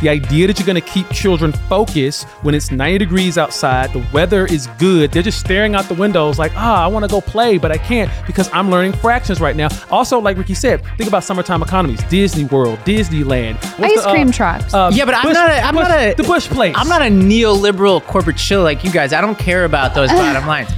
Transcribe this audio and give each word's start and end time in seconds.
The 0.00 0.08
idea 0.08 0.46
that 0.46 0.58
you're 0.58 0.66
going 0.66 0.80
to 0.80 0.88
keep 0.88 1.08
children 1.10 1.52
focused 1.68 2.26
when 2.42 2.54
it's 2.54 2.70
90 2.70 2.98
degrees 2.98 3.36
outside, 3.36 3.92
the 3.92 4.04
weather 4.12 4.46
is 4.46 4.68
good, 4.78 5.10
they're 5.10 5.22
just 5.24 5.40
staring 5.40 5.74
out 5.74 5.86
the 5.86 5.94
windows 5.94 6.38
like, 6.38 6.52
ah, 6.54 6.84
I 6.84 6.86
want 6.86 7.04
to 7.04 7.08
go 7.08 7.20
play, 7.20 7.58
but 7.58 7.72
I 7.72 7.78
can't 7.78 8.08
because 8.26 8.48
I'm 8.52 8.70
learning 8.70 8.92
fractions 8.92 9.40
right 9.40 9.56
now. 9.56 9.68
Also, 9.90 10.18
like 10.20 10.36
Rikki 10.36 10.54
said, 10.54 10.84
think 10.96 11.08
about 11.08 11.24
summertime 11.24 11.62
economies, 11.62 12.02
Disney 12.04 12.44
World, 12.44 12.78
Disneyland, 12.80 13.56
What's 13.78 13.94
Ice 13.94 14.02
the, 14.04 14.08
uh, 14.08 14.12
cream 14.12 14.30
trucks. 14.30 14.72
uh, 14.72 14.90
Yeah, 14.92 15.04
but 15.04 15.14
I'm 15.14 15.22
Bush- 15.24 15.34
not. 15.34 15.50
A, 15.50 15.60
I'm 15.60 15.74
Bush- 15.74 15.88
not 15.88 15.98
a. 15.98 16.14
the 16.14 16.22
Bush 16.22 16.46
place. 16.48 16.74
I'm 16.78 16.88
not 16.88 17.02
a 17.02 17.06
neoliberal 17.06 18.02
corporate 18.04 18.36
chill 18.36 18.62
like 18.62 18.84
you 18.84 18.92
guys. 18.92 19.12
I 19.12 19.20
don't 19.20 19.38
care 19.38 19.64
about 19.64 19.94
those 19.94 20.10
bottom 20.12 20.46
lines. 20.46 20.68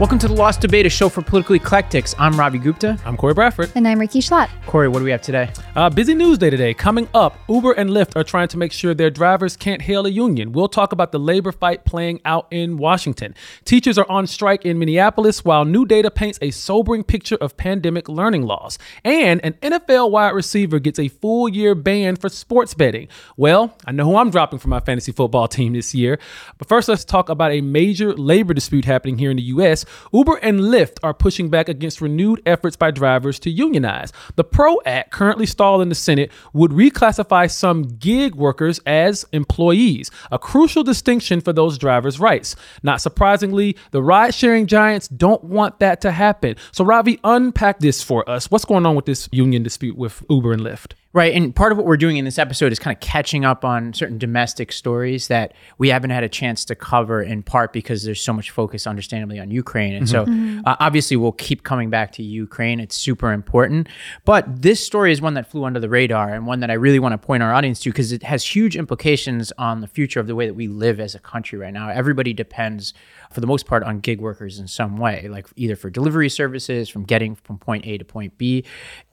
Welcome 0.00 0.18
to 0.18 0.26
the 0.28 0.34
Lost 0.34 0.60
Debate, 0.60 0.86
a 0.86 0.90
show 0.90 1.08
for 1.08 1.22
political 1.22 1.54
eclectics. 1.54 2.16
I'm 2.18 2.36
Ravi 2.36 2.58
Gupta. 2.58 2.98
I'm 3.04 3.16
Cory 3.16 3.32
Bradford. 3.32 3.70
and 3.76 3.86
I'm 3.86 4.00
Rikki 4.00 4.18
Schlott. 4.18 4.50
Cory, 4.66 4.88
what 4.88 4.98
do 4.98 5.04
we 5.04 5.12
have 5.12 5.22
today? 5.22 5.52
Uh, 5.76 5.88
busy 5.88 6.14
news 6.14 6.36
day 6.36 6.50
today. 6.50 6.74
Coming 6.74 7.08
up, 7.14 7.38
Uber 7.48 7.72
and 7.74 7.90
Lyft 7.90 8.16
are 8.16 8.24
trying 8.24 8.48
to 8.48 8.58
make 8.58 8.72
sure 8.72 8.92
their 8.92 9.08
drivers 9.08 9.56
can't 9.56 9.80
hail 9.80 10.04
a 10.04 10.08
union. 10.08 10.50
We'll 10.50 10.66
talk 10.66 10.90
about 10.90 11.12
the 11.12 11.20
labor 11.20 11.52
fight 11.52 11.84
playing 11.84 12.20
out 12.24 12.48
in 12.50 12.76
Washington. 12.76 13.36
Teachers 13.64 13.96
are 13.96 14.04
on 14.10 14.26
strike 14.26 14.64
in 14.66 14.80
Minneapolis 14.80 15.44
while 15.44 15.64
new 15.64 15.86
data 15.86 16.10
paints 16.10 16.40
a 16.42 16.50
sobering 16.50 17.04
picture 17.04 17.36
of 17.36 17.56
pandemic 17.56 18.08
learning 18.08 18.42
loss. 18.42 18.78
And 19.04 19.40
an 19.44 19.52
NFL 19.62 20.10
wide 20.10 20.30
receiver 20.34 20.80
gets 20.80 20.98
a 20.98 21.06
full 21.06 21.48
year 21.48 21.76
ban 21.76 22.16
for 22.16 22.28
sports 22.28 22.74
betting. 22.74 23.06
Well, 23.36 23.76
I 23.86 23.92
know 23.92 24.06
who 24.06 24.16
I'm 24.16 24.30
dropping 24.30 24.58
for 24.58 24.68
my 24.68 24.80
fantasy 24.80 25.12
football 25.12 25.46
team 25.46 25.72
this 25.74 25.94
year. 25.94 26.18
But 26.58 26.66
first, 26.68 26.88
let's 26.88 27.04
talk 27.04 27.28
about 27.28 27.52
a 27.52 27.60
major 27.60 28.12
labor 28.12 28.54
dispute 28.54 28.86
happening 28.86 29.18
here 29.18 29.30
in 29.30 29.36
the 29.36 29.42
U.S. 29.44 29.83
Uber 30.12 30.36
and 30.36 30.60
Lyft 30.60 30.98
are 31.02 31.14
pushing 31.14 31.48
back 31.48 31.68
against 31.68 32.00
renewed 32.00 32.42
efforts 32.46 32.76
by 32.76 32.90
drivers 32.90 33.38
to 33.40 33.50
unionize. 33.50 34.12
The 34.36 34.44
PRO 34.44 34.80
Act, 34.86 35.10
currently 35.10 35.46
stalled 35.46 35.82
in 35.82 35.88
the 35.88 35.94
Senate, 35.94 36.30
would 36.52 36.70
reclassify 36.70 37.50
some 37.50 37.82
gig 37.82 38.34
workers 38.34 38.80
as 38.86 39.24
employees, 39.32 40.10
a 40.30 40.38
crucial 40.38 40.84
distinction 40.84 41.40
for 41.40 41.52
those 41.52 41.78
drivers' 41.78 42.20
rights. 42.20 42.56
Not 42.82 43.00
surprisingly, 43.00 43.76
the 43.90 44.02
ride 44.02 44.34
sharing 44.34 44.66
giants 44.66 45.08
don't 45.08 45.44
want 45.44 45.78
that 45.80 46.00
to 46.02 46.10
happen. 46.10 46.56
So, 46.72 46.84
Ravi, 46.84 47.18
unpack 47.24 47.80
this 47.80 48.02
for 48.02 48.28
us. 48.28 48.50
What's 48.50 48.64
going 48.64 48.86
on 48.86 48.94
with 48.94 49.06
this 49.06 49.28
union 49.32 49.62
dispute 49.62 49.96
with 49.96 50.24
Uber 50.28 50.52
and 50.52 50.62
Lyft? 50.62 50.92
Right. 51.14 51.32
And 51.32 51.54
part 51.54 51.70
of 51.70 51.78
what 51.78 51.86
we're 51.86 51.96
doing 51.96 52.16
in 52.16 52.24
this 52.24 52.40
episode 52.40 52.72
is 52.72 52.80
kind 52.80 52.92
of 52.92 53.00
catching 53.00 53.44
up 53.44 53.64
on 53.64 53.94
certain 53.94 54.18
domestic 54.18 54.72
stories 54.72 55.28
that 55.28 55.54
we 55.78 55.90
haven't 55.90 56.10
had 56.10 56.24
a 56.24 56.28
chance 56.28 56.64
to 56.64 56.74
cover 56.74 57.22
in 57.22 57.44
part 57.44 57.72
because 57.72 58.02
there's 58.02 58.20
so 58.20 58.32
much 58.32 58.50
focus, 58.50 58.84
understandably, 58.84 59.38
on 59.38 59.52
Ukraine. 59.52 59.73
And 59.74 60.08
so 60.08 60.24
uh, 60.64 60.76
obviously 60.80 61.16
we'll 61.16 61.32
keep 61.32 61.62
coming 61.62 61.90
back 61.90 62.12
to 62.12 62.22
Ukraine. 62.22 62.80
It's 62.80 62.96
super 62.96 63.32
important. 63.32 63.88
But 64.24 64.62
this 64.62 64.84
story 64.84 65.12
is 65.12 65.20
one 65.20 65.34
that 65.34 65.50
flew 65.50 65.64
under 65.64 65.80
the 65.80 65.88
radar 65.88 66.32
and 66.32 66.46
one 66.46 66.60
that 66.60 66.70
I 66.70 66.74
really 66.74 66.98
want 66.98 67.12
to 67.12 67.18
point 67.18 67.42
our 67.42 67.52
audience 67.52 67.80
to 67.80 67.90
because 67.90 68.12
it 68.12 68.22
has 68.22 68.44
huge 68.44 68.76
implications 68.76 69.52
on 69.58 69.80
the 69.80 69.86
future 69.86 70.20
of 70.20 70.26
the 70.26 70.34
way 70.34 70.46
that 70.46 70.54
we 70.54 70.68
live 70.68 71.00
as 71.00 71.14
a 71.14 71.18
country 71.18 71.58
right 71.58 71.72
now. 71.72 71.88
Everybody 71.88 72.32
depends, 72.32 72.94
for 73.32 73.40
the 73.40 73.46
most 73.46 73.66
part, 73.66 73.82
on 73.82 74.00
gig 74.00 74.20
workers 74.20 74.58
in 74.58 74.68
some 74.68 74.96
way, 74.96 75.28
like 75.28 75.46
either 75.56 75.76
for 75.76 75.90
delivery 75.90 76.28
services, 76.28 76.88
from 76.88 77.04
getting 77.04 77.34
from 77.34 77.58
point 77.58 77.86
A 77.86 77.98
to 77.98 78.04
point 78.04 78.38
B. 78.38 78.64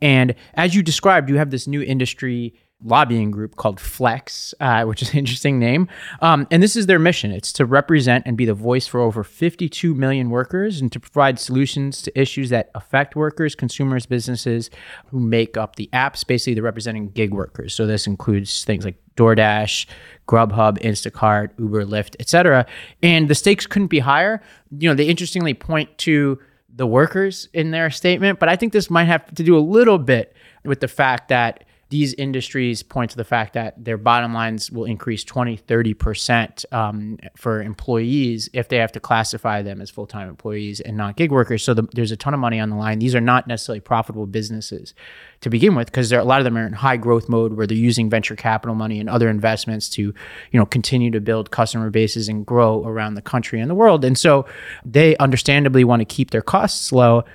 And 0.02 0.36
as 0.54 0.76
you 0.76 0.84
described, 0.84 1.30
you 1.30 1.38
have 1.38 1.52
this 1.52 1.68
new 1.68 1.82
industry 1.82 2.54
lobbying 2.84 3.32
group 3.32 3.56
called 3.56 3.80
Flex, 3.80 4.54
uh, 4.60 4.84
which 4.84 5.02
is 5.02 5.12
an 5.12 5.20
interesting 5.20 5.60
name. 5.60 5.88
Um, 6.22 6.48
and 6.52 6.62
this 6.62 6.76
is 6.76 6.88
their 6.88 7.00
mission 7.00 7.32
it's 7.32 7.54
to 7.54 7.66
represent 7.66 8.24
and 8.26 8.36
be 8.36 8.46
the 8.46 8.54
voice 8.54 8.88
for 8.88 9.00
over 9.00 9.24
52 9.24 9.94
million 9.94 10.30
workers 10.30 10.82
and 10.82 10.92
to 10.92 11.00
provide 11.00 11.40
solutions 11.40 12.02
to 12.04 12.20
issues 12.20 12.50
that 12.50 12.70
affect 12.76 13.16
workers, 13.16 13.56
consumers, 13.56 14.06
businesses 14.06 14.70
who 15.08 15.20
make 15.20 15.58
up 15.58 15.76
the 15.76 15.90
apps. 15.94 16.26
Basically, 16.26 16.54
they're 16.54 16.64
representing 16.64 17.10
gig 17.10 17.34
workers. 17.34 17.74
So 17.74 17.86
this 17.86 18.08
includes 18.08 18.64
things 18.64 18.86
like 18.86 18.96
DoorDash, 19.16 19.86
Grubhub, 20.28 20.80
Instacart, 20.80 21.52
Uber, 21.60 21.86
Lyft, 21.86 22.16
etc. 22.20 22.66
And 23.04 23.28
the 23.30 23.36
stakes 23.36 23.68
couldn't 23.68 23.88
be 23.90 24.00
higher. 24.00 24.42
You 24.78 24.90
know, 24.90 24.96
they 24.96 25.06
interestingly 25.06 25.54
point 25.54 25.98
to 26.00 26.40
the 26.74 26.88
workers 26.88 27.50
in 27.54 27.72
their 27.72 27.90
statement, 27.90 28.40
but 28.40 28.48
I 28.48 28.56
think 28.56 28.72
this 28.74 28.90
might 28.90 29.04
have 29.04 29.26
to 29.36 29.44
do 29.44 29.58
a 29.58 29.60
little 29.60 29.98
bit 29.98 30.36
with 30.64 30.80
the 30.80 30.88
fact 30.88 31.28
that 31.28 31.66
these 31.92 32.14
industries 32.14 32.84
point 32.84 33.12
to 33.12 33.18
the 33.18 33.26
fact 33.26 33.54
that 33.54 33.84
their 33.84 33.98
bottom 33.98 34.34
lines 34.34 34.72
will 34.72 34.86
increase 34.86 35.26
20, 35.26 35.58
30% 35.58 36.74
um, 36.74 37.18
for 37.36 37.62
employees 37.62 38.50
if 38.54 38.70
they 38.70 38.78
have 38.78 38.94
to 38.94 39.00
classify 39.02 39.62
them 39.62 39.82
as 39.82 39.90
full 39.90 40.08
time 40.08 40.30
employees 40.30 40.80
and 40.80 40.96
not 40.96 41.18
gig 41.18 41.34
workers. 41.34 41.64
So 41.64 41.74
the, 41.74 41.84
there's 41.92 42.12
a 42.12 42.16
ton 42.16 42.34
of 42.34 42.40
money 42.40 42.62
on 42.62 42.70
the 42.70 42.78
line. 42.78 43.00
These 43.00 43.14
are 43.14 43.22
not 43.22 43.46
necessarily 43.46 43.82
profitable 43.82 44.26
businesses 44.26 44.94
to 45.42 45.50
begin 45.50 45.76
with 45.76 45.88
because 45.88 46.14
a 46.14 46.24
lot 46.24 46.40
of 46.40 46.46
them 46.46 46.58
are 46.58 46.66
in 46.66 46.72
high 46.72 46.96
growth 46.96 47.28
mode 47.28 47.54
where 47.54 47.68
they're 47.68 47.78
using 47.78 48.10
venture 48.10 48.38
capital 48.38 48.74
money 48.74 49.00
and 49.00 49.10
other 49.10 49.28
investments 49.28 49.90
to 49.90 50.02
you 50.02 50.14
know 50.60 50.66
continue 50.66 51.12
to 51.12 51.20
build 51.20 51.52
customer 51.52 51.90
bases 51.90 52.30
and 52.30 52.46
grow 52.46 52.86
around 52.86 53.16
the 53.16 53.22
country 53.22 53.60
and 53.60 53.70
the 53.70 53.76
world. 53.76 54.06
And 54.06 54.18
so 54.18 54.46
they 54.86 55.18
understandably 55.18 55.84
want 55.84 56.00
to 56.00 56.06
keep 56.06 56.32
their 56.32 56.42
costs 56.42 56.94
low 56.94 57.26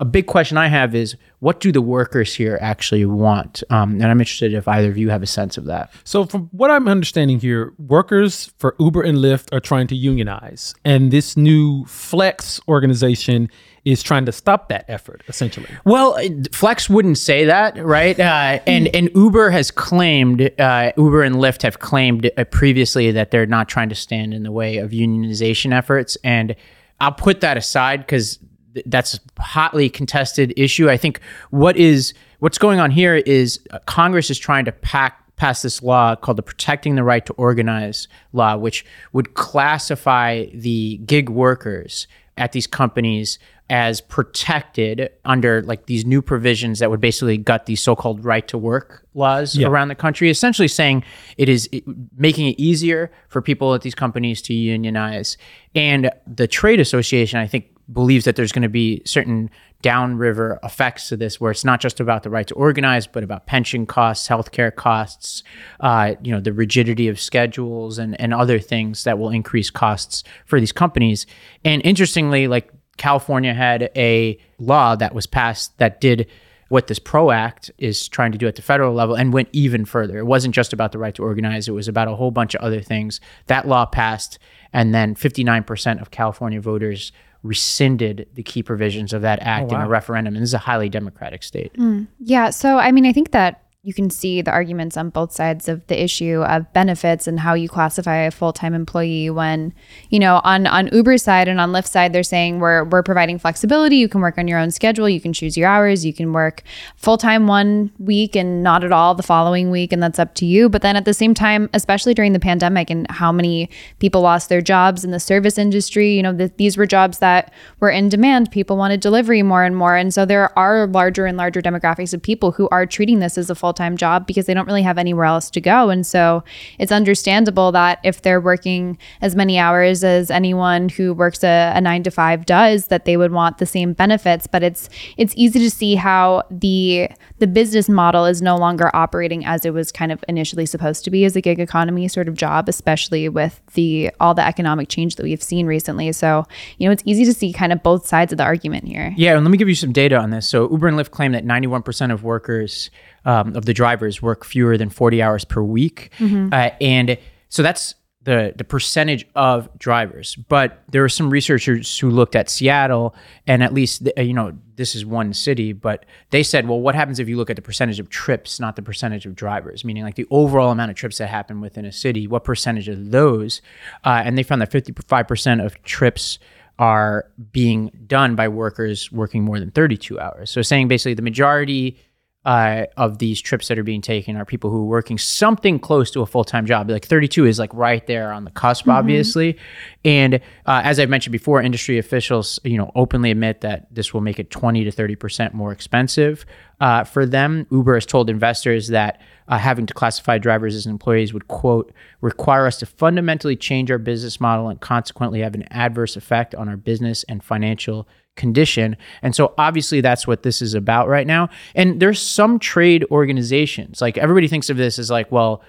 a 0.00 0.04
big 0.04 0.26
question 0.26 0.58
I 0.58 0.66
have 0.66 0.94
is 0.94 1.16
what 1.38 1.60
do 1.60 1.70
the 1.70 1.80
workers 1.80 2.34
here 2.34 2.58
actually 2.60 3.04
want? 3.06 3.62
Um, 3.70 3.94
and 3.94 4.06
I'm 4.06 4.20
interested 4.20 4.52
if 4.52 4.66
either 4.66 4.88
of 4.88 4.98
you 4.98 5.10
have 5.10 5.22
a 5.22 5.26
sense 5.26 5.56
of 5.56 5.66
that. 5.66 5.92
So, 6.02 6.24
from 6.24 6.48
what 6.50 6.70
I'm 6.70 6.88
understanding 6.88 7.38
here, 7.38 7.72
workers 7.78 8.52
for 8.58 8.74
Uber 8.80 9.02
and 9.02 9.18
Lyft 9.18 9.54
are 9.54 9.60
trying 9.60 9.86
to 9.88 9.94
unionize, 9.94 10.74
and 10.84 11.12
this 11.12 11.36
new 11.36 11.84
Flex 11.84 12.60
organization 12.66 13.48
is 13.84 14.02
trying 14.02 14.24
to 14.24 14.32
stop 14.32 14.68
that 14.70 14.84
effort, 14.88 15.22
essentially. 15.28 15.68
Well, 15.84 16.18
Flex 16.52 16.88
wouldn't 16.88 17.18
say 17.18 17.44
that, 17.44 17.76
right? 17.76 18.18
Uh, 18.18 18.58
and 18.66 18.88
and 18.94 19.10
Uber 19.14 19.50
has 19.50 19.70
claimed, 19.70 20.50
uh, 20.58 20.90
Uber 20.96 21.22
and 21.22 21.36
Lyft 21.36 21.62
have 21.62 21.78
claimed 21.78 22.30
uh, 22.36 22.44
previously 22.44 23.12
that 23.12 23.30
they're 23.30 23.46
not 23.46 23.68
trying 23.68 23.90
to 23.90 23.94
stand 23.94 24.34
in 24.34 24.42
the 24.42 24.52
way 24.52 24.78
of 24.78 24.90
unionization 24.90 25.72
efforts. 25.72 26.16
And 26.24 26.56
I'll 27.00 27.12
put 27.12 27.42
that 27.42 27.56
aside 27.56 28.00
because 28.00 28.38
that's 28.86 29.14
a 29.38 29.42
hotly 29.42 29.88
contested 29.88 30.52
issue. 30.56 30.88
I 30.90 30.96
think 30.96 31.20
what 31.50 31.76
is 31.76 32.14
what's 32.40 32.58
going 32.58 32.80
on 32.80 32.90
here 32.90 33.16
is 33.16 33.60
uh, 33.70 33.78
Congress 33.86 34.30
is 34.30 34.38
trying 34.38 34.64
to 34.66 34.72
pack 34.72 35.20
pass 35.36 35.62
this 35.62 35.82
law 35.82 36.14
called 36.14 36.36
the 36.38 36.42
Protecting 36.42 36.94
the 36.94 37.02
Right 37.02 37.26
to 37.26 37.32
Organize 37.34 38.06
law, 38.32 38.56
which 38.56 38.84
would 39.12 39.34
classify 39.34 40.46
the 40.54 40.98
gig 41.06 41.28
workers 41.28 42.06
at 42.36 42.52
these 42.52 42.66
companies 42.68 43.38
as 43.70 44.00
protected 44.00 45.08
under 45.24 45.62
like 45.62 45.86
these 45.86 46.04
new 46.04 46.20
provisions 46.20 46.80
that 46.80 46.90
would 46.90 47.00
basically 47.00 47.38
gut 47.38 47.66
these 47.66 47.80
so-called 47.82 48.24
right 48.24 48.46
to 48.48 48.58
work 48.58 49.06
laws 49.14 49.56
Yeah. 49.56 49.68
around 49.68 49.88
the 49.88 49.94
country 49.94 50.28
essentially 50.28 50.68
saying 50.68 51.02
it 51.38 51.48
is 51.48 51.68
it- 51.72 51.84
making 52.16 52.48
it 52.48 52.58
easier 52.60 53.10
for 53.28 53.40
people 53.40 53.72
at 53.72 53.80
these 53.82 53.94
companies 53.94 54.42
to 54.42 54.52
unionize 54.54 55.38
and 55.74 56.10
the 56.26 56.46
trade 56.46 56.78
association 56.78 57.38
i 57.38 57.46
think 57.46 57.73
believes 57.92 58.24
that 58.24 58.36
there's 58.36 58.52
going 58.52 58.62
to 58.62 58.68
be 58.68 59.02
certain 59.04 59.50
downriver 59.82 60.58
effects 60.62 61.10
to 61.10 61.16
this 61.16 61.38
where 61.38 61.50
it's 61.50 61.64
not 61.64 61.78
just 61.78 62.00
about 62.00 62.22
the 62.22 62.30
right 62.30 62.46
to 62.46 62.54
organize 62.54 63.06
but 63.06 63.22
about 63.22 63.46
pension 63.46 63.84
costs 63.84 64.26
healthcare 64.26 64.74
costs 64.74 65.42
uh, 65.80 66.14
you 66.22 66.32
know 66.32 66.40
the 66.40 66.54
rigidity 66.54 67.08
of 67.08 67.20
schedules 67.20 67.98
and, 67.98 68.18
and 68.18 68.32
other 68.32 68.58
things 68.58 69.04
that 69.04 69.18
will 69.18 69.28
increase 69.28 69.68
costs 69.68 70.24
for 70.46 70.58
these 70.58 70.72
companies 70.72 71.26
and 71.64 71.84
interestingly 71.84 72.48
like 72.48 72.70
california 72.96 73.52
had 73.52 73.90
a 73.94 74.38
law 74.58 74.96
that 74.96 75.14
was 75.14 75.26
passed 75.26 75.76
that 75.76 76.00
did 76.00 76.26
what 76.68 76.86
this 76.86 76.98
PRO 76.98 77.30
Act 77.30 77.70
is 77.78 78.08
trying 78.08 78.32
to 78.32 78.38
do 78.38 78.48
at 78.48 78.56
the 78.56 78.62
federal 78.62 78.94
level 78.94 79.14
and 79.14 79.32
went 79.32 79.48
even 79.52 79.84
further. 79.84 80.18
It 80.18 80.24
wasn't 80.24 80.54
just 80.54 80.72
about 80.72 80.92
the 80.92 80.98
right 80.98 81.14
to 81.14 81.22
organize, 81.22 81.68
it 81.68 81.72
was 81.72 81.88
about 81.88 82.08
a 82.08 82.16
whole 82.16 82.30
bunch 82.30 82.54
of 82.54 82.62
other 82.62 82.80
things. 82.80 83.20
That 83.46 83.68
law 83.68 83.86
passed, 83.86 84.38
and 84.72 84.94
then 84.94 85.14
59% 85.14 86.00
of 86.00 86.10
California 86.10 86.60
voters 86.60 87.12
rescinded 87.44 88.26
the 88.34 88.42
key 88.42 88.62
provisions 88.62 89.12
of 89.12 89.22
that 89.22 89.38
act 89.42 89.70
oh, 89.70 89.76
in 89.76 89.82
a 89.82 89.86
referendum. 89.86 90.34
And 90.34 90.42
this 90.42 90.50
is 90.50 90.54
a 90.54 90.58
highly 90.58 90.88
democratic 90.88 91.42
state. 91.42 91.72
Mm. 91.74 92.08
Yeah. 92.18 92.50
So, 92.50 92.78
I 92.78 92.90
mean, 92.90 93.06
I 93.06 93.12
think 93.12 93.30
that 93.30 93.63
you 93.84 93.92
can 93.92 94.08
see 94.08 94.40
the 94.40 94.50
arguments 94.50 94.96
on 94.96 95.10
both 95.10 95.30
sides 95.30 95.68
of 95.68 95.86
the 95.88 96.02
issue 96.02 96.42
of 96.42 96.72
benefits 96.72 97.26
and 97.26 97.38
how 97.38 97.52
you 97.52 97.68
classify 97.68 98.16
a 98.16 98.30
full-time 98.30 98.72
employee 98.72 99.28
when, 99.28 99.74
you 100.08 100.18
know, 100.18 100.40
on 100.42 100.66
on 100.66 100.88
Uber's 100.90 101.22
side 101.22 101.48
and 101.48 101.60
on 101.60 101.70
Lyft's 101.70 101.90
side, 101.90 102.14
they're 102.14 102.22
saying 102.22 102.60
we're 102.60 102.84
we're 102.84 103.02
providing 103.02 103.38
flexibility. 103.38 103.96
You 103.96 104.08
can 104.08 104.22
work 104.22 104.38
on 104.38 104.48
your 104.48 104.58
own 104.58 104.70
schedule. 104.70 105.06
You 105.06 105.20
can 105.20 105.34
choose 105.34 105.54
your 105.54 105.68
hours. 105.68 106.02
You 106.02 106.14
can 106.14 106.32
work 106.32 106.62
full-time 106.96 107.46
one 107.46 107.92
week 107.98 108.34
and 108.34 108.62
not 108.62 108.84
at 108.84 108.90
all 108.90 109.14
the 109.14 109.22
following 109.22 109.70
week, 109.70 109.92
and 109.92 110.02
that's 110.02 110.18
up 110.18 110.34
to 110.36 110.46
you. 110.46 110.70
But 110.70 110.80
then 110.80 110.96
at 110.96 111.04
the 111.04 111.12
same 111.12 111.34
time, 111.34 111.68
especially 111.74 112.14
during 112.14 112.32
the 112.32 112.40
pandemic 112.40 112.88
and 112.88 113.06
how 113.10 113.32
many 113.32 113.68
people 113.98 114.22
lost 114.22 114.48
their 114.48 114.62
jobs 114.62 115.04
in 115.04 115.10
the 115.10 115.20
service 115.20 115.58
industry, 115.58 116.14
you 116.14 116.22
know, 116.22 116.34
th- 116.34 116.52
these 116.56 116.78
were 116.78 116.86
jobs 116.86 117.18
that 117.18 117.52
were 117.80 117.90
in 117.90 118.08
demand. 118.08 118.50
People 118.50 118.78
wanted 118.78 119.00
delivery 119.00 119.42
more 119.42 119.62
and 119.62 119.76
more, 119.76 119.94
and 119.94 120.14
so 120.14 120.24
there 120.24 120.58
are 120.58 120.86
larger 120.86 121.26
and 121.26 121.36
larger 121.36 121.60
demographics 121.60 122.14
of 122.14 122.22
people 122.22 122.52
who 122.52 122.66
are 122.70 122.86
treating 122.86 123.18
this 123.18 123.36
as 123.36 123.50
a 123.50 123.54
full 123.54 123.73
full-time 123.74 123.96
job 123.96 124.26
because 124.26 124.46
they 124.46 124.54
don't 124.54 124.66
really 124.66 124.82
have 124.82 124.98
anywhere 124.98 125.24
else 125.24 125.50
to 125.50 125.60
go. 125.60 125.90
And 125.90 126.06
so 126.06 126.44
it's 126.78 126.92
understandable 126.92 127.72
that 127.72 127.98
if 128.04 128.22
they're 128.22 128.40
working 128.40 128.96
as 129.20 129.34
many 129.34 129.58
hours 129.58 130.04
as 130.04 130.30
anyone 130.30 130.88
who 130.88 131.12
works 131.12 131.42
a, 131.42 131.72
a 131.74 131.80
9 131.80 132.04
to 132.04 132.10
5 132.10 132.46
does 132.46 132.86
that 132.86 133.04
they 133.04 133.16
would 133.16 133.32
want 133.32 133.58
the 133.58 133.66
same 133.66 133.92
benefits. 133.92 134.46
But 134.46 134.62
it's 134.62 134.88
it's 135.16 135.34
easy 135.36 135.58
to 135.58 135.70
see 135.70 135.96
how 135.96 136.44
the 136.50 137.08
the 137.38 137.46
business 137.48 137.88
model 137.88 138.26
is 138.26 138.40
no 138.40 138.56
longer 138.56 138.94
operating 138.94 139.44
as 139.44 139.64
it 139.64 139.74
was 139.74 139.90
kind 139.90 140.12
of 140.12 140.24
initially 140.28 140.66
supposed 140.66 141.04
to 141.04 141.10
be 141.10 141.24
as 141.24 141.34
a 141.34 141.40
gig 141.40 141.58
economy 141.58 142.06
sort 142.06 142.28
of 142.28 142.34
job 142.34 142.68
especially 142.68 143.28
with 143.28 143.60
the 143.74 144.10
all 144.20 144.34
the 144.34 144.46
economic 144.46 144.88
change 144.88 145.16
that 145.16 145.24
we've 145.24 145.42
seen 145.42 145.66
recently. 145.66 146.12
So 146.12 146.44
you 146.78 146.86
know 146.86 146.92
it's 146.92 147.02
easy 147.04 147.24
to 147.24 147.34
see 147.34 147.52
kind 147.52 147.72
of 147.72 147.82
both 147.82 148.06
sides 148.06 148.32
of 148.32 148.38
the 148.38 148.44
argument 148.44 148.86
here. 148.86 149.12
Yeah, 149.16 149.34
and 149.34 149.44
let 149.44 149.50
me 149.50 149.58
give 149.58 149.68
you 149.68 149.74
some 149.74 149.92
data 149.92 150.16
on 150.16 150.30
this. 150.30 150.48
So 150.48 150.70
Uber 150.70 150.86
and 150.86 150.96
Lyft 150.96 151.10
claim 151.10 151.32
that 151.32 151.44
91% 151.44 152.12
of 152.12 152.22
workers, 152.22 152.90
um, 153.24 153.56
of 153.56 153.64
the 153.64 153.74
drivers, 153.74 154.20
work 154.22 154.44
fewer 154.44 154.76
than 154.76 154.90
40 154.90 155.22
hours 155.22 155.44
per 155.44 155.62
week, 155.62 156.10
uh, 156.52 156.70
and 156.80 157.18
so 157.48 157.62
that's 157.62 157.94
the 158.24 158.54
the 158.56 158.64
percentage 158.64 159.26
of 159.34 159.68
drivers. 159.78 160.36
But 160.36 160.82
there 160.90 161.04
are 161.04 161.08
some 161.08 161.30
researchers 161.30 161.98
who 161.98 162.10
looked 162.10 162.34
at 162.34 162.50
Seattle, 162.50 163.14
and 163.46 163.62
at 163.62 163.72
least 163.72 164.08
uh, 164.18 164.22
you 164.22 164.34
know 164.34 164.52
this 164.76 164.94
is 164.94 165.06
one 165.06 165.32
city, 165.32 165.72
but 165.72 166.04
they 166.30 166.42
said, 166.42 166.68
well, 166.68 166.80
what 166.80 166.94
happens 166.94 167.20
if 167.20 167.28
you 167.28 167.36
look 167.36 167.50
at 167.50 167.56
the 167.56 167.62
percentage 167.62 168.00
of 168.00 168.08
trips, 168.08 168.58
not 168.58 168.76
the 168.76 168.82
percentage 168.82 169.26
of 169.26 169.36
drivers, 169.36 169.84
meaning 169.84 170.02
like 170.02 170.16
the 170.16 170.26
overall 170.30 170.70
amount 170.70 170.90
of 170.90 170.96
trips 170.96 171.18
that 171.18 171.28
happen 171.28 171.60
within 171.60 171.84
a 171.84 171.92
city, 171.92 172.26
what 172.26 172.44
percentage 172.44 172.88
of 172.88 173.10
those? 173.10 173.62
Uh, 174.04 174.22
and 174.24 174.36
they 174.36 174.42
found 174.42 174.60
that 174.60 174.70
55% 174.70 175.64
of 175.64 175.80
trips 175.82 176.38
are 176.78 177.30
being 177.52 177.92
done 178.06 178.34
by 178.34 178.48
workers 178.48 179.12
working 179.12 179.44
more 179.44 179.60
than 179.60 179.70
32 179.70 180.18
hours. 180.18 180.50
So 180.50 180.60
saying 180.62 180.88
basically 180.88 181.14
the 181.14 181.22
majority 181.22 181.96
uh, 182.44 182.84
of 182.96 183.18
these 183.18 183.40
trips 183.40 183.68
that 183.68 183.78
are 183.78 183.82
being 183.82 184.02
taken 184.02 184.36
are 184.36 184.44
people 184.44 184.70
who 184.70 184.78
are 184.80 184.84
working 184.84 185.16
something 185.16 185.78
close 185.78 186.10
to 186.10 186.20
a 186.20 186.26
full-time 186.26 186.66
job. 186.66 186.90
Like 186.90 187.06
32 187.06 187.46
is 187.46 187.58
like 187.58 187.72
right 187.72 188.06
there 188.06 188.32
on 188.32 188.44
the 188.44 188.50
cusp, 188.50 188.86
obviously. 188.88 189.56
And 190.04 190.34
uh, 190.66 190.82
as 190.84 191.00
I've 191.00 191.08
mentioned 191.08 191.32
before, 191.32 191.62
industry 191.62 191.98
officials, 191.98 192.60
you 192.64 192.76
know, 192.76 192.92
openly 192.94 193.30
admit 193.30 193.62
that 193.62 193.86
this 193.90 194.12
will 194.12 194.20
make 194.20 194.38
it 194.38 194.50
20 194.50 194.84
to 194.84 194.90
30 194.90 195.16
percent 195.16 195.54
more 195.54 195.72
expensive 195.72 196.44
uh, 196.80 197.04
for 197.04 197.24
them. 197.24 197.66
Uber 197.70 197.94
has 197.94 198.04
told 198.04 198.28
investors 198.28 198.88
that 198.88 199.20
uh, 199.48 199.58
having 199.58 199.86
to 199.86 199.94
classify 199.94 200.38
drivers 200.38 200.74
as 200.74 200.86
employees 200.86 201.32
would 201.32 201.48
quote 201.48 201.92
require 202.20 202.66
us 202.66 202.78
to 202.78 202.86
fundamentally 202.86 203.56
change 203.56 203.90
our 203.90 203.98
business 203.98 204.40
model 204.40 204.68
and 204.68 204.80
consequently 204.80 205.40
have 205.40 205.54
an 205.54 205.64
adverse 205.70 206.16
effect 206.16 206.54
on 206.54 206.68
our 206.68 206.76
business 206.76 207.24
and 207.24 207.42
financial 207.42 208.08
condition. 208.36 208.96
And 209.22 209.34
so 209.34 209.54
obviously 209.58 210.00
that's 210.00 210.26
what 210.26 210.42
this 210.42 210.60
is 210.62 210.74
about 210.74 211.08
right 211.08 211.26
now. 211.26 211.48
And 211.74 212.00
there's 212.00 212.20
some 212.20 212.58
trade 212.58 213.04
organizations, 213.10 214.00
like 214.00 214.18
everybody 214.18 214.48
thinks 214.48 214.70
of 214.70 214.76
this 214.76 214.98
as 214.98 215.10
like, 215.10 215.30
well, 215.30 215.62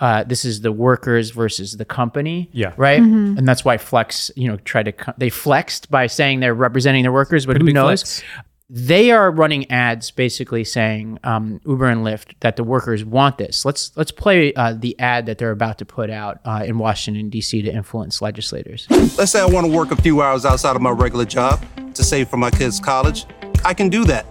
uh, 0.00 0.22
this 0.24 0.44
is 0.44 0.60
the 0.60 0.70
workers 0.70 1.30
versus 1.30 1.76
the 1.76 1.84
company, 1.84 2.48
Yeah. 2.52 2.72
right? 2.76 3.00
And 3.00 3.46
that's 3.48 3.64
why 3.64 3.78
Flex, 3.78 4.30
you 4.36 4.46
know, 4.48 4.56
tried 4.58 4.84
to 4.84 4.92
co- 4.92 5.12
they 5.18 5.28
flexed 5.30 5.90
by 5.90 6.06
saying 6.06 6.38
they're 6.40 6.54
representing 6.54 7.02
their 7.02 7.12
workers, 7.12 7.46
but 7.46 7.52
Pretty 7.56 7.66
who 7.66 7.72
knows? 7.72 8.02
flex. 8.02 8.22
They 8.70 9.10
are 9.12 9.30
running 9.30 9.68
ads 9.72 10.10
basically 10.10 10.62
saying 10.62 11.18
um, 11.24 11.58
Uber 11.66 11.86
and 11.88 12.04
Lyft 12.04 12.34
that 12.40 12.56
the 12.56 12.62
workers 12.64 13.02
want 13.02 13.38
this. 13.38 13.64
Let's 13.64 13.96
let's 13.96 14.12
play 14.12 14.52
uh, 14.52 14.74
the 14.78 14.94
ad 15.00 15.24
that 15.24 15.38
they're 15.38 15.52
about 15.52 15.78
to 15.78 15.86
put 15.86 16.10
out 16.10 16.40
uh, 16.44 16.64
in 16.66 16.76
Washington 16.78 17.30
D.C. 17.30 17.62
to 17.62 17.72
influence 17.72 18.20
legislators. 18.20 18.86
Let's 18.90 19.30
say 19.32 19.40
I 19.40 19.46
want 19.46 19.66
to 19.66 19.72
work 19.72 19.90
a 19.90 19.96
few 19.96 20.20
hours 20.20 20.44
outside 20.44 20.76
of 20.76 20.82
my 20.82 20.90
regular 20.90 21.24
job 21.24 21.64
to 21.98 22.04
save 22.04 22.28
for 22.28 22.38
my 22.38 22.50
kids' 22.50 22.80
college. 22.80 23.26
I 23.64 23.74
can 23.74 23.88
do 23.90 24.04
that. 24.04 24.24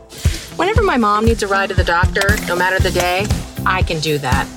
Whenever 0.56 0.82
my 0.82 0.98
mom 0.98 1.26
needs 1.26 1.44
a 1.44 1.48
ride 1.48 1.70
to 1.70 1.76
the 1.76 1.84
doctor, 1.84 2.36
no 2.48 2.56
matter 2.56 2.80
the 2.80 2.92
day, 2.92 3.28
I 3.66 3.84
can 3.84 4.00
do 4.00 4.18
that. 4.18 4.48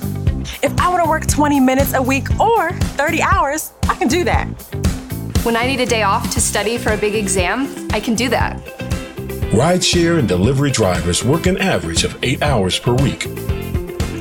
If 0.63 0.79
I 0.79 0.89
want 0.89 1.03
to 1.03 1.09
work 1.09 1.27
20 1.27 1.59
minutes 1.59 1.93
a 1.93 2.01
week 2.01 2.27
or 2.39 2.71
30 2.71 3.21
hours, 3.21 3.73
I 3.87 3.95
can 3.95 4.07
do 4.07 4.23
that. 4.23 4.47
When 5.43 5.55
I 5.55 5.67
need 5.67 5.79
a 5.79 5.85
day 5.85 6.03
off 6.03 6.31
to 6.33 6.41
study 6.41 6.77
for 6.77 6.93
a 6.93 6.97
big 6.97 7.15
exam, 7.15 7.87
I 7.91 7.99
can 7.99 8.15
do 8.15 8.29
that. 8.29 8.57
Rideshare 9.51 10.17
and 10.17 10.27
delivery 10.27 10.71
drivers 10.71 11.23
work 11.23 11.45
an 11.45 11.57
average 11.57 12.03
of 12.03 12.17
eight 12.23 12.41
hours 12.41 12.79
per 12.79 12.93
week. 12.93 13.23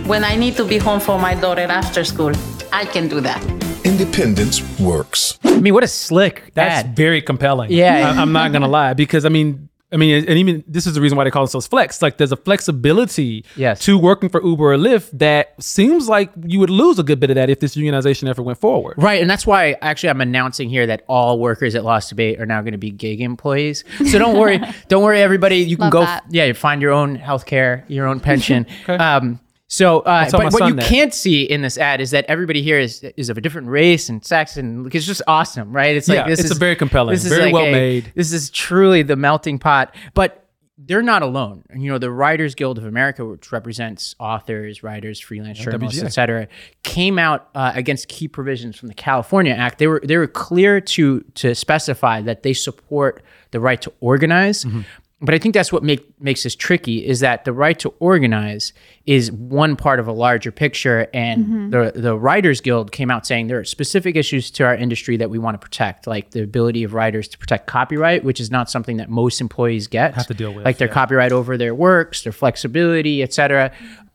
When 0.06 0.24
I 0.24 0.34
need 0.34 0.56
to 0.56 0.64
be 0.64 0.78
home 0.78 0.98
for 0.98 1.18
my 1.18 1.34
daughter 1.34 1.62
after 1.62 2.04
school, 2.04 2.32
I 2.72 2.84
can 2.84 3.06
do 3.06 3.20
that. 3.20 3.59
Independence 3.84 4.62
works. 4.78 5.38
I 5.44 5.58
mean, 5.60 5.74
what 5.74 5.84
a 5.84 5.88
slick 5.88 6.52
That's 6.54 6.86
ad. 6.86 6.96
very 6.96 7.22
compelling. 7.22 7.70
Yeah. 7.70 8.12
I, 8.16 8.22
am 8.22 8.32
not 8.32 8.52
gonna 8.52 8.68
lie 8.68 8.94
because 8.94 9.24
I 9.24 9.28
mean, 9.28 9.68
I 9.92 9.96
mean, 9.96 10.24
and 10.28 10.38
even 10.38 10.62
this 10.68 10.86
is 10.86 10.94
the 10.94 11.00
reason 11.00 11.18
why 11.18 11.24
they 11.24 11.30
call 11.32 11.42
themselves 11.44 11.66
flex. 11.66 12.00
Like, 12.00 12.16
there's 12.16 12.30
a 12.30 12.36
flexibility 12.36 13.44
Yes. 13.56 13.80
to 13.80 13.98
working 13.98 14.28
for 14.28 14.40
Uber 14.40 14.74
or 14.74 14.76
Lyft 14.76 15.18
that 15.18 15.60
seems 15.60 16.08
like 16.08 16.30
you 16.46 16.60
would 16.60 16.70
lose 16.70 17.00
a 17.00 17.02
good 17.02 17.18
bit 17.18 17.30
of 17.30 17.34
that 17.34 17.50
if 17.50 17.58
this 17.58 17.74
unionization 17.74 18.28
ever 18.28 18.40
went 18.40 18.60
forward. 18.60 18.94
Right, 18.98 19.20
and 19.20 19.28
that's 19.28 19.46
why 19.46 19.76
actually 19.82 20.10
I'm 20.10 20.20
announcing 20.20 20.68
here 20.68 20.86
that 20.86 21.02
all 21.08 21.40
workers 21.40 21.74
at 21.74 21.84
Lost 21.84 22.08
Debate 22.10 22.40
are 22.40 22.46
now 22.46 22.60
going 22.60 22.72
to 22.72 22.78
be 22.78 22.90
gig 22.90 23.20
employees. 23.20 23.82
So 24.06 24.18
don't 24.20 24.38
worry, 24.38 24.60
don't 24.88 25.02
worry, 25.02 25.20
everybody. 25.22 25.56
You 25.56 25.76
can 25.76 25.86
Love 25.86 25.92
go, 25.92 26.00
that. 26.02 26.24
yeah, 26.30 26.52
find 26.52 26.80
your 26.80 26.92
own 26.92 27.16
health 27.16 27.46
care, 27.46 27.84
your 27.88 28.06
own 28.06 28.20
pension. 28.20 28.66
um, 28.88 29.40
so, 29.72 30.00
uh, 30.00 30.28
but 30.32 30.52
what 30.52 30.66
you 30.66 30.74
that. 30.74 30.84
can't 30.84 31.14
see 31.14 31.44
in 31.44 31.62
this 31.62 31.78
ad 31.78 32.00
is 32.00 32.10
that 32.10 32.24
everybody 32.26 32.60
here 32.60 32.80
is 32.80 33.04
is 33.16 33.28
of 33.28 33.38
a 33.38 33.40
different 33.40 33.68
race 33.68 34.08
and 34.08 34.24
sex, 34.24 34.56
and 34.56 34.92
it's 34.92 35.06
just 35.06 35.22
awesome, 35.28 35.72
right? 35.72 35.94
It's 35.94 36.08
like 36.08 36.16
Yeah, 36.16 36.26
this 36.26 36.40
it's 36.40 36.50
is 36.50 36.56
a 36.56 36.58
very 36.58 36.74
compelling, 36.74 37.14
this 37.14 37.24
is 37.24 37.30
very 37.30 37.44
like 37.44 37.54
well 37.54 37.66
a- 37.66 37.72
made. 37.72 38.12
This 38.16 38.32
is 38.32 38.50
truly 38.50 39.04
the 39.04 39.14
melting 39.14 39.60
pot, 39.60 39.94
but 40.12 40.48
they're 40.76 41.02
not 41.02 41.22
alone. 41.22 41.62
You 41.72 41.92
know, 41.92 41.98
the 41.98 42.10
Writers 42.10 42.56
Guild 42.56 42.78
of 42.78 42.84
America, 42.84 43.24
which 43.24 43.52
represents 43.52 44.16
authors, 44.18 44.82
writers, 44.82 45.20
freelance 45.20 45.58
journalists, 45.60 46.00
WGA. 46.00 46.06
et 46.06 46.08
cetera, 46.08 46.48
came 46.82 47.16
out 47.16 47.48
uh, 47.54 47.70
against 47.74 48.08
key 48.08 48.26
provisions 48.26 48.76
from 48.76 48.88
the 48.88 48.94
California 48.94 49.52
Act. 49.52 49.78
They 49.78 49.86
were 49.86 50.00
they 50.02 50.16
were 50.16 50.26
clear 50.26 50.80
to 50.80 51.20
to 51.34 51.54
specify 51.54 52.22
that 52.22 52.42
they 52.42 52.54
support 52.54 53.22
the 53.52 53.60
right 53.60 53.80
to 53.82 53.92
organize. 54.00 54.64
Mm-hmm. 54.64 54.80
But 55.22 55.34
I 55.34 55.38
think 55.38 55.52
that's 55.52 55.70
what 55.70 55.82
make, 55.82 56.02
makes 56.18 56.44
this 56.44 56.56
tricky 56.56 57.06
is 57.06 57.20
that 57.20 57.44
the 57.44 57.52
right 57.52 57.78
to 57.80 57.92
organize 57.98 58.72
is 59.04 59.30
one 59.30 59.76
part 59.76 60.00
of 60.00 60.08
a 60.08 60.12
larger 60.12 60.50
picture, 60.50 61.08
and 61.12 61.44
mm-hmm. 61.44 61.70
the 61.70 61.92
the 61.94 62.18
Writers 62.18 62.62
Guild 62.62 62.90
came 62.90 63.10
out 63.10 63.26
saying 63.26 63.48
there 63.48 63.58
are 63.58 63.64
specific 63.64 64.16
issues 64.16 64.50
to 64.52 64.64
our 64.64 64.74
industry 64.74 65.18
that 65.18 65.28
we 65.28 65.38
want 65.38 65.54
to 65.54 65.58
protect, 65.58 66.06
like 66.06 66.30
the 66.30 66.42
ability 66.42 66.84
of 66.84 66.94
writers 66.94 67.28
to 67.28 67.36
protect 67.36 67.66
copyright, 67.66 68.24
which 68.24 68.40
is 68.40 68.50
not 68.50 68.70
something 68.70 68.96
that 68.96 69.10
most 69.10 69.42
employees 69.42 69.88
get 69.88 70.14
Have 70.14 70.26
to 70.28 70.34
deal 70.34 70.54
with, 70.54 70.64
like 70.64 70.78
their 70.78 70.88
yeah. 70.88 70.94
copyright 70.94 71.32
over 71.32 71.58
their 71.58 71.74
works, 71.74 72.22
their 72.22 72.32
flexibility, 72.32 73.22
et 73.22 73.34
cetera. 73.34 73.72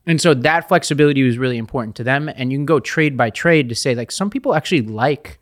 And 0.07 0.19
so 0.19 0.33
that 0.33 0.67
flexibility 0.67 1.23
was 1.23 1.37
really 1.37 1.57
important 1.57 1.95
to 1.97 2.03
them. 2.03 2.29
And 2.29 2.51
you 2.51 2.57
can 2.57 2.65
go 2.65 2.79
trade 2.79 3.15
by 3.15 3.29
trade 3.29 3.69
to 3.69 3.75
say, 3.75 3.95
like, 3.95 4.11
some 4.11 4.29
people 4.29 4.53
actually 4.53 4.81
like 4.81 5.39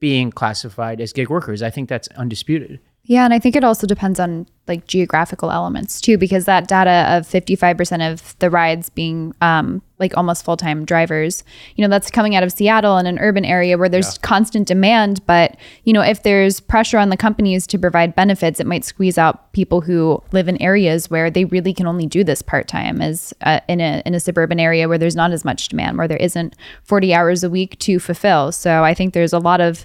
being 0.00 0.30
classified 0.30 1.00
as 1.00 1.12
gig 1.12 1.30
workers. 1.30 1.62
I 1.62 1.70
think 1.70 1.88
that's 1.88 2.08
undisputed. 2.16 2.80
Yeah, 3.04 3.24
and 3.24 3.34
I 3.34 3.38
think 3.38 3.56
it 3.56 3.64
also 3.64 3.86
depends 3.86 4.20
on 4.20 4.46
like 4.70 4.86
geographical 4.86 5.50
elements 5.50 6.00
too, 6.00 6.16
because 6.16 6.46
that 6.46 6.66
data 6.66 7.04
of 7.14 7.26
55% 7.26 8.10
of 8.10 8.38
the 8.38 8.48
rides 8.48 8.88
being 8.88 9.34
um, 9.42 9.82
like 10.00 10.16
almost 10.16 10.44
full 10.44 10.56
time 10.56 10.84
drivers, 10.84 11.44
you 11.76 11.82
know, 11.82 11.90
that's 11.90 12.10
coming 12.10 12.34
out 12.34 12.42
of 12.42 12.50
Seattle 12.50 12.96
in 12.96 13.06
an 13.06 13.18
urban 13.18 13.44
area 13.44 13.76
where 13.76 13.88
there's 13.88 14.16
constant 14.18 14.66
demand. 14.66 15.24
But, 15.26 15.56
you 15.84 15.92
know, 15.92 16.00
if 16.00 16.22
there's 16.22 16.58
pressure 16.58 16.98
on 16.98 17.10
the 17.10 17.16
companies 17.16 17.66
to 17.68 17.78
provide 17.78 18.16
benefits, 18.16 18.58
it 18.58 18.66
might 18.66 18.84
squeeze 18.84 19.18
out 19.18 19.52
people 19.52 19.82
who 19.82 20.22
live 20.32 20.48
in 20.48 20.60
areas 20.60 21.10
where 21.10 21.30
they 21.30 21.44
really 21.44 21.74
can 21.74 21.86
only 21.86 22.06
do 22.06 22.24
this 22.24 22.40
part 22.40 22.66
time, 22.66 23.02
as 23.02 23.34
uh, 23.42 23.60
in, 23.68 23.80
a, 23.80 24.02
in 24.06 24.14
a 24.14 24.20
suburban 24.20 24.58
area 24.58 24.88
where 24.88 24.98
there's 24.98 25.16
not 25.16 25.32
as 25.32 25.44
much 25.44 25.68
demand, 25.68 25.98
where 25.98 26.08
there 26.08 26.16
isn't 26.16 26.56
40 26.84 27.12
hours 27.12 27.44
a 27.44 27.50
week 27.50 27.78
to 27.80 27.98
fulfill. 27.98 28.52
So 28.52 28.82
I 28.82 28.94
think 28.94 29.12
there's 29.12 29.34
a 29.34 29.38
lot 29.38 29.60
of 29.60 29.84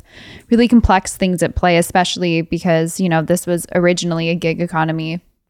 really 0.50 0.70
complex 0.70 1.18
things 1.18 1.44
at 1.44 1.56
play, 1.56 1.78
especially 1.78 2.42
because, 2.42 3.00
you 3.00 3.10
know, 3.10 3.22
this 3.22 3.46
was 3.46 3.68
originally 3.76 4.30
a 4.30 4.36
gig 4.36 4.62
economy 4.62 4.75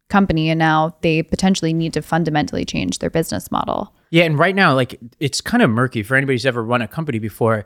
company 0.10 0.50
and 0.50 0.60
now 0.60 0.96
they 1.02 1.24
potentially 1.24 1.74
need 1.74 1.94
to 1.94 2.02
fundamentally 2.02 2.66
change 2.66 3.00
their 3.00 3.10
business 3.10 3.52
model. 3.52 3.94
Yeah, 4.12 4.24
and 4.24 4.38
right 4.38 4.56
now, 4.56 4.74
like 4.74 5.00
it's 5.20 5.42
kind 5.42 5.64
of 5.64 5.70
murky 5.70 6.04
for 6.04 6.16
anybody 6.16 6.36
who's 6.36 6.46
ever 6.46 6.64
run 6.64 6.82
a 6.82 6.88
company 6.88 7.20
before. 7.20 7.66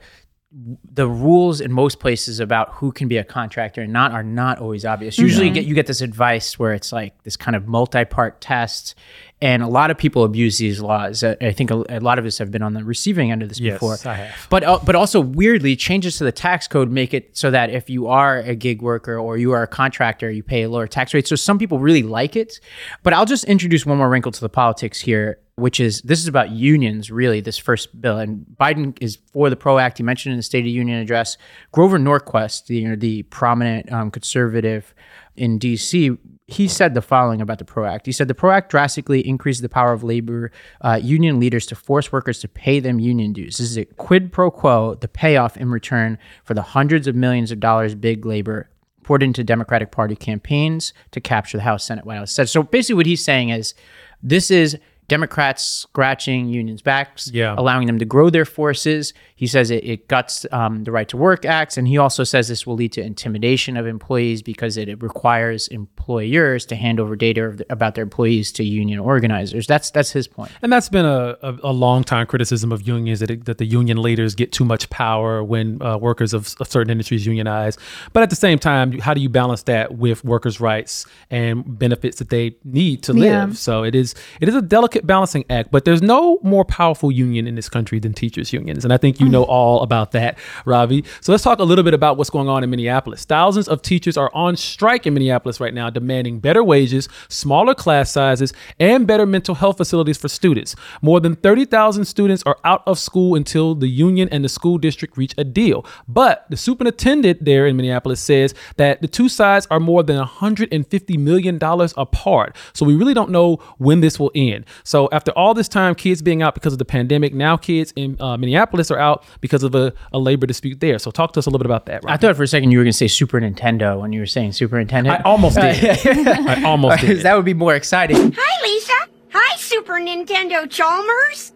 The 0.51 1.07
rules 1.07 1.61
in 1.61 1.71
most 1.71 1.99
places 1.99 2.39
about 2.39 2.73
who 2.73 2.91
can 2.91 3.07
be 3.07 3.17
a 3.17 3.23
contractor 3.23 3.81
and 3.81 3.93
not 3.93 4.13
are 4.13 4.23
not 4.23 4.57
always 4.57 4.83
obvious. 4.83 5.19
Usually, 5.19 5.47
you 5.47 5.53
get 5.53 5.65
you 5.65 5.75
get 5.75 5.85
this 5.85 6.01
advice 6.01 6.57
where 6.57 6.73
it's 6.73 6.91
like 6.91 7.21
this 7.21 7.37
kind 7.37 7.55
of 7.55 7.67
multi-part 7.67 8.41
test, 8.41 8.95
and 9.43 9.61
a 9.61 9.67
lot 9.67 9.91
of 9.91 9.99
people 9.99 10.23
abuse 10.23 10.57
these 10.57 10.81
laws. 10.81 11.23
I 11.23 11.51
think 11.51 11.69
a, 11.69 11.83
a 11.89 11.99
lot 11.99 12.17
of 12.17 12.25
us 12.25 12.39
have 12.39 12.49
been 12.49 12.63
on 12.63 12.73
the 12.73 12.83
receiving 12.83 13.31
end 13.31 13.43
of 13.43 13.49
this 13.49 13.59
Yes, 13.59 13.75
before. 13.75 13.97
I 14.05 14.15
have. 14.15 14.47
But 14.49 14.63
uh, 14.63 14.79
but 14.83 14.95
also 14.95 15.21
weirdly, 15.21 15.75
changes 15.75 16.17
to 16.17 16.23
the 16.23 16.31
tax 16.31 16.67
code 16.67 16.89
make 16.89 17.13
it 17.13 17.37
so 17.37 17.51
that 17.51 17.69
if 17.69 17.87
you 17.87 18.07
are 18.07 18.39
a 18.39 18.55
gig 18.55 18.81
worker 18.81 19.19
or 19.19 19.37
you 19.37 19.51
are 19.51 19.61
a 19.61 19.67
contractor, 19.67 20.31
you 20.31 20.41
pay 20.41 20.63
a 20.63 20.69
lower 20.69 20.87
tax 20.87 21.13
rate. 21.13 21.27
So 21.27 21.35
some 21.35 21.59
people 21.59 21.77
really 21.77 22.01
like 22.01 22.35
it. 22.35 22.59
But 23.03 23.13
I'll 23.13 23.27
just 23.27 23.43
introduce 23.43 23.85
one 23.85 23.99
more 23.99 24.09
wrinkle 24.09 24.31
to 24.31 24.41
the 24.41 24.49
politics 24.49 24.99
here, 24.99 25.37
which 25.59 25.79
is 25.79 26.01
this 26.01 26.19
is 26.19 26.27
about 26.27 26.51
unions. 26.51 27.11
Really, 27.11 27.41
this 27.41 27.57
first 27.57 27.99
bill, 28.01 28.17
and 28.17 28.45
Biden 28.59 28.97
is 29.01 29.17
for 29.31 29.49
the 29.49 29.55
PRO 29.55 29.77
Act. 29.77 29.97
He 29.97 30.03
mentioned 30.03 30.33
in 30.33 30.37
the 30.37 30.43
State 30.43 30.61
of 30.61 30.67
Union 30.67 30.99
address. 30.99 31.37
Grover 31.71 31.99
Norquist, 31.99 32.65
the 32.67 32.77
you 32.77 32.89
know, 32.89 32.95
the 32.95 33.23
prominent 33.23 33.91
um, 33.91 34.11
conservative 34.11 34.93
in 35.35 35.57
DC, 35.57 36.17
he 36.47 36.67
said 36.67 36.93
the 36.93 37.01
following 37.01 37.41
about 37.41 37.59
the 37.59 37.65
PRO 37.65 37.85
Act. 37.85 38.05
He 38.05 38.11
said 38.11 38.27
the 38.27 38.35
PRO 38.35 38.51
Act 38.51 38.69
drastically 38.69 39.25
increases 39.25 39.61
the 39.61 39.69
power 39.69 39.93
of 39.93 40.03
labor 40.03 40.51
uh, 40.81 40.99
union 41.01 41.39
leaders 41.39 41.65
to 41.67 41.75
force 41.75 42.11
workers 42.11 42.39
to 42.39 42.47
pay 42.47 42.79
them 42.79 42.99
union 42.99 43.33
dues. 43.33 43.57
This 43.57 43.69
is 43.69 43.77
a 43.77 43.85
quid 43.85 44.31
pro 44.31 44.51
quo, 44.51 44.95
the 44.95 45.07
payoff 45.07 45.57
in 45.57 45.69
return 45.69 46.17
for 46.43 46.53
the 46.53 46.61
hundreds 46.61 47.07
of 47.07 47.15
millions 47.15 47.51
of 47.51 47.59
dollars 47.59 47.95
big 47.95 48.25
labor 48.25 48.69
poured 49.03 49.23
into 49.23 49.43
Democratic 49.43 49.91
Party 49.91 50.15
campaigns 50.15 50.93
to 51.11 51.21
capture 51.21 51.57
the 51.57 51.63
House, 51.63 51.83
Senate, 51.83 52.05
White 52.05 52.17
House. 52.17 52.31
So 52.51 52.63
basically, 52.63 52.95
what 52.95 53.05
he's 53.05 53.23
saying 53.23 53.49
is 53.49 53.73
this 54.21 54.51
is 54.51 54.77
Democrats 55.09 55.63
scratching 55.63 56.47
unions' 56.47 56.81
backs, 56.81 57.29
Yeah. 57.33 57.55
allowing 57.57 57.87
them 57.87 57.99
to 57.99 58.05
grow 58.05 58.29
their 58.29 58.45
forces. 58.45 59.13
He 59.39 59.47
says 59.47 59.71
it, 59.71 59.85
it 59.85 60.09
guts 60.09 60.45
um, 60.51 60.83
the 60.83 60.91
Right 60.91 61.07
to 61.07 61.15
Work 61.15 61.45
Acts, 61.45 61.77
and 61.77 61.87
he 61.87 61.97
also 61.97 62.25
says 62.25 62.49
this 62.49 62.67
will 62.67 62.75
lead 62.75 62.91
to 62.97 63.01
intimidation 63.01 63.77
of 63.77 63.87
employees 63.87 64.41
because 64.41 64.75
it, 64.75 64.89
it 64.89 65.01
requires 65.01 65.69
employers 65.69 66.65
to 66.65 66.75
hand 66.75 66.99
over 66.99 67.15
data 67.15 67.45
of 67.45 67.57
the- 67.59 67.65
about 67.71 67.95
their 67.95 68.03
employees 68.03 68.51
to 68.51 68.65
union 68.65 68.99
organizers. 68.99 69.65
That's 69.65 69.91
that's 69.91 70.11
his 70.11 70.27
point. 70.27 70.51
And 70.61 70.73
that's 70.73 70.89
been 70.89 71.05
a, 71.05 71.37
a, 71.41 71.57
a 71.63 71.71
long 71.71 72.03
time 72.03 72.27
criticism 72.27 72.73
of 72.73 72.85
unions 72.85 73.21
that, 73.21 73.31
it, 73.31 73.45
that 73.45 73.59
the 73.59 73.65
union 73.65 74.01
leaders 74.01 74.35
get 74.35 74.51
too 74.51 74.65
much 74.65 74.89
power 74.89 75.41
when 75.41 75.81
uh, 75.81 75.97
workers 75.97 76.33
of, 76.33 76.53
of 76.59 76.69
certain 76.69 76.91
industries 76.91 77.25
unionize. 77.25 77.77
But 78.11 78.23
at 78.23 78.29
the 78.29 78.35
same 78.35 78.59
time, 78.59 78.99
how 78.99 79.13
do 79.13 79.21
you 79.21 79.29
balance 79.29 79.63
that 79.63 79.97
with 79.97 80.25
workers' 80.25 80.59
rights 80.59 81.05
and 81.29 81.79
benefits 81.79 82.17
that 82.19 82.29
they 82.29 82.57
need 82.65 83.03
to 83.03 83.13
Yeah. 83.13 83.45
live? 83.45 83.57
So 83.57 83.83
it 83.83 83.95
is 83.95 84.15
it 84.41 84.49
is 84.49 84.55
a 84.55 84.61
delicate 84.61 85.07
balancing 85.07 85.45
act. 85.49 85.71
But 85.71 85.85
there's 85.85 86.01
no 86.01 86.39
more 86.43 86.65
powerful 86.65 87.09
union 87.09 87.47
in 87.47 87.55
this 87.55 87.69
country 87.69 87.99
than 87.99 88.11
teachers' 88.13 88.51
unions, 88.51 88.83
and 88.83 88.91
I 88.93 88.97
think 88.97 89.21
you 89.21 89.28
know 89.31 89.43
all 89.43 89.81
about 89.81 90.11
that, 90.11 90.37
Ravi. 90.65 91.03
So 91.21 91.31
let's 91.31 91.43
talk 91.43 91.59
a 91.59 91.63
little 91.63 91.83
bit 91.83 91.93
about 91.93 92.17
what's 92.17 92.29
going 92.29 92.47
on 92.47 92.63
in 92.63 92.69
Minneapolis. 92.69 93.25
Thousands 93.25 93.67
of 93.67 93.81
teachers 93.81 94.17
are 94.17 94.31
on 94.33 94.55
strike 94.55 95.05
in 95.05 95.13
Minneapolis 95.13 95.59
right 95.59 95.73
now, 95.73 95.89
demanding 95.89 96.39
better 96.39 96.63
wages, 96.63 97.07
smaller 97.27 97.73
class 97.73 98.11
sizes, 98.11 98.53
and 98.79 99.07
better 99.07 99.25
mental 99.25 99.55
health 99.55 99.77
facilities 99.77 100.17
for 100.17 100.27
students. 100.27 100.75
More 101.01 101.19
than 101.19 101.35
30,000 101.35 102.05
students 102.05 102.43
are 102.45 102.57
out 102.63 102.83
of 102.85 102.99
school 102.99 103.35
until 103.35 103.75
the 103.75 103.87
union 103.87 104.29
and 104.31 104.43
the 104.43 104.49
school 104.49 104.77
district 104.77 105.17
reach 105.17 105.33
a 105.37 105.43
deal. 105.43 105.85
But 106.07 106.45
the 106.49 106.57
superintendent 106.57 107.45
there 107.45 107.67
in 107.67 107.77
Minneapolis 107.77 108.19
says 108.19 108.53
that 108.77 109.01
the 109.01 109.07
two 109.07 109.29
sides 109.29 109.67
are 109.71 109.79
more 109.79 110.03
than 110.03 110.23
$150 110.23 111.17
million 111.19 111.59
apart. 111.61 112.55
So 112.73 112.85
we 112.85 112.95
really 112.95 113.13
don't 113.13 113.31
know 113.31 113.57
when 113.77 114.01
this 114.01 114.19
will 114.19 114.31
end. 114.35 114.65
So 114.83 115.09
after 115.11 115.31
all 115.31 115.53
this 115.53 115.67
time, 115.67 115.95
kids 115.95 116.21
being 116.21 116.41
out 116.41 116.53
because 116.53 116.73
of 116.73 116.79
the 116.79 116.85
pandemic, 116.85 117.33
now 117.33 117.57
kids 117.57 117.93
in 117.95 118.19
uh, 118.19 118.37
Minneapolis 118.37 118.91
are 118.91 118.99
out 118.99 119.18
because 119.41 119.63
of 119.63 119.75
a, 119.75 119.93
a 120.11 120.19
labor 120.19 120.45
dispute 120.45 120.79
there. 120.79 120.99
So 120.99 121.11
talk 121.11 121.33
to 121.33 121.39
us 121.39 121.45
a 121.45 121.49
little 121.49 121.59
bit 121.59 121.65
about 121.65 121.85
that. 121.87 122.03
I 122.07 122.17
thought 122.17 122.35
for 122.35 122.43
a 122.43 122.47
second 122.47 122.71
you 122.71 122.79
were 122.79 122.83
going 122.83 122.91
to 122.91 122.97
say 122.97 123.07
Super 123.07 123.39
Nintendo 123.39 123.99
when 123.99 124.13
you 124.13 124.19
were 124.19 124.25
saying 124.25 124.53
superintendent. 124.53 125.19
I 125.19 125.23
almost 125.23 125.55
did. 125.55 126.07
I 126.27 126.63
almost 126.63 127.01
did. 127.01 127.21
that 127.21 127.35
would 127.35 127.45
be 127.45 127.53
more 127.53 127.75
exciting. 127.75 128.33
Hi, 128.37 128.67
Lisa. 128.67 128.93
Hi, 129.33 129.57
Super 129.57 129.99
Nintendo 129.99 130.69
Chalmers. 130.69 131.53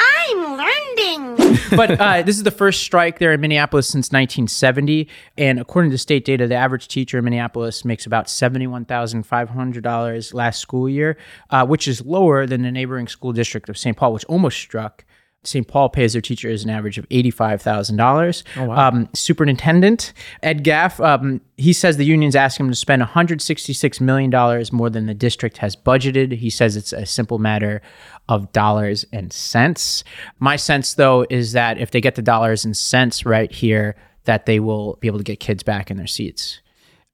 I'm 0.00 0.56
learning. 0.56 1.58
but 1.76 2.00
uh, 2.00 2.22
this 2.22 2.36
is 2.36 2.44
the 2.44 2.50
first 2.50 2.82
strike 2.82 3.18
there 3.18 3.32
in 3.32 3.40
Minneapolis 3.40 3.88
since 3.88 4.08
1970. 4.08 5.08
And 5.36 5.58
according 5.58 5.90
to 5.90 5.98
state 5.98 6.24
data, 6.24 6.46
the 6.46 6.54
average 6.54 6.86
teacher 6.88 7.18
in 7.18 7.24
Minneapolis 7.24 7.84
makes 7.84 8.06
about 8.06 8.26
$71,500 8.26 10.34
last 10.34 10.60
school 10.60 10.88
year, 10.88 11.18
uh, 11.50 11.66
which 11.66 11.88
is 11.88 12.04
lower 12.04 12.46
than 12.46 12.62
the 12.62 12.70
neighboring 12.70 13.08
school 13.08 13.32
district 13.32 13.68
of 13.68 13.76
St. 13.76 13.96
Paul, 13.96 14.12
which 14.12 14.24
almost 14.26 14.58
struck. 14.58 15.04
St. 15.44 15.66
Paul 15.66 15.88
pays 15.88 16.12
their 16.12 16.22
teachers 16.22 16.64
an 16.64 16.70
average 16.70 16.98
of 16.98 17.08
$85,000. 17.08 18.42
Oh, 18.56 18.64
wow. 18.66 18.88
Um, 18.88 19.08
superintendent 19.14 20.12
Ed 20.42 20.64
Graff, 20.64 21.00
um, 21.00 21.40
he 21.56 21.72
says 21.72 21.96
the 21.96 22.04
union's 22.04 22.36
asking 22.36 22.66
him 22.66 22.72
to 22.72 22.76
spend 22.76 23.02
$166 23.02 24.00
million 24.00 24.66
more 24.72 24.90
than 24.90 25.06
the 25.06 25.14
district 25.14 25.58
has 25.58 25.76
budgeted. 25.76 26.32
He 26.32 26.50
says 26.50 26.76
it's 26.76 26.92
a 26.92 27.06
simple 27.06 27.38
matter 27.38 27.80
of 28.28 28.52
dollars 28.52 29.06
and 29.12 29.32
cents. 29.32 30.04
My 30.38 30.56
sense, 30.56 30.94
though, 30.94 31.24
is 31.30 31.52
that 31.52 31.78
if 31.78 31.92
they 31.92 32.00
get 32.00 32.16
the 32.16 32.22
dollars 32.22 32.64
and 32.64 32.76
cents 32.76 33.24
right 33.24 33.50
here, 33.50 33.96
that 34.24 34.46
they 34.46 34.60
will 34.60 34.96
be 35.00 35.06
able 35.06 35.18
to 35.18 35.24
get 35.24 35.40
kids 35.40 35.62
back 35.62 35.90
in 35.90 35.96
their 35.96 36.06
seats. 36.06 36.60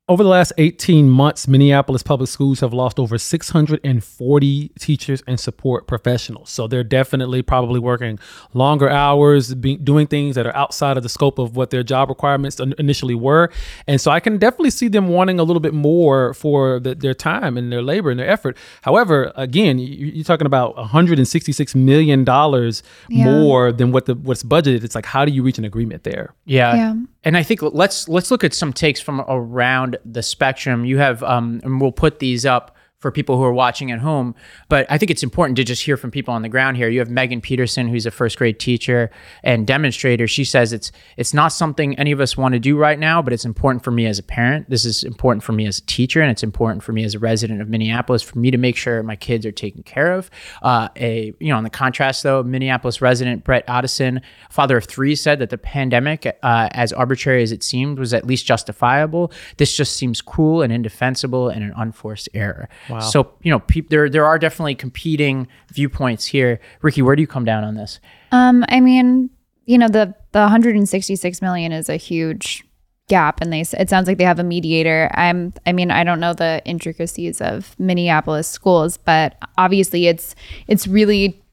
Over 0.06 0.22
the 0.22 0.28
last 0.28 0.52
18 0.58 1.08
months, 1.08 1.48
Minneapolis 1.48 2.02
public 2.02 2.28
schools 2.28 2.60
have 2.60 2.74
lost 2.74 2.98
over 2.98 3.16
640 3.16 4.68
teachers 4.78 5.22
and 5.26 5.40
support 5.40 5.86
professionals. 5.86 6.50
So 6.50 6.66
they're 6.68 6.84
definitely 6.84 7.40
probably 7.40 7.80
working 7.80 8.18
longer 8.52 8.90
hours, 8.90 9.54
be, 9.54 9.76
doing 9.78 10.06
things 10.06 10.34
that 10.34 10.46
are 10.46 10.54
outside 10.54 10.98
of 10.98 11.04
the 11.04 11.08
scope 11.08 11.38
of 11.38 11.56
what 11.56 11.70
their 11.70 11.82
job 11.82 12.10
requirements 12.10 12.60
initially 12.78 13.14
were. 13.14 13.50
And 13.86 13.98
so 13.98 14.10
I 14.10 14.20
can 14.20 14.36
definitely 14.36 14.72
see 14.72 14.88
them 14.88 15.08
wanting 15.08 15.40
a 15.40 15.42
little 15.42 15.58
bit 15.60 15.72
more 15.72 16.34
for 16.34 16.80
the, 16.80 16.94
their 16.94 17.14
time 17.14 17.56
and 17.56 17.72
their 17.72 17.80
labor 17.80 18.10
and 18.10 18.20
their 18.20 18.28
effort. 18.28 18.58
However, 18.82 19.32
again, 19.36 19.78
you, 19.78 19.86
you're 20.08 20.24
talking 20.24 20.46
about 20.46 20.76
166 20.76 21.74
million 21.74 22.24
dollars 22.24 22.82
Yeah. 23.08 23.24
more 23.40 23.72
than 23.72 23.90
what 23.90 24.04
the 24.04 24.16
what's 24.16 24.42
budgeted. 24.42 24.84
It's 24.84 24.94
like 24.94 25.06
how 25.06 25.24
do 25.24 25.32
you 25.32 25.42
reach 25.42 25.56
an 25.56 25.64
agreement 25.64 26.04
there? 26.04 26.34
Yeah. 26.44 26.74
Yeah. 26.74 26.94
And 27.24 27.36
I 27.36 27.42
think 27.42 27.62
let's 27.62 28.08
let's 28.08 28.30
look 28.30 28.44
at 28.44 28.52
some 28.52 28.72
takes 28.72 29.00
from 29.00 29.20
around 29.22 29.96
the 30.04 30.22
spectrum. 30.22 30.84
You 30.84 30.98
have 30.98 31.22
um 31.22 31.60
and 31.64 31.80
we'll 31.80 31.92
put 31.92 32.18
these 32.18 32.44
up 32.44 32.73
for 33.04 33.10
people 33.10 33.36
who 33.36 33.42
are 33.42 33.52
watching 33.52 33.90
at 33.90 33.98
home, 33.98 34.34
but 34.70 34.86
I 34.88 34.96
think 34.96 35.10
it's 35.10 35.22
important 35.22 35.56
to 35.56 35.64
just 35.64 35.82
hear 35.82 35.98
from 35.98 36.10
people 36.10 36.32
on 36.32 36.40
the 36.40 36.48
ground 36.48 36.78
here. 36.78 36.88
You 36.88 37.00
have 37.00 37.10
Megan 37.10 37.42
Peterson 37.42 37.86
who's 37.86 38.06
a 38.06 38.10
first 38.10 38.38
grade 38.38 38.58
teacher 38.58 39.10
and 39.42 39.66
demonstrator. 39.66 40.26
She 40.26 40.42
says 40.42 40.72
it's 40.72 40.90
it's 41.18 41.34
not 41.34 41.48
something 41.48 41.98
any 41.98 42.12
of 42.12 42.20
us 42.20 42.34
want 42.34 42.54
to 42.54 42.58
do 42.58 42.78
right 42.78 42.98
now, 42.98 43.20
but 43.20 43.34
it's 43.34 43.44
important 43.44 43.84
for 43.84 43.90
me 43.90 44.06
as 44.06 44.18
a 44.18 44.22
parent. 44.22 44.70
This 44.70 44.86
is 44.86 45.04
important 45.04 45.42
for 45.42 45.52
me 45.52 45.66
as 45.66 45.80
a 45.80 45.82
teacher 45.82 46.22
and 46.22 46.30
it's 46.30 46.42
important 46.42 46.82
for 46.82 46.92
me 46.92 47.04
as 47.04 47.14
a 47.14 47.18
resident 47.18 47.60
of 47.60 47.68
Minneapolis 47.68 48.22
for 48.22 48.38
me 48.38 48.50
to 48.50 48.56
make 48.56 48.74
sure 48.74 49.02
my 49.02 49.16
kids 49.16 49.44
are 49.44 49.52
taken 49.52 49.82
care 49.82 50.14
of. 50.14 50.30
Uh, 50.62 50.88
a 50.96 51.34
you 51.40 51.50
know, 51.50 51.58
on 51.58 51.64
the 51.64 51.68
contrast 51.68 52.22
though, 52.22 52.42
Minneapolis 52.42 53.02
resident 53.02 53.44
Brett 53.44 53.66
Otteson, 53.66 54.22
father 54.48 54.78
of 54.78 54.86
three, 54.86 55.14
said 55.14 55.40
that 55.40 55.50
the 55.50 55.58
pandemic, 55.58 56.24
uh, 56.42 56.70
as 56.72 56.90
arbitrary 56.90 57.42
as 57.42 57.52
it 57.52 57.62
seemed, 57.62 57.98
was 57.98 58.14
at 58.14 58.26
least 58.26 58.46
justifiable. 58.46 59.30
This 59.58 59.76
just 59.76 59.94
seems 59.94 60.22
cruel 60.22 60.62
and 60.62 60.72
indefensible 60.72 61.50
and 61.50 61.62
an 61.62 61.74
unforced 61.76 62.30
error. 62.32 62.70
So 63.00 63.32
you 63.42 63.50
know, 63.50 63.60
peop 63.60 63.88
there 63.90 64.08
there 64.08 64.24
are 64.26 64.38
definitely 64.38 64.74
competing 64.74 65.48
viewpoints 65.72 66.26
here. 66.26 66.60
Rikki, 66.82 67.02
where 67.02 67.16
do 67.16 67.22
you 67.22 67.26
come 67.26 67.44
down 67.44 67.64
on 67.64 67.74
this? 67.74 68.00
Um, 68.32 68.64
I 68.68 68.80
mean, 68.80 69.30
you 69.66 69.78
know, 69.78 69.88
the 69.88 70.14
the 70.32 70.40
166 70.40 71.40
million 71.42 71.72
is 71.72 71.88
a 71.88 71.96
huge 71.96 72.64
gap, 73.08 73.40
and 73.40 73.52
they 73.52 73.60
s- 73.60 73.74
it 73.74 73.88
sounds 73.90 74.08
like 74.08 74.18
they 74.18 74.24
have 74.24 74.38
a 74.38 74.44
mediator. 74.44 75.10
I'm, 75.14 75.52
I 75.66 75.72
mean, 75.72 75.90
I 75.90 76.04
don't 76.04 76.20
know 76.20 76.32
the 76.32 76.62
intricacies 76.64 77.40
of 77.40 77.78
Minneapolis 77.78 78.48
schools, 78.48 78.96
but 78.96 79.36
obviously, 79.58 80.06
it's 80.06 80.34
it's 80.68 80.86
really 80.86 81.43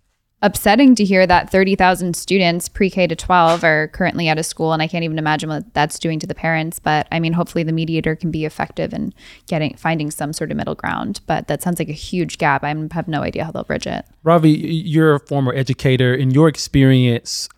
upsetting 0.41 0.95
to 0.95 1.05
hear 1.05 1.27
that 1.27 1.49
30,000 1.49 2.15
students 2.15 2.67
pre-K 2.67 3.07
to 3.07 3.15
12 3.15 3.63
are 3.63 3.87
currently 3.89 4.27
out 4.27 4.37
of 4.39 4.45
school 4.45 4.73
and 4.73 4.81
I 4.81 4.87
can't 4.87 5.03
even 5.03 5.19
imagine 5.19 5.49
what 5.49 5.73
that's 5.73 5.99
doing 5.99 6.19
to 6.19 6.27
the 6.27 6.35
parents. 6.35 6.79
But 6.79 7.07
I 7.11 7.19
mean 7.19 7.33
hopefully 7.33 7.63
the 7.63 7.71
mediator 7.71 8.15
can 8.15 8.31
be 8.31 8.45
effective 8.45 8.93
in 8.93 9.13
getting 9.47 9.75
finding 9.75 10.11
some 10.11 10.33
sort 10.33 10.51
of 10.51 10.57
middle 10.57 10.75
ground. 10.75 11.21
But 11.27 11.47
that 11.47 11.61
sounds 11.61 11.79
like 11.79 11.89
a 11.89 11.93
huge 11.93 12.37
gap. 12.37 12.63
I 12.63 12.75
have 12.91 13.07
no 13.07 13.21
idea 13.21 13.45
how 13.45 13.51
they'll 13.51 13.63
bridge 13.63 13.87
it. 13.87 14.05
Ravi, 14.23 14.51
you're 14.51 15.15
a 15.15 15.19
former 15.19 15.53
educator. 15.53 16.13
In 16.13 16.31
your 16.31 16.47
experience, 16.47 17.49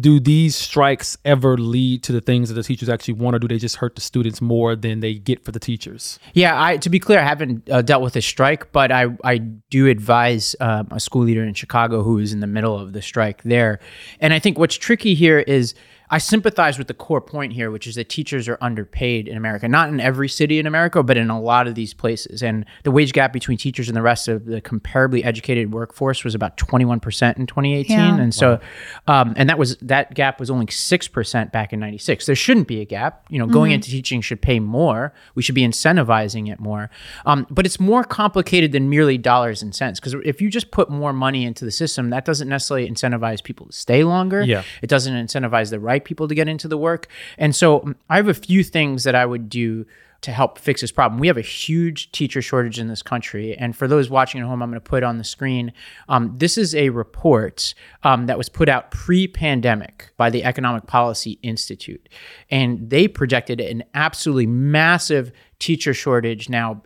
do 0.00 0.18
these 0.18 0.56
strikes 0.56 1.16
ever 1.24 1.56
lead 1.56 2.02
to 2.04 2.12
the 2.12 2.20
things 2.20 2.48
that 2.48 2.54
the 2.54 2.62
teachers 2.62 2.88
actually 2.88 3.14
want, 3.14 3.36
or 3.36 3.38
do 3.38 3.48
they 3.48 3.58
just 3.58 3.76
hurt 3.76 3.94
the 3.94 4.00
students 4.00 4.40
more 4.40 4.74
than 4.74 5.00
they 5.00 5.14
get 5.14 5.44
for 5.44 5.52
the 5.52 5.60
teachers? 5.60 6.18
Yeah, 6.34 6.60
I 6.60 6.76
to 6.78 6.90
be 6.90 6.98
clear, 6.98 7.20
I 7.20 7.22
haven't 7.22 7.70
uh, 7.70 7.82
dealt 7.82 8.02
with 8.02 8.16
a 8.16 8.22
strike, 8.22 8.72
but 8.72 8.90
I 8.90 9.06
I 9.22 9.38
do 9.38 9.86
advise 9.86 10.56
um, 10.60 10.88
a 10.90 11.00
school 11.00 11.22
leader 11.22 11.44
in 11.44 11.54
Chicago 11.54 12.02
who 12.02 12.18
is 12.18 12.32
in 12.32 12.40
the 12.40 12.46
middle 12.46 12.76
of 12.78 12.92
the 12.92 13.02
strike 13.02 13.42
there, 13.42 13.78
and 14.20 14.32
I 14.32 14.38
think 14.38 14.58
what's 14.58 14.76
tricky 14.76 15.14
here 15.14 15.40
is. 15.40 15.74
I 16.10 16.18
sympathize 16.18 16.78
with 16.78 16.86
the 16.86 16.94
core 16.94 17.20
point 17.20 17.52
here, 17.52 17.70
which 17.70 17.86
is 17.86 17.96
that 17.96 18.08
teachers 18.08 18.48
are 18.48 18.58
underpaid 18.60 19.28
in 19.28 19.36
America. 19.36 19.68
Not 19.68 19.88
in 19.88 20.00
every 20.00 20.28
city 20.28 20.58
in 20.58 20.66
America, 20.66 21.02
but 21.02 21.16
in 21.16 21.30
a 21.30 21.40
lot 21.40 21.66
of 21.66 21.74
these 21.74 21.94
places. 21.94 22.42
And 22.42 22.64
the 22.84 22.90
wage 22.90 23.12
gap 23.12 23.32
between 23.32 23.58
teachers 23.58 23.88
and 23.88 23.96
the 23.96 24.02
rest 24.02 24.28
of 24.28 24.46
the 24.46 24.60
comparably 24.60 25.24
educated 25.24 25.72
workforce 25.72 26.24
was 26.24 26.34
about 26.34 26.56
21% 26.56 27.36
in 27.36 27.46
2018. 27.46 27.96
Yeah. 27.96 28.16
And 28.18 28.34
so, 28.34 28.60
um, 29.06 29.34
and 29.36 29.48
that 29.48 29.58
was 29.58 29.76
that 29.78 30.14
gap 30.14 30.38
was 30.38 30.50
only 30.50 30.66
6% 30.66 31.52
back 31.52 31.72
in 31.72 31.80
96. 31.80 32.26
There 32.26 32.34
shouldn't 32.34 32.68
be 32.68 32.80
a 32.80 32.84
gap. 32.84 33.24
You 33.28 33.38
know, 33.38 33.46
going 33.46 33.72
into 33.72 33.90
teaching 33.90 34.20
should 34.20 34.40
pay 34.40 34.60
more. 34.60 35.12
We 35.34 35.42
should 35.42 35.54
be 35.54 35.66
incentivizing 35.66 36.50
it 36.50 36.60
more. 36.60 36.90
Um, 37.24 37.46
but 37.50 37.66
it's 37.66 37.80
more 37.80 38.04
complicated 38.04 38.72
than 38.72 38.88
merely 38.88 39.18
dollars 39.18 39.62
and 39.62 39.74
cents. 39.74 39.98
Because 39.98 40.14
if 40.24 40.40
you 40.40 40.50
just 40.50 40.70
put 40.70 40.90
more 40.90 41.12
money 41.12 41.44
into 41.44 41.64
the 41.64 41.70
system, 41.70 42.10
that 42.10 42.24
doesn't 42.24 42.48
necessarily 42.48 42.88
incentivize 42.88 43.42
people 43.42 43.66
to 43.66 43.72
stay 43.72 44.04
longer. 44.04 44.42
Yeah. 44.42 44.62
It 44.82 44.88
doesn't 44.88 45.14
incentivize 45.14 45.70
the 45.70 45.80
right 45.80 45.95
people 46.04 46.28
to 46.28 46.34
get 46.34 46.48
into 46.48 46.68
the 46.68 46.78
work. 46.78 47.08
And 47.38 47.54
so 47.54 47.82
um, 47.82 47.96
I 48.08 48.16
have 48.16 48.28
a 48.28 48.34
few 48.34 48.62
things 48.62 49.04
that 49.04 49.14
I 49.14 49.26
would 49.26 49.48
do 49.48 49.86
to 50.22 50.32
help 50.32 50.58
fix 50.58 50.80
this 50.80 50.90
problem. 50.90 51.20
We 51.20 51.26
have 51.26 51.36
a 51.36 51.42
huge 51.42 52.10
teacher 52.10 52.42
shortage 52.42 52.78
in 52.78 52.88
this 52.88 53.02
country. 53.02 53.56
And 53.56 53.76
for 53.76 53.86
those 53.86 54.10
watching 54.10 54.40
at 54.40 54.46
home, 54.46 54.62
I'm 54.62 54.70
going 54.70 54.80
to 54.80 54.88
put 54.88 55.02
on 55.02 55.18
the 55.18 55.24
screen. 55.24 55.72
Um, 56.08 56.34
this 56.36 56.58
is 56.58 56.74
a 56.74 56.88
report 56.88 57.74
um, 58.02 58.26
that 58.26 58.38
was 58.38 58.48
put 58.48 58.68
out 58.68 58.90
pre 58.90 59.28
pandemic 59.28 60.10
by 60.16 60.30
the 60.30 60.42
Economic 60.42 60.86
Policy 60.86 61.38
Institute. 61.42 62.08
And 62.50 62.90
they 62.90 63.08
projected 63.08 63.60
an 63.60 63.84
absolutely 63.94 64.46
massive 64.46 65.32
teacher 65.58 65.94
shortage. 65.94 66.48
Now, 66.48 66.82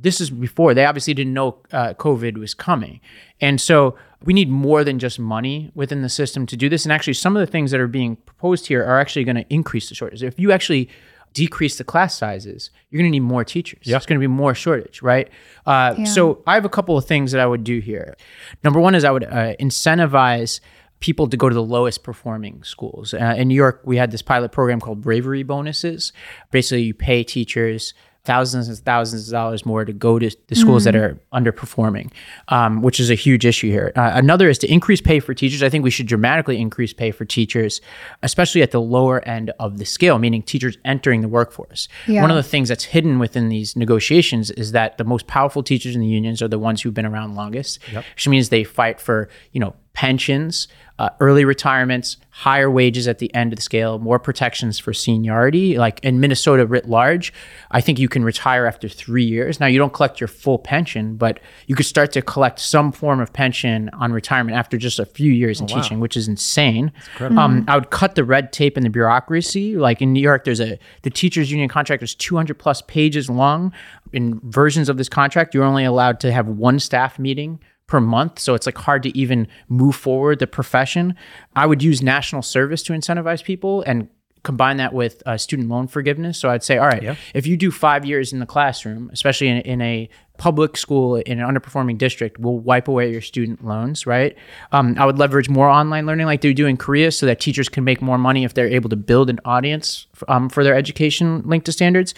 this 0.00 0.20
is 0.20 0.30
before 0.30 0.74
they 0.74 0.84
obviously 0.84 1.14
didn't 1.14 1.34
know 1.34 1.58
uh, 1.72 1.94
COVID 1.94 2.36
was 2.38 2.54
coming. 2.54 3.00
And 3.40 3.60
so 3.60 3.96
we 4.24 4.32
need 4.32 4.50
more 4.50 4.84
than 4.84 4.98
just 4.98 5.18
money 5.18 5.70
within 5.74 6.02
the 6.02 6.08
system 6.08 6.46
to 6.46 6.56
do 6.56 6.68
this. 6.68 6.84
And 6.84 6.92
actually, 6.92 7.14
some 7.14 7.36
of 7.36 7.40
the 7.40 7.50
things 7.50 7.70
that 7.70 7.80
are 7.80 7.88
being 7.88 8.16
proposed 8.16 8.66
here 8.66 8.84
are 8.84 9.00
actually 9.00 9.24
going 9.24 9.36
to 9.36 9.46
increase 9.52 9.88
the 9.88 9.94
shortage. 9.94 10.22
If 10.22 10.38
you 10.38 10.52
actually 10.52 10.88
decrease 11.32 11.78
the 11.78 11.84
class 11.84 12.16
sizes, 12.16 12.70
you're 12.90 12.98
going 12.98 13.10
to 13.10 13.18
need 13.18 13.20
more 13.20 13.44
teachers. 13.44 13.80
Yeah. 13.82 13.96
It's 13.96 14.06
going 14.06 14.18
to 14.18 14.20
be 14.20 14.28
more 14.28 14.54
shortage, 14.54 15.02
right? 15.02 15.28
Uh, 15.66 15.94
yeah. 15.98 16.04
So 16.04 16.42
I 16.46 16.54
have 16.54 16.64
a 16.64 16.68
couple 16.70 16.96
of 16.96 17.04
things 17.04 17.32
that 17.32 17.40
I 17.40 17.46
would 17.46 17.64
do 17.64 17.80
here. 17.80 18.16
Number 18.62 18.80
one 18.80 18.94
is 18.94 19.04
I 19.04 19.10
would 19.10 19.24
uh, 19.24 19.56
incentivize 19.56 20.60
people 21.00 21.28
to 21.28 21.36
go 21.36 21.48
to 21.48 21.54
the 21.54 21.62
lowest 21.62 22.02
performing 22.02 22.62
schools. 22.62 23.12
Uh, 23.12 23.34
in 23.36 23.48
New 23.48 23.54
York, 23.54 23.82
we 23.84 23.96
had 23.96 24.10
this 24.10 24.22
pilot 24.22 24.52
program 24.52 24.80
called 24.80 25.02
Bravery 25.02 25.42
Bonuses. 25.42 26.12
Basically, 26.50 26.82
you 26.82 26.94
pay 26.94 27.24
teachers 27.24 27.94
thousands 28.24 28.68
and 28.68 28.78
thousands 28.78 29.28
of 29.28 29.32
dollars 29.32 29.66
more 29.66 29.84
to 29.84 29.92
go 29.92 30.18
to 30.18 30.34
the 30.46 30.54
schools 30.54 30.82
mm. 30.82 30.84
that 30.86 30.96
are 30.96 31.18
underperforming, 31.32 32.10
um, 32.48 32.80
which 32.80 32.98
is 32.98 33.10
a 33.10 33.14
huge 33.14 33.44
issue 33.44 33.70
here. 33.70 33.92
Uh, 33.96 34.12
another 34.14 34.48
is 34.48 34.56
to 34.58 34.72
increase 34.72 35.00
pay 35.00 35.20
for 35.20 35.34
teachers. 35.34 35.62
I 35.62 35.68
think 35.68 35.84
we 35.84 35.90
should 35.90 36.06
dramatically 36.06 36.58
increase 36.58 36.94
pay 36.94 37.10
for 37.10 37.26
teachers, 37.26 37.82
especially 38.22 38.62
at 38.62 38.70
the 38.70 38.80
lower 38.80 39.26
end 39.28 39.52
of 39.60 39.78
the 39.78 39.84
scale, 39.84 40.18
meaning 40.18 40.42
teachers 40.42 40.78
entering 40.84 41.20
the 41.20 41.28
workforce. 41.28 41.86
Yeah. 42.06 42.22
One 42.22 42.30
of 42.30 42.36
the 42.36 42.42
things 42.42 42.70
that's 42.70 42.84
hidden 42.84 43.18
within 43.18 43.50
these 43.50 43.76
negotiations 43.76 44.50
is 44.52 44.72
that 44.72 44.96
the 44.96 45.04
most 45.04 45.26
powerful 45.26 45.62
teachers 45.62 45.94
in 45.94 46.00
the 46.00 46.06
unions 46.08 46.40
are 46.40 46.48
the 46.48 46.58
ones 46.58 46.80
who've 46.80 46.94
been 46.94 47.06
around 47.06 47.34
longest, 47.34 47.78
yep. 47.92 48.04
which 48.14 48.26
means 48.26 48.48
they 48.48 48.64
fight 48.64 49.00
for 49.00 49.28
you 49.52 49.60
know 49.60 49.74
pensions, 49.92 50.66
uh, 50.98 51.08
early 51.18 51.44
retirements, 51.44 52.18
higher 52.30 52.70
wages 52.70 53.08
at 53.08 53.18
the 53.18 53.32
end 53.34 53.52
of 53.52 53.56
the 53.56 53.62
scale, 53.62 53.98
more 53.98 54.20
protections 54.20 54.78
for 54.78 54.92
seniority. 54.92 55.76
Like 55.76 55.98
in 56.04 56.20
Minnesota 56.20 56.66
writ 56.66 56.88
large, 56.88 57.32
I 57.72 57.80
think 57.80 57.98
you 57.98 58.08
can 58.08 58.22
retire 58.22 58.64
after 58.64 58.88
three 58.88 59.24
years. 59.24 59.58
Now, 59.58 59.66
you 59.66 59.78
don't 59.78 59.92
collect 59.92 60.20
your 60.20 60.28
full 60.28 60.58
pension, 60.58 61.16
but 61.16 61.40
you 61.66 61.74
could 61.74 61.86
start 61.86 62.12
to 62.12 62.22
collect 62.22 62.60
some 62.60 62.92
form 62.92 63.18
of 63.18 63.32
pension 63.32 63.90
on 63.94 64.12
retirement 64.12 64.56
after 64.56 64.76
just 64.76 65.00
a 65.00 65.04
few 65.04 65.32
years 65.32 65.60
in 65.60 65.64
oh, 65.70 65.74
teaching, 65.74 65.98
which 65.98 66.16
is 66.16 66.28
insane. 66.28 66.92
Um, 67.20 67.64
I 67.66 67.74
would 67.74 67.90
cut 67.90 68.14
the 68.14 68.24
red 68.24 68.52
tape 68.52 68.76
and 68.76 68.86
the 68.86 68.90
bureaucracy. 68.90 69.76
Like 69.76 70.00
in 70.00 70.12
New 70.12 70.22
York, 70.22 70.44
there's 70.44 70.60
a 70.60 70.78
the 71.02 71.10
teachers 71.10 71.50
union 71.50 71.68
contract 71.68 72.04
is 72.04 72.14
200 72.14 72.56
plus 72.56 72.82
pages 72.82 73.28
long. 73.28 73.72
In 74.12 74.40
versions 74.44 74.88
of 74.88 74.96
this 74.96 75.08
contract, 75.08 75.54
you're 75.54 75.64
only 75.64 75.84
allowed 75.84 76.20
to 76.20 76.30
have 76.30 76.46
one 76.46 76.78
staff 76.78 77.18
meeting 77.18 77.58
per 77.86 78.00
month. 78.00 78.38
So 78.38 78.54
it's 78.54 78.66
like 78.66 78.78
hard 78.78 79.02
to 79.02 79.16
even 79.16 79.48
move 79.68 79.96
forward 79.96 80.38
the 80.38 80.46
profession. 80.46 81.14
I 81.54 81.66
would 81.66 81.82
use 81.82 82.02
national 82.02 82.42
service 82.42 82.82
to 82.84 82.92
incentivize 82.92 83.44
people 83.44 83.82
and 83.82 84.08
combine 84.42 84.76
that 84.76 84.92
with 84.92 85.22
uh, 85.26 85.36
student 85.36 85.68
loan 85.68 85.88
forgiveness. 85.88 86.38
So 86.38 86.50
I'd 86.50 86.62
say, 86.62 86.78
all 86.78 86.86
right, 86.86 87.02
yeah. 87.02 87.16
if 87.34 87.46
you 87.46 87.56
do 87.56 87.70
five 87.70 88.04
years 88.04 88.32
in 88.32 88.40
the 88.40 88.46
classroom, 88.46 89.10
especially 89.12 89.48
in, 89.48 89.58
in 89.58 89.80
a 89.80 90.08
public 90.36 90.76
school 90.76 91.14
in 91.14 91.38
an 91.38 91.48
underperforming 91.48 91.96
district 91.96 92.40
will 92.40 92.58
wipe 92.58 92.88
away 92.88 93.10
your 93.10 93.20
student 93.20 93.64
loans, 93.64 94.04
right? 94.04 94.36
Um, 94.72 94.96
I 94.98 95.06
would 95.06 95.16
leverage 95.16 95.48
more 95.48 95.68
online 95.68 96.06
learning 96.06 96.26
like 96.26 96.40
they 96.40 96.52
do 96.52 96.66
in 96.66 96.76
Korea 96.76 97.12
so 97.12 97.24
that 97.26 97.38
teachers 97.38 97.68
can 97.68 97.84
make 97.84 98.02
more 98.02 98.18
money 98.18 98.44
if 98.44 98.54
they're 98.54 98.66
able 98.66 98.90
to 98.90 98.96
build 98.96 99.30
an 99.30 99.38
audience 99.44 100.08
um, 100.26 100.48
for 100.48 100.64
their 100.64 100.74
education 100.74 101.42
linked 101.46 101.66
to 101.66 101.72
standards. 101.72 102.14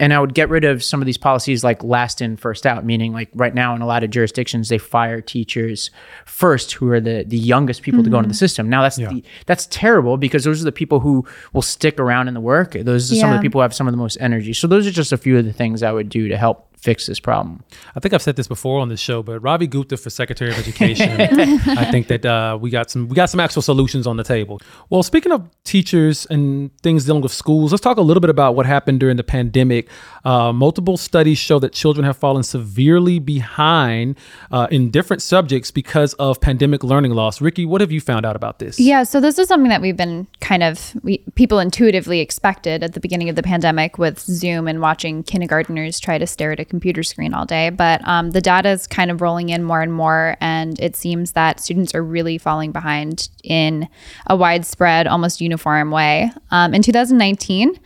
And 0.00 0.12
I 0.12 0.18
would 0.18 0.34
get 0.34 0.48
rid 0.48 0.64
of 0.64 0.82
some 0.82 1.00
of 1.00 1.06
these 1.06 1.16
policies 1.16 1.62
like 1.62 1.84
last 1.84 2.20
in, 2.20 2.36
first 2.36 2.66
out, 2.66 2.84
meaning 2.84 3.12
like 3.12 3.28
right 3.34 3.54
now 3.54 3.74
in 3.76 3.82
a 3.82 3.86
lot 3.86 4.02
of 4.02 4.10
jurisdictions, 4.10 4.68
they 4.68 4.78
fire 4.78 5.20
teachers 5.20 5.92
first 6.26 6.72
who 6.72 6.90
are 6.90 7.00
the, 7.00 7.24
the 7.24 7.38
youngest 7.38 7.82
people 7.82 8.00
mm-hmm. 8.00 8.06
to 8.06 8.10
go 8.10 8.18
into 8.18 8.28
the 8.28 8.32
mm-hmm. 8.32 8.38
system. 8.38 8.68
Now 8.68 8.82
that's 8.82 8.98
yeah. 8.98 9.10
the, 9.10 9.22
that's 9.46 9.66
terrible 9.66 10.16
because 10.16 10.42
those 10.42 10.60
are 10.60 10.64
the 10.64 10.72
people 10.72 10.98
who 10.98 11.24
will 11.52 11.62
stick 11.62 12.00
around 12.00 12.26
in 12.26 12.34
the 12.34 12.40
work. 12.40 12.72
Those 12.72 13.12
are 13.12 13.14
yeah. 13.14 13.20
some 13.20 13.30
of 13.30 13.36
the 13.36 13.42
people 13.42 13.60
who 13.60 13.62
have 13.62 13.74
some 13.74 13.86
of 13.86 13.92
the 13.92 13.98
most 13.98 14.16
energy. 14.20 14.54
So 14.54 14.66
those 14.66 14.88
are 14.88 14.90
just 14.90 15.12
a 15.12 15.16
few 15.16 15.38
of 15.38 15.44
the 15.44 15.52
things 15.52 15.84
I 15.84 15.92
would 15.92 16.08
do 16.08 16.26
to 16.26 16.36
help 16.36 16.66
fix 16.80 17.06
this 17.06 17.20
problem. 17.20 17.62
I 17.94 18.00
think 18.00 18.14
I've 18.14 18.22
said 18.22 18.36
this 18.36 18.48
before 18.48 18.80
on 18.80 18.88
this 18.88 19.00
show, 19.00 19.22
but 19.22 19.40
Ravi 19.40 19.66
Gupta 19.66 19.96
for 19.96 20.10
Secretary 20.10 20.50
of 20.50 20.58
Education, 20.58 21.20
I 21.20 21.90
think 21.90 22.08
that 22.08 22.24
uh, 22.24 22.58
we 22.60 22.70
got 22.70 22.90
some 22.90 23.08
we 23.08 23.14
got 23.14 23.30
some 23.30 23.40
actual 23.40 23.62
solutions 23.62 24.06
on 24.06 24.16
the 24.16 24.24
table. 24.24 24.60
Well, 24.88 25.02
speaking 25.02 25.32
of 25.32 25.48
teachers 25.64 26.26
and 26.26 26.76
things 26.78 27.04
dealing 27.04 27.22
with 27.22 27.32
schools, 27.32 27.72
let's 27.72 27.82
talk 27.82 27.98
a 27.98 28.02
little 28.02 28.20
bit 28.20 28.30
about 28.30 28.54
what 28.54 28.66
happened 28.66 29.00
during 29.00 29.16
the 29.16 29.24
pandemic. 29.24 29.88
Uh, 30.24 30.52
multiple 30.52 30.96
studies 30.96 31.38
show 31.38 31.58
that 31.58 31.72
children 31.72 32.04
have 32.04 32.16
fallen 32.16 32.42
severely 32.42 33.18
behind 33.18 34.16
uh, 34.50 34.66
in 34.70 34.90
different 34.90 35.22
subjects 35.22 35.70
because 35.70 36.14
of 36.14 36.40
pandemic 36.40 36.82
learning 36.82 37.12
loss. 37.12 37.40
Rikki, 37.40 37.66
what 37.66 37.80
have 37.80 37.92
you 37.92 38.00
found 38.00 38.24
out 38.24 38.36
about 38.36 38.58
this? 38.58 38.80
Yeah, 38.80 39.02
so 39.02 39.20
this 39.20 39.38
is 39.38 39.48
something 39.48 39.68
that 39.68 39.82
we've 39.82 39.96
been 39.96 40.26
kind 40.40 40.62
of 40.62 40.94
we, 41.02 41.18
people 41.34 41.58
intuitively 41.58 42.20
expected 42.20 42.82
at 42.82 42.94
the 42.94 43.00
beginning 43.00 43.28
of 43.28 43.36
the 43.36 43.42
pandemic 43.42 43.98
with 43.98 44.18
Zoom 44.18 44.66
and 44.66 44.80
watching 44.80 45.22
kindergarteners 45.22 46.00
try 46.00 46.16
to 46.16 46.26
stare 46.26 46.52
at 46.52 46.60
a 46.60 46.69
computer 46.70 47.02
screen 47.02 47.34
all 47.34 47.44
day. 47.44 47.68
But 47.68 48.06
um, 48.08 48.30
the 48.30 48.40
data 48.40 48.70
is 48.70 48.86
kind 48.86 49.10
of 49.10 49.20
rolling 49.20 49.50
in 49.50 49.62
more 49.62 49.82
and 49.82 49.92
more, 49.92 50.36
and 50.40 50.80
it 50.80 50.96
seems 50.96 51.32
that 51.32 51.60
students 51.60 51.94
are 51.94 52.02
really 52.02 52.38
falling 52.38 52.72
behind 52.72 53.28
in 53.44 53.88
a 54.26 54.36
widespread, 54.36 55.06
almost 55.06 55.40
uniform 55.42 55.90
way. 55.90 56.30
Um, 56.50 56.72
in 56.72 56.80
2019, 56.82 57.78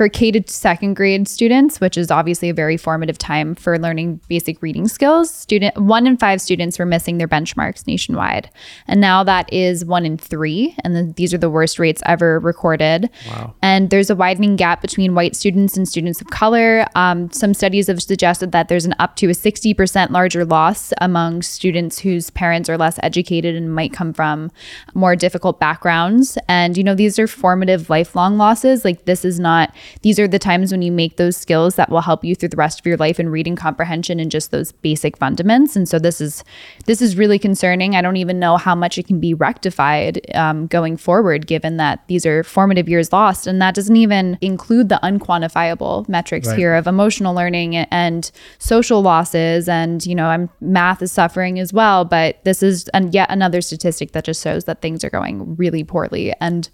for 0.00 0.08
K 0.08 0.30
to 0.30 0.42
second 0.50 0.94
grade 0.94 1.28
students, 1.28 1.78
which 1.78 1.98
is 1.98 2.10
obviously 2.10 2.48
a 2.48 2.54
very 2.54 2.78
formative 2.78 3.18
time 3.18 3.54
for 3.54 3.78
learning 3.78 4.18
basic 4.28 4.62
reading 4.62 4.88
skills, 4.88 5.30
student 5.30 5.76
one 5.76 6.06
in 6.06 6.16
five 6.16 6.40
students 6.40 6.78
were 6.78 6.86
missing 6.86 7.18
their 7.18 7.28
benchmarks 7.28 7.86
nationwide, 7.86 8.48
and 8.86 8.98
now 8.98 9.22
that 9.22 9.52
is 9.52 9.84
one 9.84 10.06
in 10.06 10.16
three, 10.16 10.74
and 10.84 10.96
the, 10.96 11.12
these 11.18 11.34
are 11.34 11.38
the 11.38 11.50
worst 11.50 11.78
rates 11.78 12.02
ever 12.06 12.38
recorded. 12.38 13.10
Wow. 13.26 13.54
And 13.60 13.90
there's 13.90 14.08
a 14.08 14.16
widening 14.16 14.56
gap 14.56 14.80
between 14.80 15.14
white 15.14 15.36
students 15.36 15.76
and 15.76 15.86
students 15.86 16.22
of 16.22 16.28
color. 16.28 16.86
Um, 16.94 17.30
some 17.30 17.52
studies 17.52 17.86
have 17.88 18.02
suggested 18.02 18.52
that 18.52 18.68
there's 18.68 18.86
an 18.86 18.94
up 19.00 19.16
to 19.16 19.26
a 19.26 19.32
60% 19.32 20.08
larger 20.08 20.46
loss 20.46 20.94
among 21.02 21.42
students 21.42 21.98
whose 21.98 22.30
parents 22.30 22.70
are 22.70 22.78
less 22.78 22.98
educated 23.02 23.54
and 23.54 23.74
might 23.74 23.92
come 23.92 24.14
from 24.14 24.50
more 24.94 25.14
difficult 25.14 25.60
backgrounds. 25.60 26.38
And 26.48 26.78
you 26.78 26.84
know, 26.84 26.94
these 26.94 27.18
are 27.18 27.26
formative, 27.26 27.90
lifelong 27.90 28.38
losses. 28.38 28.82
Like 28.82 29.04
this 29.04 29.26
is 29.26 29.38
not 29.38 29.74
these 30.02 30.18
are 30.18 30.28
the 30.28 30.38
times 30.38 30.72
when 30.72 30.82
you 30.82 30.92
make 30.92 31.16
those 31.16 31.36
skills 31.36 31.76
that 31.76 31.90
will 31.90 32.00
help 32.00 32.24
you 32.24 32.34
through 32.34 32.50
the 32.50 32.56
rest 32.56 32.80
of 32.80 32.86
your 32.86 32.96
life 32.96 33.20
in 33.20 33.28
reading 33.28 33.56
comprehension 33.56 34.20
and 34.20 34.30
just 34.30 34.50
those 34.50 34.72
basic 34.72 35.18
fundaments. 35.18 35.76
And 35.76 35.88
so 35.88 35.98
this 35.98 36.20
is 36.20 36.44
this 36.86 37.02
is 37.02 37.16
really 37.16 37.38
concerning. 37.38 37.94
I 37.94 38.02
don't 38.02 38.16
even 38.16 38.38
know 38.38 38.56
how 38.56 38.74
much 38.74 38.98
it 38.98 39.06
can 39.06 39.20
be 39.20 39.34
rectified 39.34 40.20
um, 40.34 40.66
going 40.66 40.96
forward, 40.96 41.46
given 41.46 41.76
that 41.76 42.06
these 42.08 42.24
are 42.26 42.42
formative 42.42 42.88
years 42.88 43.12
lost, 43.12 43.46
and 43.46 43.60
that 43.60 43.74
doesn't 43.74 43.96
even 43.96 44.38
include 44.40 44.88
the 44.88 45.00
unquantifiable 45.02 46.08
metrics 46.08 46.48
right. 46.48 46.58
here 46.58 46.74
of 46.74 46.86
emotional 46.86 47.34
learning 47.34 47.76
and 47.76 48.30
social 48.58 49.02
losses. 49.02 49.68
And 49.68 50.04
you 50.06 50.14
know, 50.14 50.26
I'm 50.26 50.50
math 50.60 51.02
is 51.02 51.12
suffering 51.12 51.58
as 51.58 51.72
well, 51.72 52.04
but 52.04 52.42
this 52.44 52.62
is 52.62 52.88
and 52.88 53.12
yet 53.14 53.30
another 53.30 53.60
statistic 53.60 54.12
that 54.12 54.24
just 54.24 54.42
shows 54.42 54.64
that 54.64 54.80
things 54.80 55.04
are 55.04 55.10
going 55.10 55.56
really 55.56 55.84
poorly 55.84 56.32
and 56.40 56.68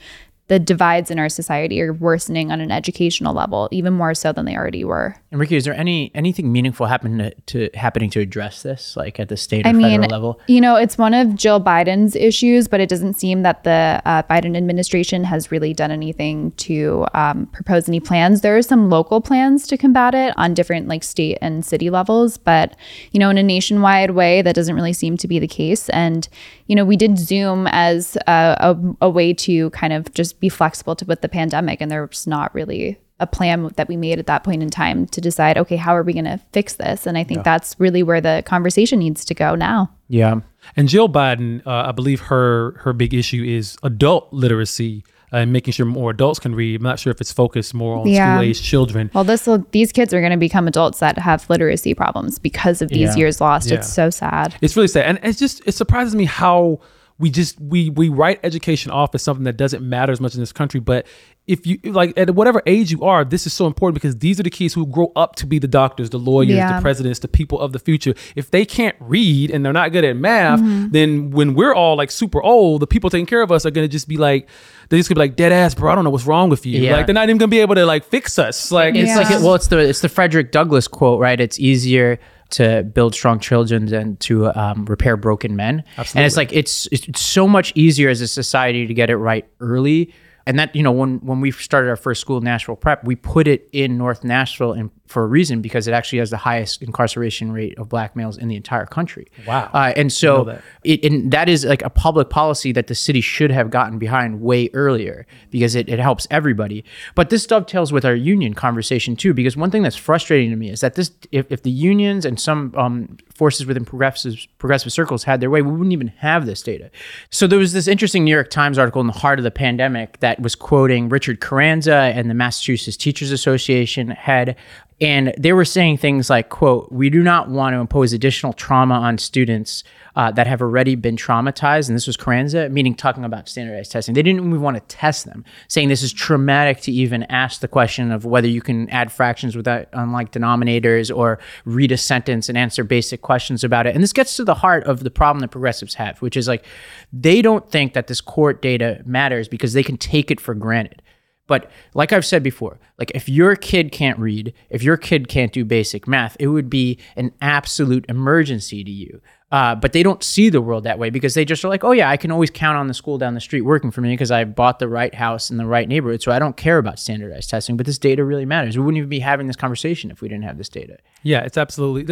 the 0.49 0.61
divides 0.61 1.11
in 1.11 1.19
our 1.19 1.29
society 1.29 1.81
are 1.83 1.93
worsening 1.93 2.53
on 2.53 2.61
an 2.61 2.71
educational 2.71 3.35
level, 3.35 3.69
even 3.73 3.93
more 3.93 4.15
so 4.15 4.33
than 4.33 4.45
they 4.45 4.57
already 4.57 4.85
were. 4.85 5.17
And 5.33 5.41
Rikki, 5.41 5.57
is 5.57 5.65
there 5.65 5.75
any 5.75 6.13
anything 6.15 6.53
meaningful 6.53 6.87
happening 6.87 7.19
to, 7.19 7.69
to 7.69 7.77
happening 7.77 8.11
to 8.11 8.21
address 8.21 8.63
this, 8.63 8.97
like 8.97 9.19
at 9.19 9.29
the 9.29 9.37
state 9.37 9.67
or 9.67 9.71
I 9.71 9.73
mean, 9.73 10.01
federal 10.01 10.09
level? 10.09 10.41
You 10.47 10.61
know, 10.61 10.77
it's 10.77 10.97
one 10.97 11.15
of 11.15 11.35
Jill 11.35 11.61
Biden's 11.61 12.15
issues, 12.15 12.69
but 12.69 12.79
it 12.81 12.89
doesn't 12.89 13.15
seem 13.15 13.43
that 13.43 13.65
the 13.65 14.01
uh, 14.05 14.23
Biden 14.23 14.57
administration 14.57 15.25
has 15.25 15.51
really 15.51 15.75
done 15.75 15.91
anything 15.91 16.53
to 16.53 17.07
um, 17.15 17.47
propose 17.47 17.89
any 17.89 17.99
plans. 17.99 18.43
There 18.43 18.57
are 18.57 18.63
some 18.63 18.89
local 18.89 19.21
plans 19.21 19.67
to 19.67 19.77
combat 19.77 20.15
it 20.15 20.33
on 20.37 20.55
different 20.55 20.87
like 20.87 21.03
state 21.03 21.39
and 21.43 21.65
city 21.65 21.91
levels, 21.91 22.39
but 22.39 22.77
you 23.11 23.19
know, 23.19 23.31
in 23.31 23.39
a 23.39 23.43
nationwide 23.43 24.13
way, 24.13 24.43
that 24.43 24.55
doesn't 24.55 24.77
really 24.77 24.93
seem 24.93 25.17
to 25.17 25.27
be 25.27 25.41
the 25.41 25.49
case. 25.49 25.89
And 25.89 26.29
you 26.69 26.77
know, 26.77 26.85
we 26.85 26.97
did 26.97 27.19
Zoom 27.19 27.67
as 27.69 28.17
a, 28.27 28.57
a, 28.61 29.07
a 29.07 29.11
way 29.11 29.33
to 29.33 29.71
kind 29.71 29.93
of 29.93 30.13
just 30.15 30.36
be 30.41 30.49
flexible 30.49 30.97
to 30.97 31.05
with 31.05 31.21
the 31.21 31.29
pandemic, 31.29 31.81
and 31.81 31.91
there's 31.91 32.27
not 32.27 32.55
really 32.55 32.99
a 33.19 33.27
plan 33.27 33.71
that 33.77 33.89
we 33.89 33.97
made 33.97 34.19
at 34.19 34.27
that 34.27 34.45
point 34.45 34.63
in 34.63 34.69
time 34.69 35.07
to 35.07 35.21
decide, 35.21 35.57
okay, 35.57 35.77
how 35.77 35.97
are 35.97 36.03
we 36.03 36.13
going 36.13 36.27
to 36.27 36.39
fix 36.53 36.75
this? 36.75 37.07
And 37.07 37.17
I 37.17 37.25
think 37.25 37.39
yeah. 37.39 37.45
that's 37.45 37.75
really 37.79 38.03
where 38.03 38.21
the 38.21 38.43
conversation 38.45 38.99
needs 38.99 39.25
to 39.25 39.35
go 39.35 39.55
now. 39.55 39.91
Yeah. 40.09 40.41
And 40.77 40.89
Jill 40.89 41.09
Biden, 41.09 41.67
uh, 41.67 41.89
I 41.89 41.93
believe 41.93 42.21
her 42.23 42.73
her 42.81 42.93
big 42.93 43.15
issue 43.15 43.43
is 43.43 43.79
adult 43.83 44.33
literacy 44.33 45.05
and 45.33 45.53
making 45.53 45.73
sure 45.73 45.87
more 45.87 46.11
adults 46.11 46.39
can 46.39 46.55
read. 46.55 46.81
I'm 46.81 46.83
not 46.83 46.99
sure 46.99 47.11
if 47.11 47.21
it's 47.21 47.33
focused 47.33 47.75
more 47.75 47.97
on 47.97 48.07
yeah. 48.07 48.37
school 48.37 48.49
age 48.49 48.63
children. 48.63 49.11
Well, 49.15 49.25
this 49.25 49.47
will, 49.47 49.65
these 49.71 49.93
kids 49.93 50.15
are 50.15 50.21
going 50.21 50.33
to 50.33 50.39
become 50.39 50.69
adults 50.69 51.01
that 51.01 51.19
have 51.19 51.49
literacy 51.51 51.95
problems 51.95 52.39
because 52.39 52.83
of 52.83 52.91
these 52.91 53.11
yeah. 53.11 53.17
years 53.17 53.41
lost. 53.41 53.71
Yeah. 53.71 53.79
It's 53.79 53.93
so 53.93 54.11
sad. 54.11 54.55
It's 54.61 54.77
really 54.77 54.89
sad, 54.89 55.07
and 55.07 55.19
it's 55.23 55.39
just 55.39 55.63
it 55.67 55.73
surprises 55.73 56.15
me 56.15 56.25
how 56.25 56.81
we 57.19 57.31
just 57.31 57.59
we 57.61 57.91
we 57.91 58.09
write 58.09 58.39
education 58.43 58.91
off 58.91 59.15
as 59.15 59.23
something 59.23 59.45
that 59.45 59.57
doesn't 59.57 59.83
matter 59.83 60.13
as 60.13 60.21
much 60.21 60.35
in 60.35 60.41
this 60.41 60.53
country 60.53 60.81
but 60.81 61.07
if 61.47 61.65
you 61.67 61.79
like 61.85 62.13
at 62.19 62.31
whatever 62.35 62.61
age 62.67 62.91
you 62.91 63.03
are 63.05 63.25
this 63.25 63.47
is 63.47 63.53
so 63.55 63.67
important 63.67 63.95
because 63.95 64.17
these 64.19 64.39
are 64.39 64.43
the 64.43 64.51
kids 64.51 64.75
who 64.75 64.85
grow 64.87 65.13
up 65.17 65.35
to 65.37 65.47
be 65.47 65.59
the 65.59 65.69
doctors 65.69 66.11
the 66.11 66.19
lawyers 66.19 66.51
Yeah. 66.51 66.77
the 66.77 66.83
presidents 66.83 67.21
the 67.21 67.29
people 67.29 67.59
of 67.61 67.73
the 67.73 67.79
future 67.79 68.13
if 68.35 68.51
they 68.51 68.65
can't 68.67 68.97
read 69.01 69.51
and 69.51 69.65
they're 69.65 69.73
not 69.73 69.93
good 69.93 70.05
at 70.05 70.17
math 70.17 70.61
Mhm. 70.61 70.93
then 70.93 71.31
when 71.31 71.55
we're 71.55 71.73
all 71.75 71.97
like 71.97 72.11
super 72.11 72.43
old 72.43 72.83
the 72.83 72.87
people 72.87 73.09
taking 73.09 73.27
care 73.27 73.41
of 73.43 73.51
us 73.51 73.65
are 73.65 73.71
going 73.71 73.85
to 73.89 73.93
just 73.93 74.09
be 74.09 74.17
like 74.19 74.49
they're 74.89 74.99
just 74.99 75.09
gonna 75.09 75.17
be 75.17 75.21
like 75.29 75.37
dead 75.37 75.53
ass 75.53 75.75
bro 75.75 75.91
i 75.91 75.95
don't 75.95 76.05
know 76.05 76.11
what's 76.11 76.27
wrong 76.27 76.51
with 76.51 76.67
you 76.67 76.81
Yeah. 76.83 76.97
like 76.97 77.07
they're 77.07 77.15
not 77.15 77.25
even 77.29 77.39
gonna 77.39 77.49
be 77.49 77.61
able 77.61 77.77
to 77.77 77.87
like 77.87 78.05
fix 78.05 78.39
us 78.39 78.71
like 78.71 78.95
it's 78.95 79.17
like 79.17 79.31
well 79.43 79.55
it's 79.55 79.69
the 79.69 79.79
it's 79.79 80.01
the 80.01 80.09
frederick 80.11 80.53
douglass 80.53 80.87
quote 80.89 81.19
right 81.21 81.41
it's 81.41 81.59
easier 81.59 82.19
to 82.51 82.83
build 82.85 83.15
strong 83.15 83.41
children 83.41 83.87
than 83.87 84.17
to 84.19 84.47
um, 84.59 84.85
repair 84.87 85.17
broken 85.17 85.57
men. 85.57 85.85
And 86.19 86.25
it's 86.27 86.37
like 86.37 86.53
it's 86.53 86.87
it's 86.93 87.21
so 87.21 87.49
much 87.49 87.73
easier 87.75 88.09
as 88.09 88.21
a 88.21 88.29
society 88.29 88.87
to 88.87 88.95
get 88.95 89.11
it 89.11 89.17
right 89.17 89.45
early. 89.61 90.13
And 90.49 90.59
that 90.61 90.75
you 90.77 90.83
know 90.83 90.93
when 90.93 91.19
when 91.19 91.41
we 91.41 91.51
started 91.51 91.89
our 91.89 91.97
first 91.97 92.21
school 92.21 92.41
nashville 92.41 92.77
prep 92.77 93.03
we 93.03 93.17
put 93.17 93.49
it 93.49 93.69
in 93.73 93.99
north 93.99 94.23
nashville 94.23 94.73
and 94.73 94.91
for 95.07 95.23
a 95.25 95.27
reason 95.27 95.61
because 95.63 95.87
it 95.89 95.93
actually 95.93 96.19
has 96.19 96.31
the 96.31 96.37
highest 96.37 96.83
incarceration 96.83 97.53
rate 97.53 97.79
of 97.79 97.89
black 97.89 98.15
males 98.17 98.37
in 98.37 98.49
the 98.49 98.57
entire 98.57 98.87
country 98.87 99.27
Wow. 99.47 99.71
uh, 99.73 99.93
and 99.97 100.13
so 100.13 100.45
that. 100.45 100.63
it, 100.85 101.05
and 101.05 101.31
that 101.33 101.49
is 101.49 101.65
like 101.65 101.83
a 101.83 101.91
public 101.91 102.29
policy 102.31 102.73
that 102.73 102.87
the 102.89 102.95
city 102.95 103.21
should 103.21 103.51
have 103.51 103.71
gotten 103.71 103.99
behind 103.99 104.41
way 104.41 104.69
earlier 104.75 105.27
because 105.51 105.75
it, 105.75 105.89
it 105.89 105.99
helps 105.99 106.27
everybody. 106.31 106.85
But 107.15 107.31
this 107.31 107.47
dovetails 107.47 107.93
with 107.93 108.05
our 108.05 108.15
union 108.15 108.55
conversation 108.55 109.17
too, 109.17 109.33
because 109.35 109.57
one 109.57 109.71
thing 109.71 109.83
that's 109.83 109.97
frustrating 109.97 110.51
to 110.51 110.57
me 110.57 110.71
is 110.71 110.81
that 110.81 110.95
this, 110.95 111.11
if, 111.33 111.51
if 111.51 111.63
the 111.63 111.71
unions 111.71 112.25
and 112.25 112.39
some 112.39 112.73
um, 112.77 113.17
forces 113.35 113.67
within 113.67 113.85
progressive 113.85 114.35
progressive 114.59 114.93
circles 114.93 115.25
had 115.25 115.41
their 115.41 115.51
way, 115.51 115.63
we 115.63 115.71
wouldn't 115.71 115.93
even 115.93 116.09
have 116.09 116.47
this 116.47 116.63
data. 116.63 116.91
So 117.31 117.47
there 117.47 117.59
was 117.59 117.73
this 117.73 117.87
interesting 117.89 118.25
New 118.25 118.31
York 118.35 118.51
Times 118.51 118.79
article 118.79 119.01
in 119.01 119.07
the 119.07 119.13
heart 119.13 119.39
of 119.39 119.45
the 119.45 119.51
pandemic 119.51 120.21
that 120.21 120.41
was 120.41 120.55
quoting 120.55 121.09
Richard 121.09 121.41
Carranza 121.41 121.95
and 121.95 122.29
the 122.31 122.35
Massachusetts 122.35 122.97
Teachers 122.97 123.31
Association 123.31 124.11
head 124.11 124.57
and 125.01 125.35
they 125.39 125.53
were 125.53 125.65
saying 125.65 125.99
things 125.99 126.31
like 126.31 126.49
quote 126.49 126.91
we 126.91 127.11
do 127.11 127.23
not 127.23 127.49
want 127.49 127.75
to 127.75 127.79
impose 127.79 128.13
additional 128.13 128.53
trauma 128.53 128.95
on 128.95 129.19
students 129.19 129.85
uh, 130.17 130.31
that 130.31 130.47
have 130.47 130.63
already 130.63 130.95
been 130.95 131.15
traumatized. 131.15 131.89
And 131.89 131.97
this 131.97 132.07
was 132.07 132.17
Carranza 132.17 132.71
meaning 132.71 132.95
talking 132.95 133.25
about 133.25 133.49
standardized 133.49 133.93
testing. 133.93 134.15
They 134.15 134.23
didn't 134.23 134.47
even 134.47 134.63
want 134.63 134.77
to 134.77 134.97
test 134.97 135.27
them 135.27 135.45
saying 135.69 135.89
this 135.89 136.03
is 136.03 136.13
traumatic 136.13 136.81
to 136.83 136.93
even 136.93 137.25
ask 137.25 137.61
the 137.61 137.69
question 137.69 138.11
of 138.11 138.25
whether 138.25 138.49
you 138.49 138.63
can 138.63 138.89
add 138.89 139.13
fractions 139.13 139.55
without 139.55 139.89
unlike 139.93 140.33
denominators 140.33 141.15
or 141.15 141.39
read 141.67 141.93
a 141.93 141.99
sentence 141.99 142.49
and 142.49 142.57
answer 142.57 142.83
basic 142.83 143.21
questions 143.21 143.63
about 143.63 143.87
it. 143.87 143.95
And 143.95 144.03
this 144.03 144.15
gets 144.15 144.37
to 144.37 144.45
the 144.45 144.55
heart 144.55 144.85
of 144.85 145.05
the 145.05 145.11
problem 145.11 145.41
that 145.41 145.49
progressives 145.49 145.95
have 145.95 146.23
which 146.23 146.37
is 146.37 146.49
like 146.49 146.65
they 147.13 147.43
don't 147.43 147.71
think 147.71 147.93
that 147.95 148.07
this 148.07 148.21
court 148.21 148.63
data 148.63 149.03
matters 149.05 149.49
because 149.49 149.73
they 149.73 149.83
can 149.83 149.97
take 149.97 150.31
it 150.31 150.41
for 150.41 150.55
granted 150.55 151.03
but 151.47 151.71
like 151.95 152.13
I've 152.13 152.27
said 152.27 152.43
before, 152.43 152.79
like 152.99 153.13
if 153.15 153.29
your 153.29 153.57
kid 153.57 153.93
can't 153.93 154.19
read, 154.19 154.53
if 154.71 154.83
your 154.83 154.97
kid 154.97 155.29
can't 155.29 155.53
do 155.53 155.65
basic 155.65 156.09
math, 156.09 156.37
it 156.41 156.49
would 156.49 156.69
be 156.69 156.99
an 157.17 157.33
absolute 157.41 158.05
emergency 158.09 158.83
to 158.83 158.91
you. 158.91 159.21
Uh, 159.53 159.77
but 159.77 159.93
they 159.93 160.03
don't 160.03 160.25
see 160.25 160.49
the 160.49 160.61
world 160.61 160.83
that 160.83 160.99
way 160.99 161.09
because 161.09 161.35
they 161.35 161.45
just 161.45 161.65
are 161.65 161.69
like, 161.69 161.85
oh 161.85 161.93
yeah, 161.93 162.11
I 162.11 162.17
can 162.17 162.33
always 162.33 162.51
count 162.51 162.77
on 162.77 162.89
the 162.89 162.95
school 162.95 163.17
down 163.17 163.35
the 163.35 163.41
street 163.41 163.61
working 163.61 163.93
for 163.93 164.01
me 164.01 164.13
because 164.13 164.33
I 164.33 164.43
bought 164.45 164.81
the 164.81 164.89
right 164.89 165.15
house 165.15 165.51
in 165.51 165.57
the 165.57 165.67
right 165.67 165.89
neighborhood, 165.89 166.21
so 166.21 166.33
I 166.33 166.41
don't 166.41 166.57
care 166.57 166.79
about 166.79 166.99
standardized 166.99 167.51
testing. 167.51 167.77
But 167.77 167.87
this 167.87 167.99
data 167.99 168.25
really 168.25 168.45
matters. 168.45 168.77
We 168.77 168.85
wouldn't 168.85 168.99
even 168.99 169.09
be 169.09 169.21
having 169.21 169.47
this 169.47 169.57
conversation 169.57 170.11
if 170.11 170.21
we 170.21 170.29
didn't 170.29 170.45
have 170.45 170.59
this 170.59 170.69
data. 170.69 170.99
Yeah, 171.23 171.43
it's 171.43 171.57
absolutely 171.57 172.03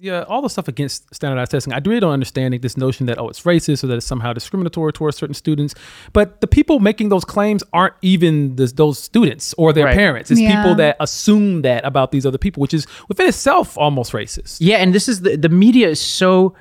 yeah. 0.00 0.22
All 0.28 0.42
the 0.42 0.48
stuff 0.50 0.68
against 0.68 1.12
standardized 1.14 1.50
testing, 1.50 1.72
I 1.72 1.78
really 1.84 2.00
don't 2.00 2.12
understand 2.12 2.52
like, 2.52 2.62
this 2.62 2.76
notion 2.76 3.06
that 3.06 3.18
oh, 3.18 3.28
it's 3.28 3.42
racist 3.42 3.82
or 3.82 3.86
that 3.88 3.96
it's 3.96 4.06
somehow 4.06 4.32
discriminatory 4.32 4.92
towards 4.92 5.16
certain 5.16 5.34
students. 5.34 5.74
But 6.12 6.40
the 6.40 6.46
people 6.46 6.80
making 6.80 7.08
those 7.08 7.24
claims 7.24 7.62
aren't 7.72 7.94
even 8.02 8.56
this, 8.56 8.72
those 8.72 8.98
students 8.98 9.54
or 9.58 9.72
their 9.72 9.86
Right. 9.86 9.94
parents. 9.96 10.30
It's 10.30 10.40
Yeah. 10.40 10.56
people 10.56 10.74
that 10.76 10.96
assume 11.00 11.62
that 11.62 11.84
about 11.84 12.12
these 12.12 12.26
other 12.26 12.38
people, 12.38 12.60
which 12.60 12.74
is 12.74 12.86
within 13.08 13.26
itself 13.28 13.76
almost 13.78 14.12
racist. 14.12 14.58
Yeah, 14.60 14.76
and 14.76 14.94
this 14.94 15.08
is 15.08 15.20
the 15.22 15.36
the 15.36 15.48
media 15.48 15.88
is 15.88 16.00
so 16.00 16.54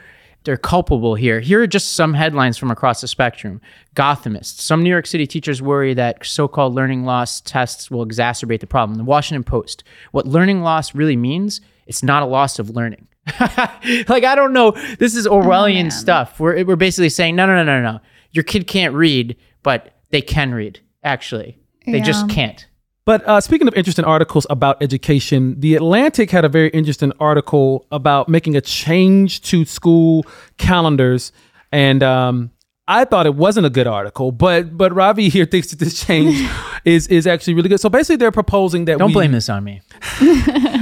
they're 0.45 0.57
culpable 0.57 1.15
here. 1.15 1.39
Here 1.39 1.61
are 1.63 1.67
just 1.67 1.93
some 1.93 2.13
headlines 2.13 2.55
from 2.55 2.69
across 2.69 3.01
the 3.01 3.07
spectrum. 3.07 3.59
Gothamist. 3.95 4.59
Some 4.61 4.83
New 4.83 4.91
York 4.91 5.07
City 5.07 5.25
teachers 5.25 5.59
worry 5.59 5.95
that 5.95 6.23
so-called 6.23 6.75
learning 6.75 7.03
loss 7.03 7.41
tests 7.41 7.89
will 7.89 8.05
exacerbate 8.05 8.59
the 8.59 8.67
problem. 8.67 8.97
The 8.99 9.03
Washington 9.03 9.43
Post. 9.43 9.83
What 10.11 10.27
learning 10.27 10.61
loss 10.61 10.93
really 10.93 11.15
means, 11.15 11.61
it's 11.85 12.03
not 12.03 12.23
a 12.23 12.25
loss 12.25 12.59
of 12.59 12.69
learning. 12.69 13.07
like 13.39 14.23
I 14.23 14.35
don't 14.35 14.53
know, 14.53 14.71
this 14.99 15.15
is 15.15 15.27
Orwellian 15.27 15.91
stuff. 15.91 16.39
We're 16.39 16.63
we're 16.63 16.75
basically 16.75 17.09
saying 17.09 17.35
no 17.35 17.45
no 17.45 17.55
no 17.55 17.63
no 17.63 17.81
no. 17.81 17.99
Your 18.31 18.43
kid 18.43 18.67
can't 18.67 18.93
read, 18.93 19.35
but 19.63 19.93
they 20.11 20.21
can 20.21 20.53
read 20.53 20.79
actually. 21.03 21.59
They 21.85 22.01
just 22.01 22.29
can't. 22.29 22.65
But 23.05 23.23
uh, 23.27 23.39
speaking 23.39 23.67
of 23.67 23.75
interesting 23.75 24.05
articles 24.05 24.47
about 24.49 24.81
education, 24.81 25.59
The 25.59 25.75
Atlantic 25.75 26.31
had 26.31 26.43
a 26.43 26.49
very 26.49 26.69
interesting 26.69 27.11
article 27.19 27.85
about 27.91 28.27
making 28.27 28.55
a 28.55 28.61
change 28.61 29.41
to 29.43 29.63
school 29.63 30.25
calendars, 30.57 31.31
and 31.71 32.01
um, 32.01 32.49
I 32.87 33.03
thought 33.05 33.25
it 33.25 33.33
wasn't 33.35 33.65
a 33.65 33.69
good 33.71 33.87
article. 33.87 34.31
But 34.31 34.77
but 34.77 34.93
Ravi 34.93 35.29
here 35.29 35.45
thinks 35.51 35.69
that 35.71 35.79
this 35.79 36.03
change 36.05 36.47
is 36.85 37.07
is 37.07 37.25
actually 37.25 37.55
really 37.55 37.69
good. 37.69 37.79
So 37.79 37.89
basically, 37.89 38.17
they're 38.17 38.31
proposing 38.31 38.85
that 38.85 38.99
Don't 38.99 39.07
we- 39.09 39.13
blame 39.13 39.31
this 39.31 39.49
on 39.49 39.63
me. 39.63 39.81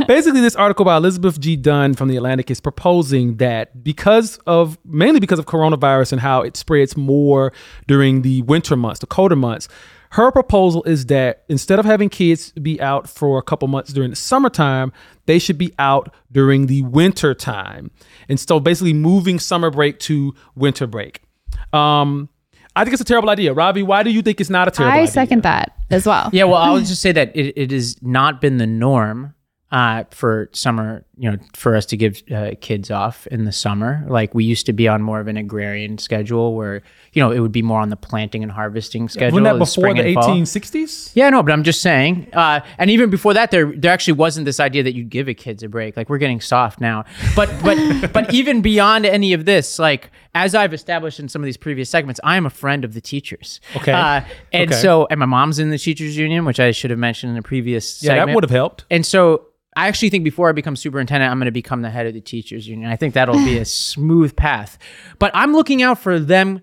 Basically, 0.07 0.41
this 0.41 0.55
article 0.55 0.83
by 0.83 0.97
Elizabeth 0.97 1.39
G. 1.39 1.55
Dunn 1.55 1.93
from 1.93 2.09
The 2.09 2.17
Atlantic 2.17 2.51
is 2.51 2.59
proposing 2.59 3.37
that 3.37 3.83
because 3.83 4.37
of 4.45 4.77
mainly 4.85 5.19
because 5.21 5.39
of 5.39 5.45
coronavirus 5.45 6.11
and 6.13 6.21
how 6.21 6.41
it 6.41 6.57
spreads 6.57 6.97
more 6.97 7.53
during 7.87 8.21
the 8.21 8.41
winter 8.43 8.75
months, 8.75 8.99
the 8.99 9.07
colder 9.07 9.35
months, 9.37 9.69
her 10.11 10.31
proposal 10.31 10.83
is 10.83 11.05
that 11.07 11.43
instead 11.47 11.79
of 11.79 11.85
having 11.85 12.09
kids 12.09 12.51
be 12.51 12.79
out 12.81 13.09
for 13.09 13.39
a 13.39 13.41
couple 13.41 13.67
months 13.67 13.93
during 13.93 14.09
the 14.09 14.15
summertime, 14.15 14.91
they 15.25 15.39
should 15.39 15.57
be 15.57 15.73
out 15.79 16.13
during 16.31 16.67
the 16.67 16.81
winter 16.83 17.33
time. 17.33 17.89
And 18.29 18.39
so 18.39 18.59
basically 18.59 18.93
moving 18.93 19.39
summer 19.39 19.71
break 19.71 19.99
to 20.01 20.35
winter 20.55 20.85
break. 20.85 21.22
Um, 21.71 22.29
I 22.75 22.83
think 22.83 22.93
it's 22.93 23.01
a 23.01 23.05
terrible 23.05 23.29
idea. 23.29 23.53
Ravi, 23.53 23.83
why 23.83 24.03
do 24.03 24.09
you 24.09 24.21
think 24.21 24.41
it's 24.41 24.49
not 24.49 24.67
a 24.67 24.71
terrible 24.71 24.97
I 24.97 25.01
idea? 25.01 25.11
second 25.11 25.43
that 25.43 25.75
as 25.91 26.05
well. 26.05 26.29
Yeah, 26.33 26.45
well, 26.45 26.57
I 26.57 26.71
would 26.71 26.85
just 26.85 27.01
say 27.01 27.11
that 27.11 27.35
it, 27.35 27.53
it 27.55 27.71
has 27.71 28.01
not 28.01 28.41
been 28.41 28.57
the 28.57 28.65
norm 28.65 29.35
uh, 29.71 30.05
for 30.09 30.49
summer, 30.53 31.05
you 31.15 31.29
know, 31.29 31.37
for 31.55 31.75
us 31.75 31.85
to 31.85 31.95
give 31.97 32.23
uh, 32.33 32.51
kids 32.59 32.89
off 32.89 33.27
in 33.27 33.45
the 33.45 33.51
summer. 33.51 34.03
Like 34.07 34.33
we 34.33 34.43
used 34.45 34.65
to 34.65 34.73
be 34.73 34.87
on 34.87 35.03
more 35.03 35.19
of 35.19 35.27
an 35.27 35.37
agrarian 35.37 35.99
schedule 35.99 36.55
where, 36.55 36.81
you 37.13 37.21
know, 37.21 37.31
it 37.31 37.39
would 37.39 37.51
be 37.51 37.61
more 37.61 37.79
on 37.79 37.89
the 37.89 37.95
planting 37.95 38.41
and 38.41 38.51
harvesting 38.51 39.07
schedule. 39.09 39.39
Wasn't 39.39 39.43
that 39.53 39.59
before 39.59 39.93
the 39.93 40.01
and 40.03 40.13
fall. 40.15 40.29
1860s? 40.29 41.11
Yeah, 41.13 41.29
no, 41.29 41.43
but 41.43 41.51
I'm 41.51 41.63
just 41.63 41.81
saying. 41.81 42.29
Uh, 42.33 42.61
and 42.79 42.89
even 42.89 43.11
before 43.11 43.33
that, 43.35 43.51
there 43.51 43.71
there 43.75 43.91
actually 43.91 44.13
wasn't 44.13 44.45
this 44.45 44.59
idea 44.59 44.81
that 44.83 44.95
you'd 44.95 45.09
give 45.09 45.27
a 45.27 45.35
kids 45.35 45.61
a 45.61 45.69
break. 45.69 45.95
Like 45.95 46.09
we're 46.09 46.17
getting 46.17 46.41
soft 46.41 46.81
now, 46.81 47.05
but 47.35 47.49
but 47.63 48.11
but 48.13 48.33
even 48.33 48.61
beyond 48.63 49.05
any 49.05 49.33
of 49.33 49.45
this, 49.45 49.77
like 49.77 50.09
as 50.33 50.55
I've 50.55 50.73
established 50.73 51.19
in 51.19 51.29
some 51.29 51.43
of 51.43 51.45
these 51.45 51.57
previous 51.57 51.91
segments, 51.91 52.19
I 52.23 52.37
am 52.37 52.47
a 52.47 52.49
friend 52.49 52.83
of 52.83 52.95
the 52.95 53.01
teachers. 53.01 53.61
Okay. 53.75 53.91
Uh, 53.91 54.21
and 54.51 54.71
Okay. 54.71 54.81
so, 54.81 55.05
and 55.11 55.19
my 55.19 55.27
mom's 55.27 55.59
in 55.59 55.69
the 55.69 55.77
teachers 55.77 56.17
union, 56.17 56.43
which 56.43 56.59
I 56.59 56.71
should 56.71 56.89
have 56.89 56.99
mentioned 56.99 57.33
in 57.33 57.37
a 57.37 57.43
previous. 57.43 58.01
Yeah, 58.01 58.25
that 58.25 58.33
would 58.33 58.43
have 58.43 58.49
helped. 58.49 58.85
And 58.89 59.05
so. 59.05 59.45
I 59.75 59.87
actually 59.87 60.09
think 60.09 60.23
before 60.23 60.49
I 60.49 60.51
become 60.51 60.75
superintendent, 60.75 61.31
I'm 61.31 61.37
going 61.39 61.45
to 61.45 61.51
become 61.51 61.81
the 61.81 61.89
head 61.89 62.05
of 62.05 62.13
the 62.13 62.21
teachers 62.21 62.67
union. 62.67 62.89
I 62.89 62.95
think 62.95 63.13
that'll 63.13 63.35
be 63.35 63.57
a 63.57 63.65
smooth 63.65 64.35
path. 64.35 64.77
But 65.19 65.31
I'm 65.33 65.53
looking 65.53 65.81
out 65.81 65.99
for 65.99 66.19
them. 66.19 66.61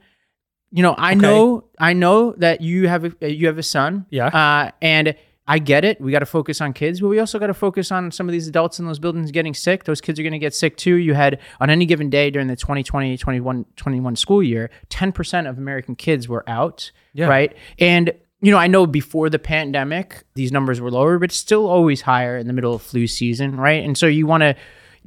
You 0.72 0.84
know, 0.84 0.94
I 0.96 1.14
know, 1.14 1.64
I 1.78 1.94
know 1.94 2.32
that 2.38 2.60
you 2.60 2.86
have 2.86 3.16
a, 3.20 3.32
you 3.32 3.48
have 3.48 3.58
a 3.58 3.62
son. 3.62 4.06
Yeah. 4.10 4.26
Uh, 4.26 4.70
and 4.80 5.16
I 5.50 5.58
get 5.58 5.84
it. 5.84 6.00
We 6.00 6.12
got 6.12 6.20
to 6.20 6.26
focus 6.26 6.60
on 6.60 6.72
kids, 6.72 7.00
but 7.00 7.08
we 7.08 7.18
also 7.18 7.40
got 7.40 7.48
to 7.48 7.54
focus 7.54 7.90
on 7.90 8.12
some 8.12 8.28
of 8.28 8.32
these 8.32 8.46
adults 8.46 8.78
in 8.78 8.86
those 8.86 9.00
buildings 9.00 9.32
getting 9.32 9.52
sick. 9.52 9.82
Those 9.82 10.00
kids 10.00 10.20
are 10.20 10.22
going 10.22 10.32
to 10.32 10.38
get 10.38 10.54
sick 10.54 10.76
too. 10.76 10.94
You 10.94 11.14
had 11.14 11.40
on 11.58 11.70
any 11.70 11.86
given 11.86 12.08
day 12.08 12.30
during 12.30 12.46
the 12.46 12.54
2020, 12.54 13.16
21, 13.16 13.66
21 13.74 14.14
school 14.14 14.44
year, 14.44 14.70
10% 14.90 15.50
of 15.50 15.58
American 15.58 15.96
kids 15.96 16.28
were 16.28 16.48
out. 16.48 16.92
Yeah. 17.14 17.26
Right. 17.26 17.56
And 17.80 18.12
you 18.40 18.50
know, 18.50 18.58
I 18.58 18.66
know 18.66 18.86
before 18.86 19.28
the 19.28 19.38
pandemic, 19.38 20.24
these 20.34 20.50
numbers 20.52 20.80
were 20.80 20.90
lower, 20.90 21.18
but 21.18 21.32
still 21.32 21.66
always 21.66 22.00
higher 22.02 22.38
in 22.38 22.46
the 22.46 22.52
middle 22.52 22.74
of 22.74 22.82
flu 22.82 23.06
season, 23.06 23.56
right? 23.56 23.84
And 23.84 23.96
so 23.98 24.06
you 24.06 24.26
want 24.26 24.42
to 24.42 24.56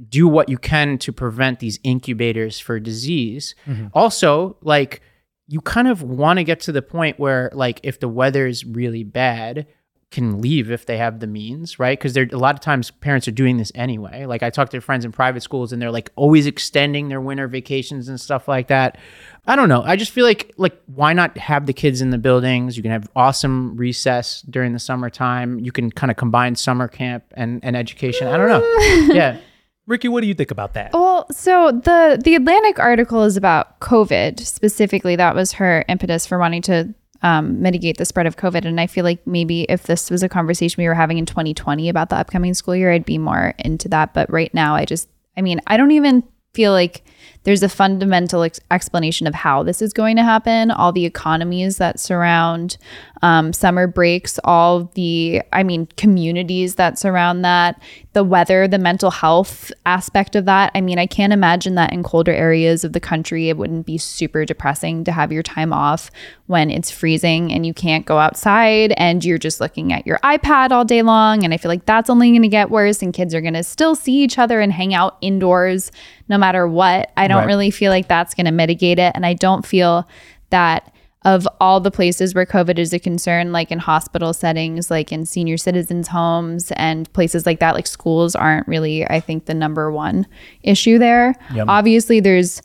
do 0.10 0.28
what 0.28 0.50
you 0.50 0.58
can 0.58 0.98
to 1.00 1.12
prevent 1.12 1.60
these 1.60 1.80
incubators 1.84 2.60
for 2.60 2.80
disease. 2.80 3.56
Mhm. 3.68 3.92
Also, 3.94 4.58
like 4.62 5.02
you 5.48 5.62
kind 5.62 5.88
of 5.88 6.02
want 6.02 6.38
to 6.38 6.44
get 6.44 6.60
to 6.62 6.72
the 6.72 6.82
point 6.82 7.20
where 7.20 7.52
like 7.54 7.80
if 7.84 8.00
the 8.00 8.08
weather 8.08 8.48
is 8.48 8.66
really 8.66 9.04
bad, 9.04 9.68
can 10.14 10.42
leave 10.42 10.72
if 10.72 10.86
they 10.86 10.98
have 10.98 11.20
the 11.20 11.28
means, 11.28 11.80
right? 11.80 11.98
Because 11.98 12.14
there 12.14 12.28
a 12.32 12.38
lot 12.38 12.56
of 12.56 12.62
times 12.62 12.92
parents 12.92 13.28
are 13.28 13.32
doing 13.32 13.58
this 13.58 13.72
anyway. 13.74 14.26
Like 14.26 14.44
I 14.44 14.50
talk 14.50 14.70
to 14.70 14.80
friends 14.80 15.04
in 15.06 15.12
private 15.12 15.42
schools 15.42 15.74
and 15.74 15.82
they're 15.82 15.92
like 15.92 16.12
always 16.16 16.46
extending 16.46 17.10
their 17.10 17.20
winter 17.20 17.48
vacations 17.48 18.08
and 18.08 18.22
stuff 18.22 18.48
like 18.48 18.68
that. 18.68 18.98
I 19.46 19.56
don't 19.56 19.70
know. 19.70 19.82
I 19.84 19.96
just 19.96 20.12
feel 20.12 20.26
like 20.26 20.54
like 20.58 20.80
why 20.86 21.14
not 21.14 21.38
have 21.38 21.66
the 21.66 21.74
kids 21.74 22.00
in 22.00 22.12
the 22.12 22.18
buildings? 22.18 22.78
You 22.78 22.84
can 22.84 22.92
have 22.92 23.10
awesome 23.16 23.76
recess 23.76 24.42
during 24.44 24.74
the 24.74 24.80
summertime. 24.80 25.60
You 25.60 25.72
can 25.72 25.92
kind 25.92 26.12
of 26.12 26.18
combine 26.18 26.56
summer 26.56 26.88
camp 26.88 27.24
and, 27.34 27.60
and 27.64 27.76
education. 27.76 28.28
I 28.28 28.38
don't 28.38 28.50
know. 28.50 28.64
Yeah. 29.14 29.40
Rikki, 29.86 30.08
what 30.08 30.22
do 30.22 30.28
you 30.28 30.34
think 30.34 30.50
about 30.50 30.76
that? 30.76 30.94
Well, 30.94 31.14
Well, 31.14 31.28
so 31.32 31.72
the 31.72 32.20
the 32.24 32.36
Atlantic 32.36 32.80
article 32.80 33.24
is 33.24 33.38
about 33.38 33.80
COVID 33.80 34.40
specifically. 34.40 35.16
That 35.16 35.36
was 35.36 35.54
her 35.54 35.86
impetus 35.88 36.26
for 36.26 36.38
wanting 36.38 36.62
to 36.64 36.94
um, 37.24 37.62
mitigate 37.62 37.98
the 37.98 38.06
spread 38.06 38.28
of 38.28 38.36
COVID. 38.36 38.66
And 38.66 38.80
I 38.80 38.88
feel 38.88 39.04
like 39.04 39.26
maybe 39.26 39.64
if 39.64 39.84
this 39.84 40.12
was 40.12 40.24
a 40.24 40.30
conversation 40.30 40.82
we 40.82 40.88
were 40.88 40.94
having 40.94 41.18
in 41.18 41.26
2020 41.26 41.90
about 41.90 42.10
the 42.10 42.18
upcoming 42.18 42.54
school 42.54 42.76
year, 42.76 42.92
I'd 42.92 43.06
be 43.06 43.18
more 43.18 43.56
into 43.60 43.88
that. 43.90 44.14
But 44.14 44.30
right 44.30 44.54
now, 44.54 44.76
I 44.76 44.86
just, 44.86 45.10
I 45.38 45.42
mean, 45.42 45.62
I 45.66 45.78
don't 45.78 45.92
even 45.92 46.24
feel 46.54 46.72
like 46.72 47.04
there's 47.44 47.64
a 47.64 47.70
fundamental 47.70 48.44
ex- 48.44 48.60
explanation 48.70 49.26
of 49.26 49.34
how 49.34 49.64
this 49.64 49.82
is 49.82 49.92
going 49.94 50.18
to 50.18 50.24
happen. 50.24 50.70
All 50.70 50.92
the 50.92 51.06
economies 51.06 51.78
that 51.78 52.00
surround 52.00 52.78
um, 53.24 53.54
summer 53.54 53.88
breaks, 53.88 54.38
all 54.44 54.92
the, 54.96 55.42
I 55.54 55.64
mean, 55.64 55.88
communities 55.98 56.76
that 56.76 57.00
surround 57.00 57.44
that, 57.46 57.82
the 58.12 58.24
weather, 58.24 58.68
the 58.68 58.78
mental 58.78 59.10
health 59.12 59.72
aspect 59.86 60.36
of 60.36 60.44
that. 60.46 60.72
I 60.76 60.82
mean, 60.82 61.00
I 61.00 61.06
can't 61.08 61.32
imagine 61.32 61.76
that 61.76 61.94
in 61.94 62.04
colder 62.04 62.34
areas 62.34 62.84
of 62.84 62.92
the 62.92 63.00
country, 63.00 63.48
it 63.48 63.58
wouldn't 63.58 63.86
be 63.86 63.98
super 63.98 64.44
depressing 64.44 65.06
to 65.06 65.14
have 65.14 65.32
your 65.32 65.42
time 65.42 65.72
off 65.72 66.12
when 66.48 66.70
it's 66.70 66.92
freezing 66.92 67.52
and 67.54 67.66
you 67.66 67.74
can't 67.74 68.06
go 68.06 68.20
outside 68.20 68.94
and 68.98 69.24
you're 69.24 69.38
just 69.38 69.62
looking 69.62 69.94
at 69.94 70.06
your 70.06 70.20
iPad 70.20 70.72
all 70.72 70.84
day 70.84 71.02
long. 71.02 71.46
And 71.46 71.54
I 71.54 71.58
feel 71.58 71.70
like 71.70 71.86
that's 71.86 72.10
only 72.10 72.30
going 72.32 72.42
to 72.42 72.50
get 72.50 72.70
worse, 72.70 73.02
and 73.02 73.14
kids 73.14 73.34
are 73.34 73.42
going 73.42 73.54
to 73.54 73.64
still 73.64 73.96
see 73.96 74.22
each 74.22 74.38
other 74.38 74.60
and 74.60 74.72
hang 74.74 74.94
out 74.94 75.18
indoors 75.22 75.92
no 76.28 76.38
matter 76.38 76.68
what. 76.68 77.12
I 77.16 77.30
don't 77.30 77.38
Right. 77.38 77.48
really 77.48 77.72
feel 77.72 77.90
like 77.90 78.10
that's 78.10 78.34
going 78.34 78.48
to 78.48 78.52
mitigate 78.52 79.00
it. 79.00 79.14
And 79.16 79.26
I 79.26 79.34
don't 79.34 79.66
feel 79.66 80.06
that 80.50 80.93
of 81.26 81.48
all 81.62 81.80
the 81.80 81.92
places 81.92 82.36
where 82.36 82.46
COVID 82.46 82.78
is 82.78 82.94
a 82.94 83.00
concern, 83.00 83.52
like 83.52 83.72
in 83.72 83.80
hospital 83.80 84.34
settings, 84.34 84.92
like 84.92 85.12
in 85.12 85.26
senior 85.26 85.58
citizens' 85.58 86.08
homes 86.08 86.72
and 86.76 87.12
places 87.14 87.46
like 87.46 87.60
that, 87.60 87.76
like 87.76 87.88
schools 87.88 88.36
aren't 88.36 88.68
really, 88.68 89.06
I 89.08 89.20
think, 89.20 89.46
the 89.46 89.54
number 89.54 89.92
one 89.92 90.28
issue 90.64 90.98
there. 90.98 91.36
Yep. 91.54 91.68
Obviously, 91.70 92.20
there's 92.20 92.62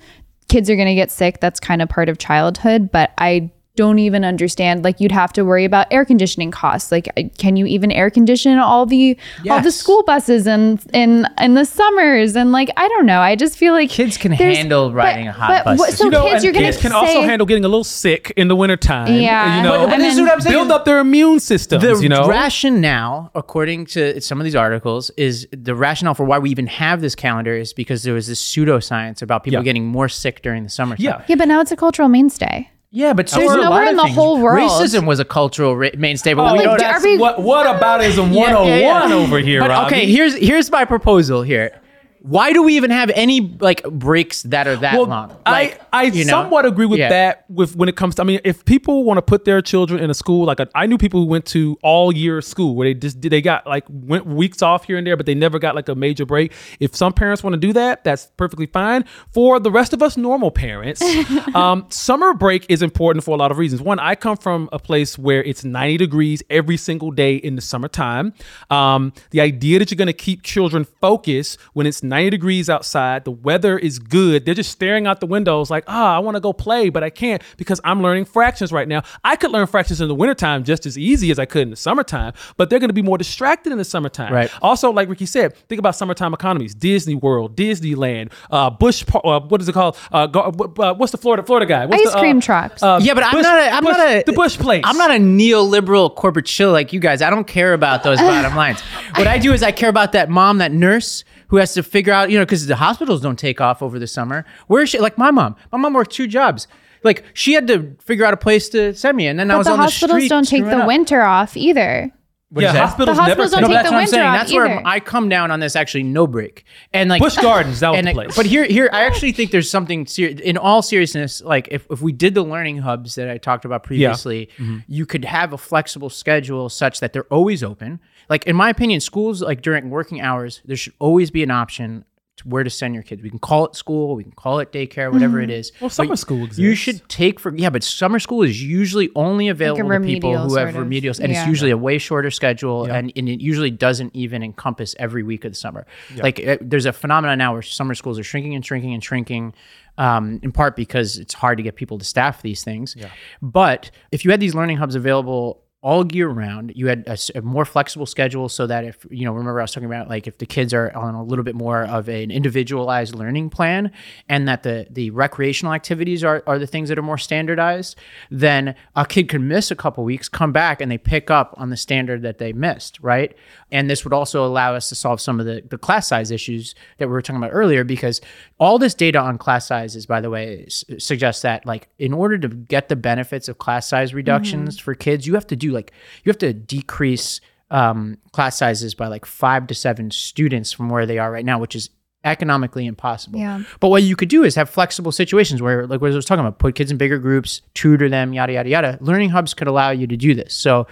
kids 0.48 0.68
are 0.68 0.76
going 0.76 0.88
to 0.88 0.94
get 0.94 1.10
sick. 1.10 1.40
That's 1.40 1.60
kind 1.60 1.82
of 1.82 1.88
part 1.88 2.08
of 2.08 2.18
childhood, 2.18 2.90
but 2.90 3.12
I 3.18 3.50
don't 3.82 3.98
even 4.08 4.22
understand 4.32 4.82
like 4.84 4.98
you'd 5.00 5.12
have 5.22 5.32
to 5.32 5.42
worry 5.50 5.64
about 5.64 5.86
air 5.96 6.04
conditioning 6.04 6.50
costs 6.50 6.90
like 6.90 7.06
can 7.38 7.54
you 7.56 7.64
even 7.66 7.90
air 8.00 8.10
condition 8.18 8.58
all 8.58 8.84
the 8.86 9.16
all 9.50 9.60
the 9.60 9.70
school 9.82 10.02
buses 10.02 10.46
and 10.54 10.80
in 10.92 11.26
in 11.40 11.54
the 11.54 11.64
summers 11.64 12.34
and 12.40 12.50
like 12.58 12.68
i 12.76 12.86
don't 12.88 13.06
know 13.06 13.20
i 13.20 13.32
just 13.44 13.56
feel 13.56 13.72
like 13.72 13.88
Kids 13.88 14.16
can 14.16 14.32
handle 14.32 14.92
riding 14.92 15.28
a 15.28 15.32
hot 15.32 15.64
bus. 15.64 15.78
what- 15.78 15.92
so 15.94 16.04
You 16.04 16.10
know, 16.10 16.22
kids 16.24 16.34
and 16.36 16.44
you're 16.44 16.52
gonna 16.52 16.66
kids 16.66 16.78
can 16.84 16.90
say, 16.90 16.96
also 16.96 17.22
handle 17.22 17.46
getting 17.46 17.64
a 17.64 17.68
little 17.68 17.84
sick 18.02 18.32
in 18.36 18.48
the 18.48 18.56
wintertime. 18.56 19.12
Yeah. 19.14 19.56
You 19.58 19.62
know, 19.62 19.78
But- 19.86 19.90
but 19.90 19.98
this 19.98 20.14
is 20.14 20.20
what 20.20 20.32
I'm 20.32 20.40
saying. 20.40 20.54
build 20.56 20.70
up 20.70 20.84
their 20.84 20.98
immune 20.98 21.38
systems, 21.40 21.82
the 21.82 21.98
you 22.02 22.08
know? 22.08 22.26
rationale, 22.28 23.30
according 23.34 23.86
to 23.94 24.20
some 24.20 24.40
of 24.40 24.44
these 24.44 24.54
articles, 24.56 25.10
is 25.16 25.46
the 25.52 25.74
rationale 25.74 26.14
for 26.14 26.24
why 26.24 26.38
we 26.38 26.50
even 26.50 26.66
have 26.66 27.00
this 27.00 27.14
calendar 27.14 27.54
is 27.54 27.72
because 27.72 28.02
there 28.02 28.14
was 28.14 28.26
this 28.26 28.40
pseudoscience 28.42 29.22
about 29.22 29.44
people 29.44 29.60
Yeah. 29.60 29.64
getting 29.64 29.86
more 29.86 30.08
sick 30.08 30.42
during 30.42 30.62
the 30.64 30.70
summer. 30.70 30.96
Yeah. 30.98 31.22
yeah 31.28 31.36
but 31.36 31.48
now 31.48 31.60
it's 31.60 31.72
a 31.72 31.76
cultural 31.76 32.08
mainstay 32.08 32.68
yeah, 32.90 33.12
but 33.12 33.28
so 33.28 33.36
There's 33.38 33.50
are 33.50 33.56
nowhere 33.58 33.84
in 33.90 33.96
the 33.96 34.02
things. 34.04 34.14
whole 34.16 34.40
world. 34.40 34.70
Racism 34.70 35.06
was 35.06 35.20
a 35.20 35.24
cultural 35.24 35.76
ra- 35.76 35.90
mainstay, 35.96 36.34
but 36.34 36.48
Oh, 36.48 36.52
we 36.52 36.58
like, 36.60 36.64
don't. 36.66 36.78
do- 36.78 36.84
that's 36.84 37.04
are 37.04 37.08
we- 37.08 37.18
what, 37.18 37.40
what 37.42 37.66
aboutism 37.66 38.30
101 38.34 38.66
Yeah, 38.66 38.76
yeah, 38.76 38.76
yeah. 39.08 39.14
Oh 39.14 39.22
over 39.22 39.38
here, 39.38 39.60
But 39.60 39.70
Robbie. 39.70 39.94
okay, 39.96 40.06
here's 40.10 40.34
here's 40.36 40.70
my 40.70 40.84
proposal 40.84 41.42
here. 41.42 41.80
Why 42.28 42.52
do 42.52 42.62
we 42.62 42.76
even 42.76 42.90
have 42.90 43.10
any 43.14 43.56
like 43.58 43.82
breaks 43.84 44.42
that 44.42 44.66
are 44.66 44.76
that 44.76 44.92
well, 44.92 45.06
long? 45.06 45.28
Like, 45.46 45.80
I, 45.94 46.00
I 46.00 46.02
you 46.02 46.26
know? 46.26 46.30
somewhat 46.30 46.66
agree 46.66 46.84
with 46.84 46.98
Yeah. 46.98 47.08
that. 47.08 47.44
With 47.48 47.74
when 47.74 47.88
it 47.88 47.96
comes 47.96 48.16
to, 48.16 48.22
I 48.22 48.26
mean, 48.26 48.40
if 48.44 48.66
people 48.66 49.04
want 49.04 49.16
to 49.16 49.22
put 49.22 49.46
their 49.46 49.62
children 49.62 49.98
in 49.98 50.10
a 50.10 50.14
school, 50.14 50.44
like 50.44 50.60
a, 50.60 50.68
I 50.74 50.84
knew 50.84 50.98
people 50.98 51.20
who 51.20 51.26
went 51.26 51.46
to 51.46 51.78
all 51.82 52.12
year 52.12 52.42
school 52.42 52.74
where 52.74 52.86
they 52.86 52.92
just 52.92 53.18
did, 53.22 53.32
they 53.32 53.40
got 53.40 53.66
like 53.66 53.84
went 53.88 54.26
weeks 54.26 54.60
off 54.60 54.84
here 54.84 54.98
and 54.98 55.06
there, 55.06 55.16
but 55.16 55.24
they 55.24 55.34
never 55.34 55.58
got 55.58 55.74
like 55.74 55.88
a 55.88 55.94
major 55.94 56.26
break. 56.26 56.52
If 56.80 56.94
some 56.94 57.14
parents 57.14 57.42
want 57.42 57.54
to 57.54 57.58
do 57.58 57.72
that, 57.72 58.04
that's 58.04 58.26
perfectly 58.36 58.66
fine. 58.66 59.06
For 59.32 59.58
the 59.58 59.70
rest 59.70 59.94
of 59.94 60.02
us 60.02 60.18
normal 60.18 60.50
parents, 60.50 61.00
um, 61.54 61.86
summer 61.88 62.34
break 62.34 62.66
is 62.68 62.82
important 62.82 63.24
for 63.24 63.30
a 63.34 63.38
lot 63.38 63.50
of 63.50 63.56
reasons. 63.56 63.80
One, 63.80 63.98
I 63.98 64.14
come 64.14 64.36
from 64.36 64.68
a 64.70 64.78
place 64.78 65.16
where 65.16 65.42
it's 65.44 65.64
90 65.64 65.96
degrees 65.96 66.42
every 66.50 66.76
single 66.76 67.10
day 67.10 67.36
in 67.36 67.56
the 67.56 67.62
summertime. 67.62 68.34
Um, 68.68 69.14
the 69.30 69.40
idea 69.40 69.78
that 69.78 69.90
you're 69.90 69.96
going 69.96 70.08
to 70.08 70.12
keep 70.12 70.42
children 70.42 70.84
focused 71.00 71.58
when 71.72 71.86
it's 71.86 72.02
90 72.02 72.17
degrees 72.28 72.68
outside, 72.68 73.24
the 73.24 73.30
weather 73.30 73.78
is 73.78 73.98
good. 73.98 74.44
They're 74.44 74.54
just 74.54 74.70
staring 74.70 75.06
out 75.06 75.20
the 75.20 75.26
windows 75.26 75.70
like, 75.70 75.84
ah, 75.86 76.16
I 76.16 76.18
want 76.18 76.34
to 76.36 76.40
go 76.40 76.52
play, 76.52 76.88
but 76.88 77.02
I 77.04 77.10
can't 77.10 77.42
because 77.56 77.80
I'm 77.84 78.02
learning 78.02 78.24
fractions 78.24 78.72
right 78.72 78.88
now. 78.88 79.02
I 79.24 79.36
could 79.36 79.50
learn 79.50 79.66
fractions 79.66 80.00
in 80.00 80.08
the 80.08 80.14
wintertime 80.14 80.64
just 80.64 80.86
as 80.86 80.98
easy 80.98 81.30
as 81.30 81.38
I 81.38 81.44
could 81.46 81.62
in 81.62 81.70
the 81.70 81.76
summertime, 81.76 82.32
but 82.56 82.68
they're 82.70 82.78
going 82.78 82.88
to 82.90 82.94
be 82.94 83.02
more 83.02 83.18
distracted 83.18 83.70
in 83.72 83.78
the 83.78 83.84
summertime. 83.84 84.32
Right. 84.32 84.50
Also, 84.62 84.90
like 84.90 85.08
Rikki 85.08 85.26
said, 85.26 85.56
think 85.68 85.78
about 85.78 85.94
summertime 85.96 86.34
economies: 86.34 86.74
Disney 86.74 87.14
World, 87.14 87.56
Disneyland, 87.56 88.32
uh, 88.50 88.70
Bush. 88.70 89.04
Par- 89.06 89.24
uh, 89.24 89.40
what 89.40 89.60
is 89.60 89.68
it 89.68 89.72
called? 89.72 89.96
Uh, 90.12 90.26
go- 90.26 90.42
uh, 90.78 90.94
what's 90.94 91.12
the 91.12 91.18
Florida 91.18 91.42
Florida 91.42 91.66
guy? 91.66 91.86
What's 91.86 92.02
Ice 92.02 92.12
the, 92.12 92.18
uh, 92.18 92.20
cream 92.20 92.40
trucks. 92.40 92.82
uh, 92.82 92.98
yeah, 93.02 93.14
but 93.14 93.24
I'm 93.24 93.32
Bush- 93.32 93.42
not. 93.42 93.58
A, 93.60 93.70
I'm 93.70 93.84
Bush- 93.84 93.96
not 93.96 94.08
a 94.08 94.22
the 94.26 94.32
Bush 94.32 94.56
place. 94.58 94.82
I'm 94.84 94.96
not 94.96 95.10
a 95.10 95.14
neoliberal 95.18 96.14
corporate 96.14 96.46
chill 96.46 96.72
like 96.72 96.92
you 96.92 97.00
guys. 97.00 97.22
I 97.22 97.30
don't 97.30 97.46
care 97.46 97.72
about 97.74 98.02
those 98.02 98.18
bottom 98.18 98.54
lines. 98.56 98.80
What 99.16 99.26
I 99.26 99.38
do 99.38 99.52
is 99.52 99.62
I 99.62 99.72
care 99.72 99.88
about 99.88 100.12
that 100.12 100.28
mom, 100.28 100.58
that 100.58 100.72
nurse 100.72 101.24
who 101.48 101.56
has 101.56 101.74
to 101.74 101.82
figure 101.82 102.12
out, 102.12 102.30
you 102.30 102.38
know, 102.38 102.44
because 102.44 102.66
the 102.66 102.76
hospitals 102.76 103.20
don't 103.20 103.38
take 103.38 103.60
off 103.60 103.82
over 103.82 103.98
the 103.98 104.06
summer. 104.06 104.44
Where 104.66 104.82
is 104.82 104.90
she? 104.90 104.98
Like 104.98 105.18
my 105.18 105.30
mom. 105.30 105.56
My 105.72 105.78
mom 105.78 105.94
worked 105.94 106.12
two 106.12 106.26
jobs. 106.26 106.66
Like 107.04 107.24
she 107.34 107.52
had 107.52 107.66
to 107.68 107.96
figure 108.04 108.24
out 108.24 108.34
a 108.34 108.38
place 108.38 108.68
to 108.70 108.92
send 108.94 109.16
me, 109.16 109.26
and 109.28 109.38
then 109.38 109.50
I 109.50 109.56
was 109.56 109.66
the 109.66 109.72
on 109.72 109.78
the 109.80 109.88
street. 109.88 110.08
The 110.08 110.12
hospitals 110.14 110.28
don't 110.28 110.48
take 110.48 110.64
the 110.64 110.78
up. 110.78 110.86
winter 110.88 111.22
off 111.22 111.56
either 111.56 112.10
What 112.50 112.62
yeah, 112.62 112.72
hospitals, 112.72 113.16
The 113.16 113.22
hospitals 113.22 113.50
take 113.52 113.60
don't 113.60 113.70
No, 113.70 113.76
take 113.76 113.84
but 113.84 113.90
the 113.90 113.90
that's 113.90 113.90
what 113.90 113.94
I'm 113.94 113.98
winter 114.00 114.10
saying. 114.10 114.26
off 114.26 114.38
That's 114.40 114.52
where. 114.52 114.86
I 114.86 115.00
come 115.00 115.28
down 115.28 115.50
on 115.52 115.60
this. 115.60 115.76
Actually, 115.76 116.02
no 116.04 116.26
break 116.26 116.64
and 116.92 117.08
like 117.08 117.22
Busch 117.22 117.36
Gardens, 117.36 117.80
that 117.80 117.90
was 117.90 118.00
the 118.02 118.08
I- 118.10 118.12
place. 118.14 118.34
But 118.36 118.46
here, 118.46 118.64
here, 118.64 118.90
I 118.92 119.04
actually 119.04 119.30
think 119.32 119.52
there's 119.52 119.70
something 119.70 120.06
serious. 120.06 120.40
In 120.40 120.56
all 120.56 120.82
seriousness, 120.82 121.40
like 121.40 121.68
if, 121.70 121.86
if 121.90 122.02
we 122.02 122.10
did 122.12 122.34
the 122.34 122.42
learning 122.42 122.78
hubs 122.78 123.14
that 123.14 123.30
I 123.30 123.38
talked 123.38 123.64
about 123.64 123.84
previously, 123.84 124.48
Mm-hmm. 124.58 124.78
you 124.88 125.06
could 125.06 125.24
have 125.24 125.52
a 125.52 125.58
flexible 125.58 126.10
schedule 126.10 126.68
such 126.68 126.98
that 127.00 127.12
they're 127.12 127.32
always 127.32 127.62
open. 127.62 128.00
Like 128.28 128.46
in 128.46 128.56
my 128.56 128.68
opinion, 128.70 129.00
schools 129.00 129.42
like 129.42 129.62
during 129.62 129.90
working 129.90 130.20
hours, 130.20 130.60
there 130.64 130.76
should 130.76 130.94
always 130.98 131.30
be 131.30 131.42
an 131.42 131.50
option 131.50 132.04
to 132.38 132.48
where 132.48 132.62
to 132.62 132.70
send 132.70 132.94
your 132.94 133.02
kids. 133.02 133.20
We 133.20 133.30
can 133.30 133.40
call 133.40 133.66
it 133.66 133.74
school, 133.74 134.14
we 134.14 134.22
can 134.22 134.30
call 134.32 134.60
it 134.60 134.70
daycare, 134.70 135.12
whatever 135.12 135.40
it 135.40 135.50
is. 135.50 135.72
Mm-hmm. 135.72 135.84
Well, 135.84 135.88
But 135.88 135.94
summer 135.94 136.16
school 136.16 136.48
You 136.52 136.76
should 136.76 137.06
take 137.08 137.40
for 137.40 137.52
yeah, 137.54 137.68
but 137.68 137.82
summer 137.82 138.20
school 138.20 138.42
is 138.42 138.62
usually 138.62 139.10
only 139.16 139.48
available 139.48 139.88
to 139.90 140.00
people 140.00 140.38
who 140.38 140.54
have 140.54 140.68
of. 140.68 140.74
remedials, 140.76 141.18
and 141.18 141.32
Yeah. 141.32 141.40
it's 141.40 141.48
usually 141.48 141.72
a 141.72 141.76
way 141.76 141.98
shorter 141.98 142.30
schedule, 142.30 142.84
and, 142.84 143.12
and 143.16 143.28
it 143.28 143.40
usually 143.40 143.72
doesn't 143.72 144.14
even 144.14 144.44
encompass 144.44 144.94
every 145.00 145.24
week 145.24 145.44
of 145.44 145.50
the 145.52 145.56
summer. 145.58 145.84
Like 146.16 146.38
uh, 146.46 146.58
there's 146.60 146.86
a 146.86 146.92
phenomenon 146.92 147.38
now 147.38 147.54
where 147.54 147.62
summer 147.62 147.94
schools 147.96 148.20
are 148.20 148.24
shrinking 148.24 148.54
and 148.54 148.64
shrinking 148.64 148.94
and 148.94 149.02
shrinking. 149.02 149.52
Um, 149.96 150.38
in 150.44 150.52
part 150.52 150.76
because 150.76 151.18
it's 151.18 151.34
hard 151.34 151.58
to 151.58 151.64
get 151.64 151.74
people 151.74 151.98
to 151.98 152.04
staff 152.04 152.40
these 152.40 152.62
things. 152.62 152.94
But 153.42 153.90
if 154.12 154.24
you 154.24 154.30
had 154.30 154.38
these 154.38 154.54
learning 154.54 154.76
hubs 154.76 154.94
available 154.94 155.64
all 155.80 156.04
year 156.12 156.28
round, 156.28 156.72
you 156.74 156.88
had 156.88 157.06
a 157.36 157.40
more 157.40 157.64
flexible 157.64 158.04
schedule 158.04 158.48
so 158.48 158.66
that 158.66 158.84
if, 158.84 159.06
you 159.10 159.24
know, 159.24 159.32
remember 159.32 159.60
I 159.60 159.62
was 159.62 159.70
talking 159.70 159.86
about 159.86 160.08
like 160.08 160.26
if 160.26 160.38
the 160.38 160.46
kids 160.46 160.74
are 160.74 160.90
on 160.96 161.14
a 161.14 161.22
little 161.22 161.44
bit 161.44 161.54
more 161.54 161.84
of 161.84 162.08
an 162.08 162.32
individualized 162.32 163.14
learning 163.14 163.50
plan 163.50 163.92
and 164.28 164.48
that 164.48 164.64
the, 164.64 164.88
the 164.90 165.10
recreational 165.10 165.72
activities 165.72 166.24
are, 166.24 166.42
are 166.48 166.58
the 166.58 166.66
things 166.66 166.88
that 166.88 166.98
are 166.98 167.02
more 167.02 167.16
standardized, 167.16 167.96
then 168.28 168.74
a 168.96 169.06
kid 169.06 169.28
could 169.28 169.40
miss 169.40 169.70
a 169.70 169.76
couple 169.76 170.02
weeks, 170.02 170.28
come 170.28 170.50
back 170.50 170.80
and 170.80 170.90
they 170.90 170.98
pick 170.98 171.30
up 171.30 171.54
on 171.56 171.70
the 171.70 171.76
standard 171.76 172.22
that 172.22 172.38
they 172.38 172.52
missed, 172.52 172.98
right? 173.00 173.36
And 173.70 173.88
this 173.88 174.02
would 174.02 174.12
also 174.12 174.44
allow 174.44 174.74
us 174.74 174.88
to 174.88 174.96
solve 174.96 175.20
some 175.20 175.38
of 175.38 175.46
the, 175.46 175.62
the 175.68 175.78
class 175.78 176.08
size 176.08 176.32
issues 176.32 176.74
that 176.96 177.06
we 177.06 177.12
were 177.12 177.22
talking 177.22 177.40
about 177.40 177.52
earlier 177.52 177.84
because 177.84 178.20
all 178.58 178.80
this 178.80 178.94
data 178.94 179.20
on 179.20 179.38
class 179.38 179.68
sizes, 179.68 180.06
by 180.06 180.20
the 180.20 180.30
way, 180.30 180.64
s- 180.66 180.84
suggests 180.98 181.42
that 181.42 181.64
like 181.66 181.88
in 182.00 182.12
order 182.12 182.36
to 182.36 182.48
get 182.48 182.88
the 182.88 182.96
benefits 182.96 183.48
of 183.48 183.58
class 183.58 183.86
size 183.86 184.12
reductions 184.12 184.76
mm-hmm. 184.76 184.84
for 184.84 184.94
kids, 184.96 185.24
you 185.24 185.34
have 185.34 185.46
to 185.46 185.54
do 185.54 185.67
like 185.72 185.92
you 186.24 186.30
have 186.30 186.38
to 186.38 186.52
decrease 186.52 187.40
um, 187.70 188.18
class 188.32 188.56
sizes 188.56 188.94
by 188.94 189.08
like 189.08 189.26
five 189.26 189.66
to 189.66 189.74
seven 189.74 190.10
students 190.10 190.72
from 190.72 190.88
where 190.88 191.06
they 191.06 191.18
are 191.18 191.30
right 191.30 191.44
now, 191.44 191.58
which 191.58 191.76
is 191.76 191.90
economically 192.24 192.86
impossible. 192.86 193.38
Yeah. 193.38 193.62
But 193.80 193.88
what 193.88 194.02
you 194.02 194.16
could 194.16 194.28
do 194.28 194.42
is 194.44 194.54
have 194.54 194.68
flexible 194.70 195.12
situations 195.12 195.62
where, 195.62 195.86
like 195.86 196.00
what 196.00 196.10
I 196.10 196.14
was 196.14 196.24
talking 196.24 196.40
about, 196.40 196.58
put 196.58 196.74
kids 196.74 196.90
in 196.90 196.96
bigger 196.96 197.18
groups, 197.18 197.62
tutor 197.74 198.08
them, 198.08 198.32
yada 198.32 198.52
yada 198.52 198.68
yada. 198.68 198.98
Learning 199.00 199.30
hubs 199.30 199.54
could 199.54 199.68
allow 199.68 199.90
you 199.90 200.06
to 200.06 200.16
do 200.16 200.34
this. 200.34 200.54
So 200.54 200.86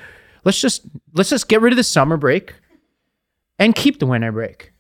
let's 0.45 0.61
just 0.61 0.83
let's 1.15 1.31
just 1.31 1.49
get 1.49 1.61
rid 1.61 1.73
of 1.73 1.77
the 1.77 1.85
summer 1.85 2.17
break 2.17 2.55
and 3.59 3.75
keep 3.75 3.99
the 3.99 4.07
winter 4.07 4.33
break. 4.33 4.73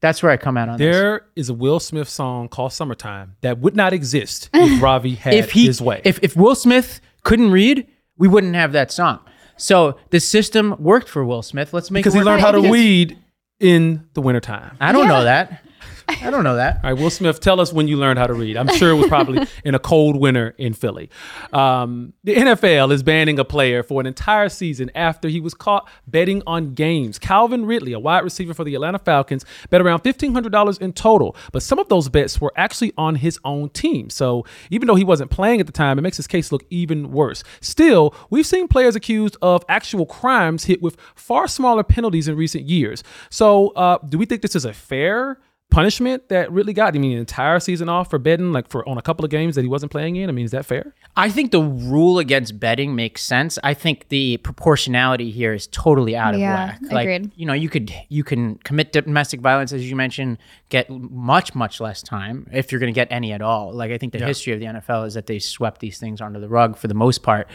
That's 0.00 0.22
where 0.22 0.30
I 0.30 0.36
come 0.36 0.58
out 0.58 0.68
on 0.68 0.78
this. 0.78 0.94
There 0.94 1.26
is 1.34 1.48
a 1.48 1.54
Will 1.54 1.80
Smith 1.80 2.08
song 2.08 2.48
called 2.48 2.72
"Summertime" 2.72 3.36
that 3.40 3.58
would 3.58 3.74
not 3.74 3.92
exist 3.94 4.50
if 4.52 4.82
Ravi 4.82 5.14
had 5.14 5.34
if 5.34 5.52
he 5.52 5.66
his 5.66 5.80
way. 5.80 6.02
if 6.04 6.18
if 6.22 6.36
Will 6.36 6.54
Smith 6.54 7.00
couldn't 7.22 7.50
read, 7.52 7.86
we 8.18 8.28
wouldn't 8.28 8.54
have 8.54 8.72
that 8.72 8.92
song. 8.92 9.20
So 9.56 9.96
the 10.10 10.20
system 10.20 10.74
worked 10.78 11.08
for 11.08 11.24
Will 11.24 11.42
Smith. 11.42 11.72
Let's 11.72 11.90
make 11.90 12.00
because 12.04 12.14
it 12.14 12.18
he 12.18 12.20
work 12.20 12.26
learned 12.26 12.40
for 12.42 12.46
how 12.46 12.52
to 12.52 12.60
kids. 12.60 12.70
weed 12.72 13.18
in 13.60 14.06
the 14.14 14.20
wintertime. 14.20 14.76
I 14.80 14.92
don't 14.92 15.02
Yeah. 15.02 15.08
know 15.08 15.24
that. 15.24 15.63
I 16.08 16.30
don't 16.30 16.44
know 16.44 16.56
that. 16.56 16.80
All 16.82 16.92
right, 16.92 17.00
Will 17.00 17.10
Smith, 17.10 17.40
tell 17.40 17.60
us 17.60 17.72
when 17.72 17.88
you 17.88 17.96
learned 17.96 18.18
how 18.18 18.26
to 18.26 18.34
read. 18.34 18.56
I'm 18.56 18.68
sure 18.68 18.90
it 18.90 18.94
was 18.94 19.06
probably 19.06 19.46
in 19.64 19.74
a 19.74 19.78
cold 19.78 20.16
winter 20.16 20.54
in 20.58 20.72
Philly. 20.72 21.10
Um, 21.52 22.12
the 22.24 22.34
NFL 22.34 22.92
is 22.92 23.02
banning 23.02 23.38
a 23.38 23.44
player 23.44 23.82
for 23.82 24.00
an 24.00 24.06
entire 24.06 24.48
season 24.48 24.90
after 24.94 25.28
he 25.28 25.40
was 25.40 25.54
caught 25.54 25.88
betting 26.06 26.42
on 26.46 26.74
games. 26.74 27.18
Calvin 27.18 27.66
Ridley, 27.66 27.92
a 27.92 27.98
wide 27.98 28.24
receiver 28.24 28.54
for 28.54 28.64
the 28.64 28.74
Atlanta 28.74 28.98
Falcons, 28.98 29.44
bet 29.70 29.80
around 29.80 30.02
$1,500 30.02 30.80
in 30.80 30.92
total, 30.92 31.36
but 31.52 31.62
some 31.62 31.78
of 31.78 31.88
those 31.88 32.08
bets 32.08 32.40
were 32.40 32.52
actually 32.56 32.92
on 32.96 33.16
his 33.16 33.38
own 33.44 33.70
team. 33.70 34.10
So 34.10 34.44
even 34.70 34.86
though 34.86 34.94
he 34.94 35.04
wasn't 35.04 35.30
playing 35.30 35.60
at 35.60 35.66
the 35.66 35.72
time, 35.72 35.98
it 35.98 36.02
makes 36.02 36.16
his 36.16 36.26
case 36.26 36.52
look 36.52 36.64
even 36.70 37.12
worse. 37.12 37.42
Still, 37.60 38.14
we've 38.30 38.46
seen 38.46 38.68
players 38.68 38.96
accused 38.96 39.36
of 39.42 39.64
actual 39.68 40.06
crimes 40.06 40.64
hit 40.64 40.82
with 40.82 40.96
far 41.14 41.48
smaller 41.48 41.82
penalties 41.82 42.28
in 42.28 42.36
recent 42.36 42.64
years. 42.64 43.02
So 43.30 43.68
uh, 43.70 43.98
do 44.06 44.18
we 44.18 44.26
think 44.26 44.42
this 44.42 44.56
is 44.56 44.64
a 44.64 44.72
fair 44.72 45.38
punishment 45.74 46.28
that 46.28 46.50
Ridley 46.52 46.72
got? 46.72 46.94
I 46.94 46.98
mean, 46.98 47.12
an 47.12 47.18
entire 47.18 47.58
season 47.60 47.88
off 47.88 48.08
for 48.10 48.18
betting, 48.18 48.52
like 48.52 48.68
for 48.68 48.88
on 48.88 48.96
a 48.98 49.02
couple 49.02 49.24
of 49.24 49.30
games 49.30 49.54
that 49.56 49.62
he 49.62 49.68
wasn't 49.68 49.90
playing 49.92 50.16
in. 50.16 50.28
I 50.28 50.32
mean, 50.32 50.44
is 50.44 50.50
that 50.52 50.64
fair? 50.66 50.94
I 51.16 51.30
think 51.30 51.50
the 51.50 51.60
rule 51.62 52.18
against 52.18 52.58
betting 52.60 52.94
makes 52.94 53.22
sense. 53.22 53.58
I 53.62 53.74
think 53.74 54.08
the 54.08 54.36
proportionality 54.38 55.30
here 55.30 55.52
is 55.52 55.66
totally 55.68 56.16
out 56.16 56.34
of 56.34 56.40
whack. 56.40 56.80
Like, 56.90 57.08
agreed. 57.08 57.32
you 57.36 57.46
know, 57.46 57.52
you 57.52 57.68
could 57.68 57.92
you 58.08 58.24
can 58.24 58.56
commit 58.58 58.92
domestic 58.92 59.40
violence 59.40 59.72
as 59.72 59.88
you 59.88 59.96
mentioned, 59.96 60.38
get 60.68 60.88
much 60.90 61.54
much 61.54 61.80
less 61.80 62.02
time 62.02 62.48
if 62.52 62.70
you're 62.72 62.80
going 62.80 62.92
to 62.92 62.98
get 62.98 63.08
any 63.10 63.32
at 63.32 63.42
all. 63.42 63.72
Like 63.72 63.90
I 63.90 63.98
think 63.98 64.12
the 64.12 64.20
Yeah. 64.20 64.26
history 64.26 64.52
of 64.52 64.60
the 64.60 64.66
NFL 64.66 65.06
is 65.06 65.14
that 65.14 65.26
they 65.26 65.38
swept 65.38 65.80
these 65.80 65.98
things 65.98 66.20
under 66.20 66.40
the 66.40 66.48
rug 66.48 66.76
for 66.76 66.88
the 66.88 66.94
most 66.94 67.22
part. 67.22 67.48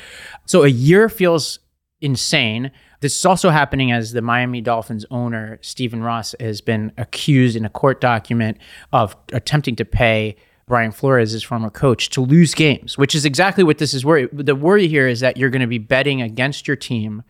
So 0.46 0.64
a 0.64 0.68
year 0.70 1.10
feels 1.10 1.60
insane. 2.02 2.72
This 3.02 3.18
is 3.18 3.26
also 3.26 3.50
happening 3.50 3.92
as 3.92 4.12
the 4.12 4.22
Miami 4.22 4.62
Dolphins 4.62 5.06
owner, 5.10 5.58
Stephen 5.62 6.04
Ross, 6.04 6.36
has 6.40 6.60
been 6.60 6.92
accused 6.98 7.56
in 7.56 7.64
a 7.66 7.70
court 7.70 8.02
document 8.02 8.58
of 8.92 9.16
attempting 9.32 9.76
to 9.78 9.86
pay 9.86 10.36
Brian 10.68 10.92
Flores, 10.92 11.32
his 11.32 11.42
former 11.42 11.70
coach, 11.70 12.10
to 12.10 12.22
lose 12.22 12.54
games, 12.54 12.98
which 12.98 13.16
is 13.16 13.26
exactly 13.26 13.64
what 13.64 13.78
this 13.78 13.94
is. 13.94 14.04
The 14.04 14.56
worry 14.56 14.88
here 14.88 15.08
is 15.08 15.22
that 15.22 15.38
you're 15.38 15.50
going 15.50 15.62
to 15.62 15.68
be 15.68 15.78
betting 15.78 16.22
against 16.22 16.68
your 16.68 16.78
team 16.78 17.24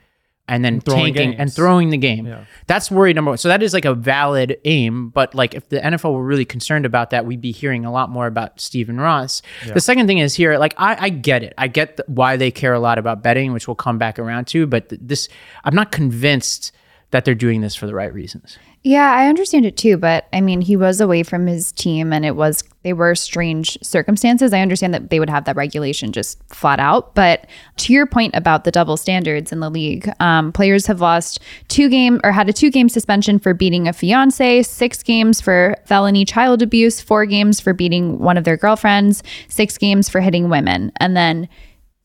and 0.49 0.65
then 0.65 0.81
throwing 0.81 1.13
tanking 1.13 1.39
and 1.39 1.53
throwing 1.53 1.89
the 1.91 1.97
game. 1.97 2.25
That's 2.67 2.91
worry 2.91 3.13
number 3.13 3.31
one. 3.31 3.37
So 3.37 3.47
that 3.47 3.63
is 3.63 3.73
like 3.73 3.85
a 3.85 3.93
valid 3.93 4.57
aim, 4.65 5.09
but 5.09 5.33
like 5.33 5.53
if 5.53 5.69
the 5.69 5.79
NFL 5.79 6.13
were 6.13 6.23
really 6.23 6.45
concerned 6.45 6.85
about 6.85 7.11
that, 7.11 7.25
we'd 7.25 7.39
be 7.41 7.51
hearing 7.51 7.85
a 7.85 7.91
lot 7.91 8.09
more 8.09 8.27
about 8.27 8.59
Stephen 8.59 8.99
Ross. 8.99 9.41
The 9.73 9.79
second 9.81 10.07
thing 10.07 10.17
is 10.17 10.35
here, 10.35 10.57
like 10.57 10.73
I, 10.77 10.97
I 11.05 11.09
get 11.09 11.43
it. 11.43 11.53
I 11.57 11.67
get 11.67 11.97
th- 11.97 12.09
why 12.09 12.35
they 12.35 12.51
care 12.51 12.73
a 12.73 12.79
lot 12.79 12.97
about 12.97 13.23
betting, 13.23 13.53
which 13.53 13.67
we'll 13.67 13.75
come 13.75 13.97
back 13.97 14.19
around 14.19 14.47
to, 14.47 14.67
but 14.67 14.89
th- 14.89 15.01
this, 15.03 15.29
I'm 15.63 15.75
not 15.75 15.91
convinced 15.91 16.71
that 17.11 17.25
they're 17.25 17.35
doing 17.35 17.61
this 17.61 17.75
for 17.75 17.87
the 17.87 17.93
right 17.95 18.13
reasons. 18.13 18.57
Yeah, 18.83 19.11
I 19.11 19.27
understand 19.27 19.65
it 19.65 19.75
too, 19.75 19.97
but 19.97 20.27
I 20.31 20.39
mean, 20.39 20.61
he 20.61 20.77
was 20.77 21.01
away 21.01 21.23
from 21.23 21.47
his 21.47 21.73
team 21.73 22.13
and 22.13 22.25
it 22.25 22.37
was 22.37 22.63
they 22.83 22.93
were 22.93 23.13
strange 23.13 23.77
circumstances. 23.83 24.53
I 24.53 24.61
understand 24.61 24.93
that 24.93 25.09
they 25.09 25.19
would 25.19 25.29
have 25.29 25.43
that 25.45 25.57
regulation 25.57 26.13
just 26.13 26.41
flat 26.47 26.79
out, 26.79 27.13
but 27.13 27.45
to 27.77 27.91
your 27.93 28.05
point 28.05 28.35
about 28.35 28.63
the 28.63 28.71
double 28.71 28.95
standards 28.95 29.51
in 29.51 29.59
the 29.59 29.69
league, 29.69 30.09
um, 30.21 30.53
players 30.53 30.87
have 30.87 31.01
lost 31.01 31.39
two 31.67 31.89
game 31.89 32.21
or 32.23 32.31
had 32.31 32.47
a 32.47 32.53
two 32.53 32.71
game 32.71 32.87
suspension 32.87 33.37
for 33.37 33.53
beating 33.53 33.85
a 33.87 33.91
fiance, 33.93 34.63
six 34.63 35.03
games 35.03 35.41
for 35.41 35.75
felony 35.85 36.23
child 36.23 36.61
abuse, 36.61 37.01
four 37.01 37.25
games 37.25 37.59
for 37.59 37.73
beating 37.73 38.17
one 38.19 38.37
of 38.37 38.45
their 38.45 38.57
girlfriends, 38.57 39.23
six 39.49 39.77
games 39.77 40.07
for 40.07 40.21
hitting 40.21 40.47
women, 40.49 40.93
and 41.01 41.17
then 41.17 41.49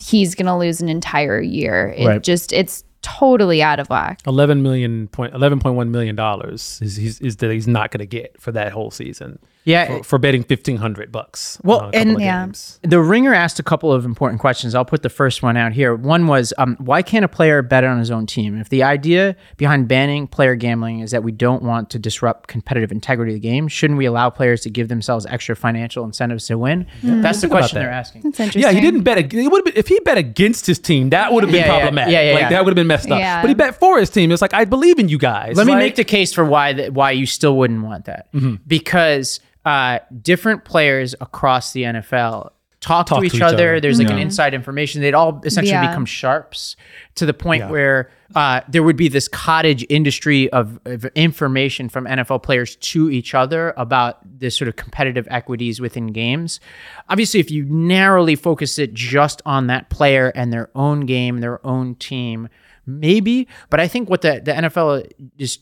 he's 0.00 0.34
gonna 0.34 0.58
lose 0.58 0.80
an 0.80 0.88
entire 0.88 1.40
year. 1.40 1.94
It 1.96 2.06
Right. 2.06 2.22
just 2.22 2.52
it's 2.52 2.82
totally 3.04 3.62
out 3.62 3.78
of 3.78 3.88
whack. 3.88 4.20
11 4.26 4.62
million 4.62 5.08
point 5.08 5.34
11.1 5.34 5.88
million 5.90 6.16
dollars 6.16 6.80
is, 6.82 6.98
is, 6.98 7.20
is 7.20 7.36
that 7.36 7.50
he's 7.50 7.68
not 7.68 7.90
going 7.90 8.00
to 8.00 8.06
get 8.06 8.40
for 8.40 8.50
that 8.52 8.72
whole 8.72 8.90
season. 8.90 9.38
Yeah. 9.64 9.86
For, 9.98 10.04
for 10.04 10.18
betting 10.18 10.42
1500 10.42 11.10
bucks. 11.10 11.58
Well, 11.64 11.80
on 11.80 11.94
a 11.94 11.96
and 11.96 12.10
of 12.12 12.20
Yeah. 12.20 12.44
games. 12.44 12.78
The 12.82 13.00
Ringer 13.00 13.32
asked 13.32 13.58
a 13.58 13.62
couple 13.62 13.92
of 13.92 14.04
important 14.04 14.40
questions. 14.40 14.74
I'll 14.74 14.84
put 14.84 15.02
the 15.02 15.08
first 15.08 15.42
one 15.42 15.56
out 15.56 15.72
here. 15.72 15.94
One 15.94 16.26
was, 16.26 16.52
um, 16.58 16.76
why 16.78 17.00
can't 17.02 17.24
a 17.24 17.28
player 17.28 17.62
bet 17.62 17.82
on 17.82 17.98
his 17.98 18.10
own 18.10 18.26
team? 18.26 18.60
If 18.60 18.68
the 18.68 18.82
idea 18.82 19.36
behind 19.56 19.88
banning 19.88 20.26
player 20.26 20.54
gambling 20.54 21.00
is 21.00 21.12
that 21.12 21.22
we 21.22 21.32
don't 21.32 21.62
want 21.62 21.88
to 21.90 21.98
disrupt 21.98 22.46
competitive 22.48 22.92
integrity 22.92 23.32
of 23.32 23.40
the 23.40 23.48
game, 23.48 23.66
shouldn't 23.68 23.96
we 23.96 24.04
allow 24.04 24.28
players 24.28 24.60
to 24.62 24.70
give 24.70 24.88
themselves 24.88 25.24
extra 25.26 25.56
financial 25.56 26.04
incentives 26.04 26.46
to 26.48 26.58
win? 26.58 26.86
That's 27.02 27.40
the 27.40 27.48
question 27.48 27.76
that. 27.76 27.84
they're 27.84 27.90
asking. 27.92 28.20
That's 28.22 28.40
interesting. 28.40 28.62
Yeah, 28.62 28.72
he 28.72 28.80
didn't 28.82 29.02
bet. 29.04 29.16
ag- 29.16 29.32
It 29.34 29.48
would 29.50 29.66
if 29.76 29.88
he 29.88 29.98
bet 30.00 30.18
against 30.18 30.66
his 30.66 30.78
team. 30.78 31.08
That 31.10 31.32
would 31.32 31.42
have 31.42 31.50
been 31.50 31.62
Yeah, 31.62 31.66
yeah, 31.68 31.78
problematic. 31.80 32.12
yeah, 32.12 32.20
yeah, 32.22 32.32
like 32.34 32.40
yeah. 32.42 32.48
that 32.50 32.64
would 32.64 32.70
have 32.72 32.76
been 32.76 32.86
messed 32.86 33.10
up. 33.10 33.18
Yeah. 33.18 33.40
But 33.40 33.48
he 33.48 33.54
bet 33.54 33.80
for 33.80 33.98
his 33.98 34.10
team. 34.10 34.30
It's 34.30 34.42
like 34.42 34.52
I 34.52 34.66
believe 34.66 34.98
in 34.98 35.08
you 35.08 35.16
guys. 35.16 35.56
Let 35.56 35.66
me 35.66 35.74
make 35.74 35.94
the 35.96 36.04
case 36.04 36.34
for 36.34 36.44
why 36.44 36.74
that 36.74 36.92
why 36.92 37.12
you 37.12 37.24
still 37.24 37.56
wouldn't 37.56 37.82
want 37.82 38.04
that. 38.04 38.30
Mm-hmm. 38.34 38.56
Because 38.66 39.40
uh, 39.64 39.98
different 40.22 40.64
players 40.64 41.14
across 41.20 41.72
the 41.72 41.82
NFL 41.84 42.50
talk, 42.80 43.06
Talk 43.06 43.20
to, 43.20 43.24
each 43.24 43.30
to 43.32 43.36
each 43.38 43.42
other. 43.42 43.54
other. 43.54 43.80
There's 43.80 43.98
like 43.98 44.10
an 44.10 44.18
inside 44.18 44.52
information. 44.52 45.00
They'd 45.00 45.14
all 45.14 45.40
essentially 45.44 45.70
Yeah. 45.72 45.88
become 45.88 46.04
sharps 46.04 46.76
to 47.14 47.24
the 47.24 47.32
point 47.32 47.60
Yeah. 47.62 47.70
where 47.70 48.10
uh, 48.34 48.60
there 48.68 48.82
would 48.82 48.96
be 48.96 49.08
this 49.08 49.26
cottage 49.28 49.86
industry 49.88 50.50
of, 50.50 50.78
of 50.84 51.06
information 51.14 51.88
from 51.88 52.04
NFL 52.06 52.42
players 52.42 52.76
to 52.76 53.08
each 53.10 53.34
other 53.34 53.72
about 53.78 54.18
this 54.38 54.54
sort 54.56 54.68
of 54.68 54.76
competitive 54.76 55.26
equities 55.30 55.80
within 55.80 56.08
games. 56.08 56.60
Obviously, 57.08 57.40
if 57.40 57.50
you 57.50 57.64
narrowly 57.64 58.34
focus 58.34 58.78
it 58.78 58.92
just 58.92 59.40
on 59.46 59.68
that 59.68 59.88
player 59.88 60.30
and 60.34 60.52
their 60.52 60.68
own 60.74 61.06
game, 61.06 61.38
their 61.38 61.64
own 61.66 61.94
team, 61.94 62.48
maybe. 62.86 63.48
But 63.70 63.80
I 63.80 63.88
think 63.88 64.10
what 64.10 64.20
the, 64.22 64.42
the 64.44 64.52
NFL 64.52 65.06
is 65.38 65.58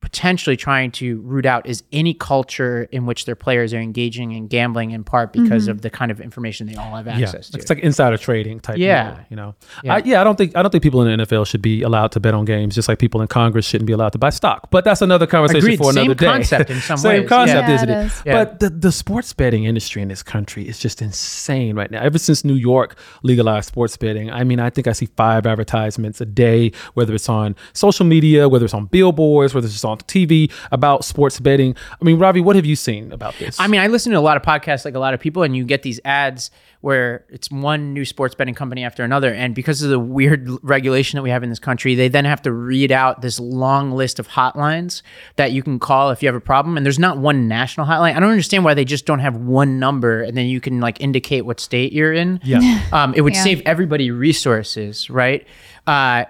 potentially 0.00 0.56
trying 0.56 0.90
to 0.92 1.20
root 1.22 1.44
out 1.44 1.66
is 1.66 1.82
any 1.92 2.14
culture 2.14 2.88
in 2.92 3.04
which 3.04 3.24
their 3.24 3.34
players 3.34 3.74
are 3.74 3.80
engaging 3.80 4.30
in 4.32 4.46
gambling 4.46 4.92
in 4.92 5.02
part 5.02 5.32
because 5.32 5.64
mm-hmm. 5.64 5.72
of 5.72 5.82
the 5.82 5.90
kind 5.90 6.10
of 6.10 6.20
information 6.20 6.66
they 6.68 6.74
all 6.76 6.94
have 6.94 7.06
yeah, 7.06 7.26
access 7.26 7.50
to. 7.50 7.58
it's 7.58 7.68
like 7.68 7.80
insider 7.80 8.16
trading 8.16 8.60
type. 8.60 8.78
Yeah. 8.78 9.10
deal, 9.10 9.24
you 9.30 9.36
know. 9.36 9.54
Yeah. 9.82 9.94
I, 9.94 9.98
yeah, 9.98 10.20
I 10.20 10.24
don't 10.24 10.36
think 10.36 10.56
I 10.56 10.62
don't 10.62 10.70
think 10.70 10.82
people 10.82 11.02
in 11.02 11.18
the 11.18 11.24
NFL 11.26 11.46
should 11.46 11.62
be 11.62 11.82
allowed 11.82 12.12
to 12.12 12.20
bet 12.20 12.32
on 12.32 12.44
games, 12.44 12.76
just 12.76 12.88
like 12.88 12.98
people 12.98 13.20
in 13.22 13.28
Congress 13.28 13.66
shouldn't 13.66 13.86
be 13.86 13.92
allowed 13.92 14.10
to 14.10 14.18
buy 14.18 14.30
stock. 14.30 14.70
But 14.70 14.84
that's 14.84 15.02
another 15.02 15.26
conversation 15.26 15.58
Agreed. 15.58 15.78
for 15.78 15.92
Same 15.92 16.04
another 16.04 16.14
day. 16.14 16.26
concept 16.26 16.70
in 16.70 16.80
some 16.80 16.96
Same 16.96 17.22
ways. 17.22 17.28
concept, 17.28 17.68
Yeah, 17.68 17.74
isn't 17.74 17.88
it 17.88 17.92
it? 17.92 18.06
is. 18.06 18.22
Yeah. 18.24 18.44
But 18.44 18.60
the 18.60 18.70
the 18.70 18.92
sports 18.92 19.32
betting 19.32 19.64
industry 19.64 20.00
in 20.00 20.08
this 20.08 20.22
country 20.22 20.68
is 20.68 20.78
just 20.78 21.02
insane 21.02 21.74
right 21.74 21.90
now. 21.90 22.00
Ever 22.02 22.18
since 22.18 22.44
New 22.44 22.54
York 22.54 22.96
legalized 23.24 23.68
sports 23.68 23.96
betting, 23.96 24.30
I 24.30 24.44
mean, 24.44 24.60
I 24.60 24.70
think 24.70 24.86
I 24.86 24.92
see 24.92 25.06
five 25.16 25.44
advertisements 25.44 26.20
a 26.20 26.26
day, 26.26 26.70
whether 26.94 27.14
it's 27.14 27.28
on 27.28 27.56
social 27.72 28.06
media, 28.06 28.48
whether 28.48 28.64
it's 28.64 28.74
on 28.74 28.86
billboards, 28.86 29.54
whether 29.54 29.66
it's 29.66 29.84
on 29.84 29.87
TV 29.96 30.50
about 30.70 31.04
sports 31.04 31.40
betting. 31.40 31.74
I 32.00 32.04
mean, 32.04 32.18
Ravi, 32.18 32.40
what 32.40 32.56
have 32.56 32.66
you 32.66 32.76
seen 32.76 33.12
about 33.12 33.34
this? 33.38 33.58
I 33.58 33.66
mean, 33.66 33.80
I 33.80 33.86
listen 33.86 34.12
to 34.12 34.18
a 34.18 34.20
lot 34.20 34.36
of 34.36 34.42
podcasts 34.42 34.84
like 34.84 34.94
a 34.94 34.98
lot 34.98 35.14
of 35.14 35.20
people, 35.20 35.42
and 35.42 35.56
you 35.56 35.64
get 35.64 35.82
these 35.82 36.00
ads 36.04 36.50
where 36.80 37.24
it's 37.28 37.50
one 37.50 37.92
new 37.92 38.04
sports 38.04 38.36
betting 38.36 38.54
company 38.54 38.84
after 38.84 39.02
another. 39.02 39.34
And 39.34 39.52
because 39.52 39.82
of 39.82 39.90
the 39.90 39.98
weird 39.98 40.48
regulation 40.62 41.16
that 41.16 41.22
we 41.24 41.30
have 41.30 41.42
in 41.42 41.48
this 41.50 41.58
country, 41.58 41.96
they 41.96 42.06
then 42.06 42.24
have 42.24 42.40
to 42.42 42.52
read 42.52 42.92
out 42.92 43.20
this 43.20 43.40
long 43.40 43.90
list 43.90 44.20
of 44.20 44.28
hotlines 44.28 45.02
that 45.34 45.50
you 45.50 45.60
can 45.64 45.80
call 45.80 46.10
if 46.10 46.22
you 46.22 46.28
have 46.28 46.36
a 46.36 46.40
problem. 46.40 46.76
And 46.76 46.86
there's 46.86 46.98
not 47.00 47.18
one 47.18 47.48
national 47.48 47.84
hotline. 47.86 48.14
I 48.14 48.20
don't 48.20 48.30
understand 48.30 48.64
why 48.64 48.74
they 48.74 48.84
just 48.84 49.06
don't 49.06 49.18
have 49.18 49.34
one 49.36 49.80
number 49.80 50.22
and 50.22 50.36
then 50.36 50.46
you 50.46 50.60
can 50.60 50.78
like 50.80 51.00
indicate 51.00 51.44
what 51.44 51.58
state 51.58 51.92
you're 51.92 52.12
in. 52.12 52.38
Yeah. 52.44 52.80
Um, 52.92 53.12
it 53.14 53.22
would 53.22 53.34
Yeah. 53.34 53.42
save 53.42 53.62
everybody 53.66 54.12
resources, 54.12 55.10
right? 55.10 55.44
Uh, 55.84 56.26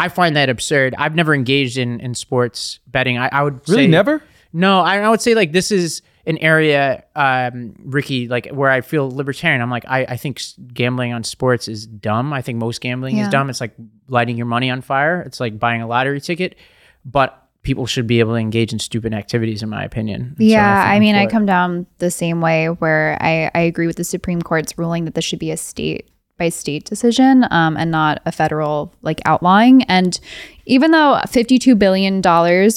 I 0.00 0.08
find 0.08 0.34
that 0.36 0.48
absurd. 0.48 0.94
I've 0.98 1.14
never 1.14 1.34
engaged 1.34 1.76
in 1.78 2.00
in 2.00 2.14
sports 2.14 2.80
betting. 2.86 3.18
I, 3.18 3.28
I 3.32 3.42
would 3.42 3.68
Really 3.68 3.84
say, 3.84 3.88
never? 3.88 4.22
No, 4.52 4.80
I, 4.80 4.98
I 4.98 5.08
would 5.08 5.20
say 5.20 5.34
like 5.34 5.52
this 5.52 5.70
is 5.70 6.02
an 6.26 6.38
area, 6.38 7.04
um, 7.16 7.74
Rikki, 7.84 8.28
like 8.28 8.48
where 8.48 8.70
I 8.70 8.80
feel 8.82 9.10
libertarian. 9.10 9.60
I'm 9.62 9.70
like, 9.70 9.84
I, 9.88 10.00
I 10.04 10.16
think 10.16 10.40
gambling 10.72 11.12
on 11.12 11.24
sports 11.24 11.66
is 11.68 11.86
dumb. 11.86 12.32
I 12.32 12.42
think 12.42 12.58
most 12.58 12.80
gambling 12.80 13.18
is 13.18 13.28
dumb. 13.28 13.48
It's 13.50 13.60
like 13.60 13.74
lighting 14.08 14.36
your 14.36 14.46
money 14.46 14.70
on 14.70 14.80
fire. 14.82 15.22
It's 15.22 15.40
like 15.40 15.58
buying 15.58 15.82
a 15.82 15.86
lottery 15.86 16.20
ticket, 16.20 16.56
but 17.04 17.48
people 17.62 17.86
should 17.86 18.06
be 18.06 18.20
able 18.20 18.32
to 18.32 18.38
engage 18.38 18.72
in 18.72 18.78
stupid 18.78 19.12
activities, 19.14 19.62
in 19.62 19.68
my 19.68 19.84
opinion. 19.84 20.34
And 20.38 20.46
Yeah, 20.46 20.74
think 20.82 20.90
I 20.90 20.94
I'm 20.94 21.00
mean, 21.00 21.14
I 21.14 21.26
come 21.26 21.46
down 21.46 21.86
the 21.98 22.10
same 22.10 22.40
way 22.40 22.66
where 22.68 23.18
I, 23.20 23.50
I 23.54 23.60
agree 23.62 23.86
with 23.86 23.96
the 23.96 24.04
Supreme 24.04 24.42
Court's 24.42 24.76
ruling 24.78 25.04
that 25.04 25.14
this 25.14 25.24
should 25.24 25.38
be 25.38 25.50
a 25.50 25.56
state 25.56 26.08
by 26.40 26.48
state 26.48 26.84
decision 26.84 27.46
um, 27.52 27.76
and 27.76 27.92
not 27.92 28.20
a 28.26 28.32
federal 28.32 28.92
like 29.02 29.20
outlawing. 29.24 29.84
And 29.84 30.18
even 30.70 30.92
though 30.92 31.18
$52 31.26 31.76
billion 31.76 32.22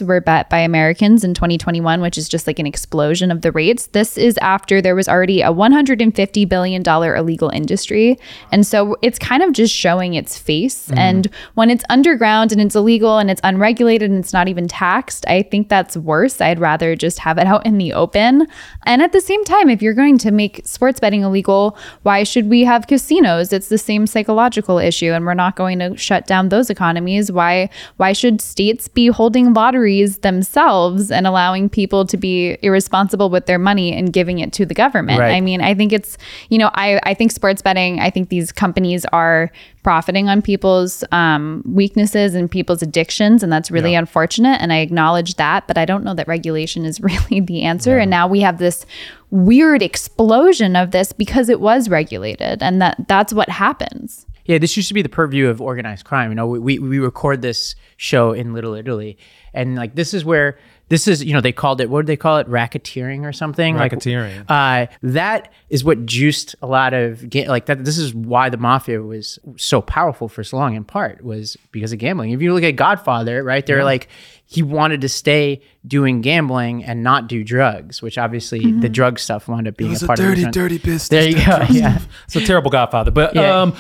were 0.08 0.20
bet 0.20 0.50
by 0.50 0.58
Americans 0.58 1.24
in 1.24 1.36
2021, 1.36 2.02
which 2.02 2.18
is 2.18 2.28
just 2.28 2.48
like 2.48 2.58
an 2.58 2.66
explosion 2.66 3.30
of 3.30 3.44
the 3.44 3.52
rates, 3.52 3.86
this 3.88 4.18
is 4.18 4.36
after 4.40 4.82
there 4.82 4.96
was 4.96 5.08
already 5.08 5.44
a 5.44 5.54
$150 5.54 6.50
billion 6.50 6.82
illegal 6.82 7.50
industry. 7.50 8.18
And 8.52 8.66
so 8.66 8.98
it's 9.04 9.20
kind 9.20 9.44
of 9.44 9.54
just 9.54 9.72
showing 9.72 10.16
its 10.16 10.40
face. 10.40 10.88
Mm-hmm. 10.88 10.98
And 10.98 11.30
when 11.54 11.70
it's 11.70 11.84
underground 11.92 12.52
and 12.52 12.60
it's 12.60 12.74
illegal 12.74 13.20
and 13.20 13.30
it's 13.30 13.42
unregulated 13.44 14.10
and 14.10 14.20
it's 14.20 14.34
not 14.34 14.48
even 14.48 14.68
taxed, 14.68 15.24
I 15.28 15.44
think 15.44 15.70
that's 15.70 15.96
worse. 15.96 16.42
I'd 16.42 16.60
rather 16.60 16.96
just 16.96 17.20
have 17.20 17.38
it 17.38 17.46
out 17.54 17.64
in 17.64 17.78
the 17.78 17.94
open. 17.94 18.48
And 18.88 19.04
at 19.04 19.12
the 19.12 19.22
same 19.22 19.44
time, 19.44 19.70
if 19.70 19.84
you're 19.84 19.94
going 19.94 20.18
to 20.18 20.32
make 20.32 20.66
sports 20.66 21.00
betting 21.00 21.22
illegal, 21.22 21.78
why 22.02 22.24
should 22.24 22.50
we 22.50 22.62
have 22.62 22.88
casinos? 22.88 23.54
It's 23.54 23.70
the 23.70 23.78
same 23.78 24.08
psychological 24.08 24.80
issue, 24.80 25.12
and 25.12 25.28
we're 25.28 25.36
not 25.36 25.56
going 25.56 25.78
to 25.78 25.96
shut 25.96 26.26
down 26.26 26.50
those 26.50 26.72
economies. 26.72 27.32
Why 27.32 27.70
why 27.98 28.14
should 28.14 28.42
states 28.42 28.88
be 28.88 29.08
holding 29.08 29.54
lotteries 29.54 30.20
themselves 30.20 31.12
and 31.12 31.28
allowing 31.28 31.70
people 31.70 32.06
to 32.06 32.18
be 32.18 32.58
irresponsible 32.62 33.30
with 33.30 33.46
their 33.46 33.60
money 33.60 33.94
and 33.94 34.14
giving 34.14 34.40
it 34.40 34.54
to 34.54 34.66
the 34.66 34.74
government? 34.74 35.20
Right. 35.20 35.34
I 35.34 35.42
mean, 35.42 35.62
I 35.62 35.74
think 35.74 35.94
it's, 35.94 36.18
you 36.50 36.58
know, 36.58 36.70
I, 36.74 37.00
I 37.04 37.14
think 37.14 37.32
sports 37.32 37.62
betting, 37.62 38.00
I 38.00 38.10
think 38.10 38.30
these 38.30 38.52
companies 38.52 39.06
are 39.14 39.52
profiting 39.84 40.30
on 40.30 40.42
people's 40.42 41.04
um, 41.12 41.62
weaknesses 41.68 42.34
and 42.34 42.50
people's 42.50 42.82
addictions. 42.82 43.44
And 43.44 43.52
that's 43.52 43.70
really 43.70 43.96
unfortunate. 43.96 44.62
And 44.62 44.72
I 44.72 44.78
acknowledge 44.78 45.36
that. 45.36 45.68
But 45.68 45.78
I 45.78 45.86
don't 45.86 46.04
know 46.04 46.14
that 46.14 46.28
regulation 46.28 46.86
is 46.86 47.02
really 47.02 47.42
the 47.42 47.64
answer. 47.64 48.00
And 48.00 48.10
now 48.10 48.28
we 48.28 48.40
have 48.42 48.58
this 48.58 48.86
weird 49.30 49.82
explosion 49.82 50.76
of 50.76 50.92
this 50.92 51.12
because 51.12 51.50
it 51.50 51.60
was 51.60 51.90
regulated. 51.90 52.64
And 52.64 52.82
that 52.82 53.08
that's 53.08 53.34
what 53.34 53.50
happens. 53.50 54.26
Yeah, 54.46 54.58
this 54.58 54.76
used 54.76 54.90
to 54.90 54.94
be 54.94 55.02
the 55.02 55.10
purview 55.10 55.48
of 55.48 55.62
organized 55.62 56.06
crime. 56.06 56.30
You 56.32 56.36
know, 56.36 56.48
we, 56.48 56.78
we, 56.80 57.00
record 57.00 57.42
this 57.42 57.76
show 57.96 58.34
in 58.34 58.54
Little 58.54 58.74
Italy, 58.74 59.18
and 59.54 59.76
like 59.76 59.96
this 59.96 60.14
is 60.14 60.26
where 60.26 60.58
this 60.90 61.08
is. 61.08 61.24
You 61.24 61.34
know, 61.34 61.42
they 61.42 61.52
called 61.52 61.82
it 61.82 61.90
what 61.90 62.02
did 62.02 62.08
they 62.08 62.18
call 62.18 62.38
it? 62.38 62.48
Racketeering 62.48 63.24
or 63.24 63.34
something? 63.34 63.76
Like, 63.76 63.92
Racketeering. 63.92 64.46
uh, 64.50 64.88
that 65.02 65.52
is 65.70 65.84
what 65.84 66.06
juiced 66.06 66.56
a 66.62 66.68
lot 66.68 66.94
of 66.94 67.30
ga- 67.30 67.48
like 67.48 67.66
that. 67.68 67.84
This 67.86 67.98
is 67.98 68.14
why 68.14 68.50
the 68.50 68.58
mafia 68.58 69.02
was 69.02 69.40
so 69.58 69.82
powerful 69.82 70.28
for 70.28 70.44
so 70.44 70.58
long. 70.58 70.76
In 70.76 70.84
part 70.84 71.24
was 71.24 71.58
because 71.72 71.94
of 71.94 72.00
gambling. 72.00 72.32
If 72.32 72.42
you 72.42 72.54
look 72.54 72.64
at 72.64 72.76
Godfather, 72.76 73.44
right? 73.44 73.66
They're 73.66 73.84
like 73.84 74.08
he 74.46 74.62
wanted 74.62 75.02
to 75.02 75.10
stay 75.10 75.62
doing 75.88 76.22
gambling 76.22 76.84
and 76.84 77.02
not 77.02 77.28
do 77.28 77.44
drugs, 77.44 78.02
which 78.02 78.18
obviously 78.20 78.72
the 78.74 78.90
drug 78.90 79.18
stuff 79.18 79.48
wound 79.48 79.68
up 79.68 79.78
being 79.78 79.96
a 79.96 80.00
part 80.00 80.20
of 80.20 80.36
the 80.36 80.50
dirty 80.52 80.78
business. 80.78 81.08
There 81.08 81.28
you 81.28 81.36
go. 81.44 81.66
Yeah. 81.72 82.00
It's 82.26 82.36
a 82.36 82.46
terrible 82.46 82.70
Godfather, 82.70 83.10
but 83.10 83.34
Yeah. 83.34 83.62
um, 83.62 83.74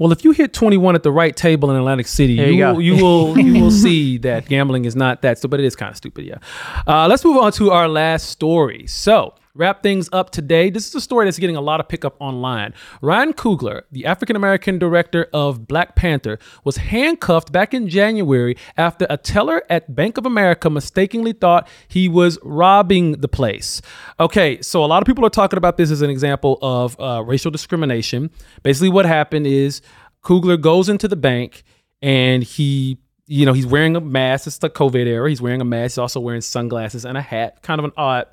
well, 0.00 0.12
if 0.12 0.24
you 0.24 0.32
hit 0.32 0.54
21 0.54 0.94
at 0.94 1.02
the 1.02 1.12
right 1.12 1.36
table 1.36 1.70
in 1.70 1.76
Atlantic 1.76 2.06
City, 2.06 2.32
you, 2.32 2.44
you 2.46 2.64
will, 2.64 2.80
you 2.80 3.04
will 3.04 3.38
you 3.54 3.62
will 3.62 3.70
see 3.70 4.16
that 4.18 4.46
gambling 4.46 4.86
is 4.86 4.96
not 4.96 5.20
that 5.22 5.36
stupid. 5.36 5.50
But 5.50 5.60
it 5.60 5.66
is 5.66 5.76
kind 5.76 5.90
of 5.90 5.96
stupid, 5.96 6.24
yeah. 6.24 6.38
Uh, 6.86 7.06
let's 7.06 7.22
move 7.22 7.36
on 7.36 7.52
to 7.52 7.70
our 7.70 7.86
last 7.86 8.30
story. 8.30 8.86
So. 8.86 9.34
Wrap 9.56 9.82
things 9.82 10.08
up 10.12 10.30
today. 10.30 10.70
This 10.70 10.86
is 10.86 10.94
a 10.94 11.00
story 11.00 11.24
that's 11.24 11.40
getting 11.40 11.56
a 11.56 11.60
lot 11.60 11.80
of 11.80 11.88
pickup 11.88 12.14
online. 12.20 12.72
Ryan 13.02 13.32
Coogler, 13.32 13.82
the 13.90 14.06
African 14.06 14.36
American 14.36 14.78
director 14.78 15.26
of 15.32 15.66
Black 15.66 15.96
Panther, 15.96 16.38
was 16.62 16.76
handcuffed 16.76 17.50
back 17.50 17.74
in 17.74 17.88
January 17.88 18.56
after 18.76 19.08
a 19.10 19.16
teller 19.16 19.64
at 19.68 19.92
Bank 19.92 20.18
of 20.18 20.24
America 20.24 20.70
mistakenly 20.70 21.32
thought 21.32 21.68
he 21.88 22.08
was 22.08 22.38
robbing 22.44 23.20
the 23.22 23.26
place. 23.26 23.82
Okay, 24.20 24.62
so 24.62 24.84
a 24.84 24.86
lot 24.86 25.02
of 25.02 25.06
people 25.06 25.26
are 25.26 25.30
talking 25.30 25.56
about 25.56 25.76
this 25.76 25.90
as 25.90 26.00
an 26.00 26.10
example 26.10 26.56
of 26.62 26.98
uh, 27.00 27.20
racial 27.26 27.50
discrimination. 27.50 28.30
Basically, 28.62 28.88
what 28.88 29.04
happened 29.04 29.48
is 29.48 29.82
Coogler 30.22 30.60
goes 30.60 30.88
into 30.88 31.08
the 31.08 31.16
bank 31.16 31.64
and 32.00 32.44
he, 32.44 32.98
you 33.26 33.44
know, 33.44 33.52
he's 33.52 33.66
wearing 33.66 33.96
a 33.96 34.00
mask. 34.00 34.46
It's 34.46 34.58
the 34.58 34.70
COVID 34.70 35.06
era. 35.06 35.28
He's 35.28 35.42
wearing 35.42 35.60
a 35.60 35.64
mask. 35.64 35.94
He's 35.94 35.98
also 35.98 36.20
wearing 36.20 36.40
sunglasses 36.40 37.04
and 37.04 37.18
a 37.18 37.22
hat. 37.22 37.62
Kind 37.62 37.80
of 37.80 37.84
an 37.84 37.92
odd 37.96 38.26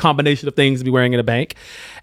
combination 0.00 0.48
of 0.48 0.56
things 0.56 0.80
to 0.80 0.84
be 0.84 0.90
wearing 0.90 1.12
in 1.12 1.20
a 1.20 1.24
bank. 1.24 1.54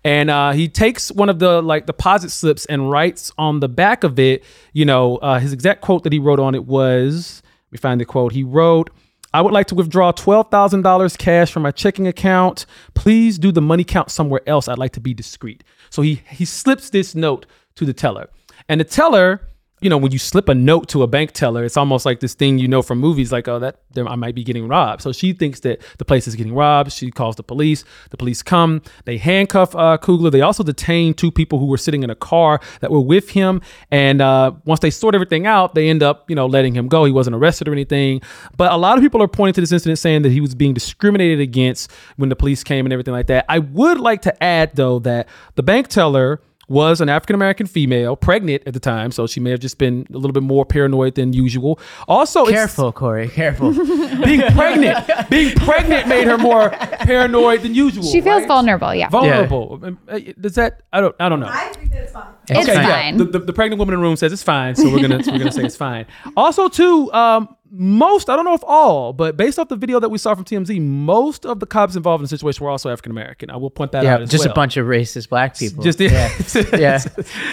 And 0.04 0.30
uh, 0.30 0.52
he 0.52 0.70
takes 0.70 1.12
one 1.12 1.30
of 1.30 1.40
the 1.40 1.62
like 1.62 1.86
deposit 1.86 2.30
slips 2.30 2.66
and 2.68 2.90
writes 2.90 3.32
on 3.38 3.60
the 3.60 3.68
back 3.68 4.04
of 4.04 4.20
it, 4.20 4.44
you 4.74 4.86
know, 4.86 5.18
uh, 5.18 5.40
his 5.40 5.52
exact 5.52 5.82
quote 5.82 6.04
that 6.04 6.14
he 6.14 6.20
wrote 6.20 6.40
on 6.40 6.56
it 6.56 6.66
was, 6.66 7.42
let 7.68 7.72
me 7.74 7.78
find 7.78 8.00
the 8.00 8.06
quote. 8.06 8.32
He 8.32 8.44
wrote, 8.44 8.90
I 9.34 9.42
would 9.42 9.52
like 9.52 9.68
to 9.68 9.76
withdraw 9.76 10.12
$12,000 10.12 11.18
cash 11.18 11.52
from 11.52 11.64
my 11.64 11.72
checking 11.72 12.08
account. 12.08 12.66
Please 12.94 13.38
do 13.38 13.52
the 13.52 13.62
money 13.62 13.84
count 13.84 14.10
somewhere 14.10 14.42
else. 14.48 14.68
I'd 14.68 14.78
like 14.78 14.94
to 14.94 15.02
be 15.02 15.14
discreet. 15.14 15.64
So 15.90 16.02
he 16.02 16.22
he 16.30 16.46
slips 16.46 16.90
this 16.90 17.14
note 17.14 17.46
to 17.76 17.86
the 17.86 17.94
teller. 17.94 18.30
And 18.70 18.80
the 18.80 18.86
teller, 18.86 19.42
you 19.80 19.92
know, 19.92 19.98
when 19.98 20.12
you 20.12 20.18
slip 20.18 20.50
a 20.50 20.56
note 20.56 20.88
to 20.90 21.04
a 21.04 21.08
bank 21.08 21.34
teller, 21.34 21.64
it's 21.64 21.78
almost 21.78 22.04
like 22.04 22.20
this 22.20 22.34
thing 22.34 22.58
you 22.58 22.68
know 22.68 22.82
from 22.82 22.98
movies, 22.98 23.32
like, 23.32 23.48
oh, 23.48 23.60
that 23.60 23.78
I 23.96 24.16
might 24.16 24.34
be 24.34 24.44
getting 24.44 24.68
robbed. 24.68 25.04
So 25.04 25.12
she 25.12 25.34
thinks 25.34 25.60
that 25.62 25.82
the 26.00 26.06
place 26.06 26.28
is 26.28 26.36
getting 26.36 26.56
robbed. 26.56 26.92
She 26.92 27.12
calls 27.12 27.36
the 27.36 27.44
police. 27.44 27.84
The 28.10 28.18
police 28.18 28.42
come. 28.42 28.82
They 29.06 29.18
handcuff 29.18 29.76
uh, 29.76 30.00
Coogler. 30.00 30.32
They 30.32 30.42
also 30.42 30.64
detain 30.64 31.14
two 31.14 31.32
people 31.32 31.60
who 31.60 31.68
were 31.68 31.78
sitting 31.78 32.02
in 32.02 32.10
a 32.10 32.16
car 32.16 32.60
that 32.82 32.90
were 32.90 33.00
with 33.00 33.30
him. 33.30 33.62
And 33.92 34.20
uh, 34.20 34.54
once 34.66 34.80
they 34.80 34.90
sort 34.90 35.14
everything 35.14 35.46
out, 35.46 35.76
they 35.76 35.90
end 35.90 36.02
up, 36.02 36.28
you 36.28 36.36
know, 36.36 36.48
letting 36.48 36.76
him 36.76 36.88
go. 36.88 37.06
He 37.06 37.12
wasn't 37.12 37.36
arrested 37.36 37.68
or 37.68 37.72
anything. 37.72 38.22
But 38.56 38.72
a 38.72 38.78
lot 38.78 38.98
of 38.98 39.04
people 39.04 39.22
are 39.22 39.28
pointing 39.28 39.54
to 39.54 39.62
this 39.62 39.72
incident 39.72 40.00
saying 40.00 40.24
that 40.24 40.32
he 40.32 40.42
was 40.42 40.56
being 40.56 40.74
discriminated 40.74 41.40
against 41.40 41.92
when 42.16 42.30
the 42.30 42.36
police 42.36 42.64
came 42.64 42.86
and 42.88 42.94
everything 42.94 43.14
like 43.14 43.28
that. 43.28 43.46
I 43.48 43.60
would 43.60 44.00
like 44.00 44.24
to 44.24 44.44
add, 44.44 44.76
though, 44.76 44.98
that 45.00 45.28
the 45.54 45.64
bank 45.64 45.88
teller 45.88 46.42
was 46.68 47.00
an 47.02 47.10
African 47.10 47.36
American 47.36 47.66
female, 47.66 48.16
pregnant 48.16 48.64
at 48.66 48.74
the 48.74 48.80
time, 48.80 49.12
so 49.12 49.26
she 49.28 49.40
may 49.40 49.52
have 49.52 49.60
just 49.60 49.78
been 49.78 50.06
a 50.14 50.18
little 50.18 50.34
bit 50.34 50.44
more 50.44 50.66
paranoid 50.66 51.16
than 51.16 51.34
usual. 51.34 51.80
Also, 52.08 52.42
it's- 52.42 52.54
Careful, 52.58 52.92
Cory. 52.92 53.30
Careful. 53.30 53.72
being 54.24 54.42
pregnant, 54.52 55.30
being 55.30 55.56
pregnant 55.56 56.08
made 56.08 56.28
her 56.28 56.38
more 56.38 56.70
paranoid 56.70 57.62
than 57.62 57.74
usual. 57.74 58.04
She 58.04 58.22
feels 58.22 58.42
right? 58.42 58.48
vulnerable. 58.48 58.94
Yeah. 58.94 59.10
vulnerable. 59.10 59.80
Um, 59.84 60.00
uh, 60.08 60.20
Does 60.40 60.56
that? 60.56 60.82
I 60.92 61.02
don't. 61.02 61.16
I 61.20 61.30
don't 61.30 61.40
know. 61.40 61.48
I 61.50 61.68
think 61.74 61.92
that 61.92 62.04
It's 62.50 62.70
Okay, 62.70 62.74
yeah. 62.74 63.16
The, 63.16 63.26
the, 63.26 63.40
the 63.40 63.54
pregnant 63.54 63.80
woman 63.80 63.94
in 63.94 64.00
the 64.00 64.06
room 64.06 64.16
says 64.16 64.34
it's 64.34 64.44
fine, 64.44 64.76
so 64.76 64.92
we're 64.92 65.02
gonna 65.02 65.18
we're 65.18 65.38
gonna 65.38 65.52
say 65.52 65.64
it's 65.64 65.76
fine. 65.76 66.06
Also, 66.36 66.68
too, 66.68 67.12
um, 67.14 67.56
most 67.72 68.30
I 68.30 68.36
don't 68.36 68.46
know 68.46 68.54
if 68.54 68.64
all, 68.66 69.14
but 69.14 69.38
based 69.38 69.60
off 69.60 69.68
the 69.68 69.76
video 69.76 70.00
that 70.00 70.10
we 70.10 70.18
saw 70.18 70.36
from 70.36 70.46
TMZ, 70.46 70.82
most 70.82 71.46
of 71.46 71.60
the 71.60 71.66
cops 71.66 71.96
involved 71.96 72.22
in 72.22 72.24
the 72.24 72.30
situation 72.30 72.64
were 72.64 72.70
also 72.70 72.90
African 72.90 73.12
American. 73.12 73.50
I 73.50 73.58
will 73.58 73.70
point 73.70 73.92
that 73.92 74.04
yeah, 74.04 74.16
out. 74.16 74.28
Just 74.28 74.46
well. 74.46 74.52
a 74.52 74.56
bunch 74.56 74.78
of 74.78 74.86
racist 74.86 75.30
black 75.30 75.58
people. 75.58 75.84
Just 75.84 76.00
yeah, 76.00 76.32
yeah, 76.78 77.04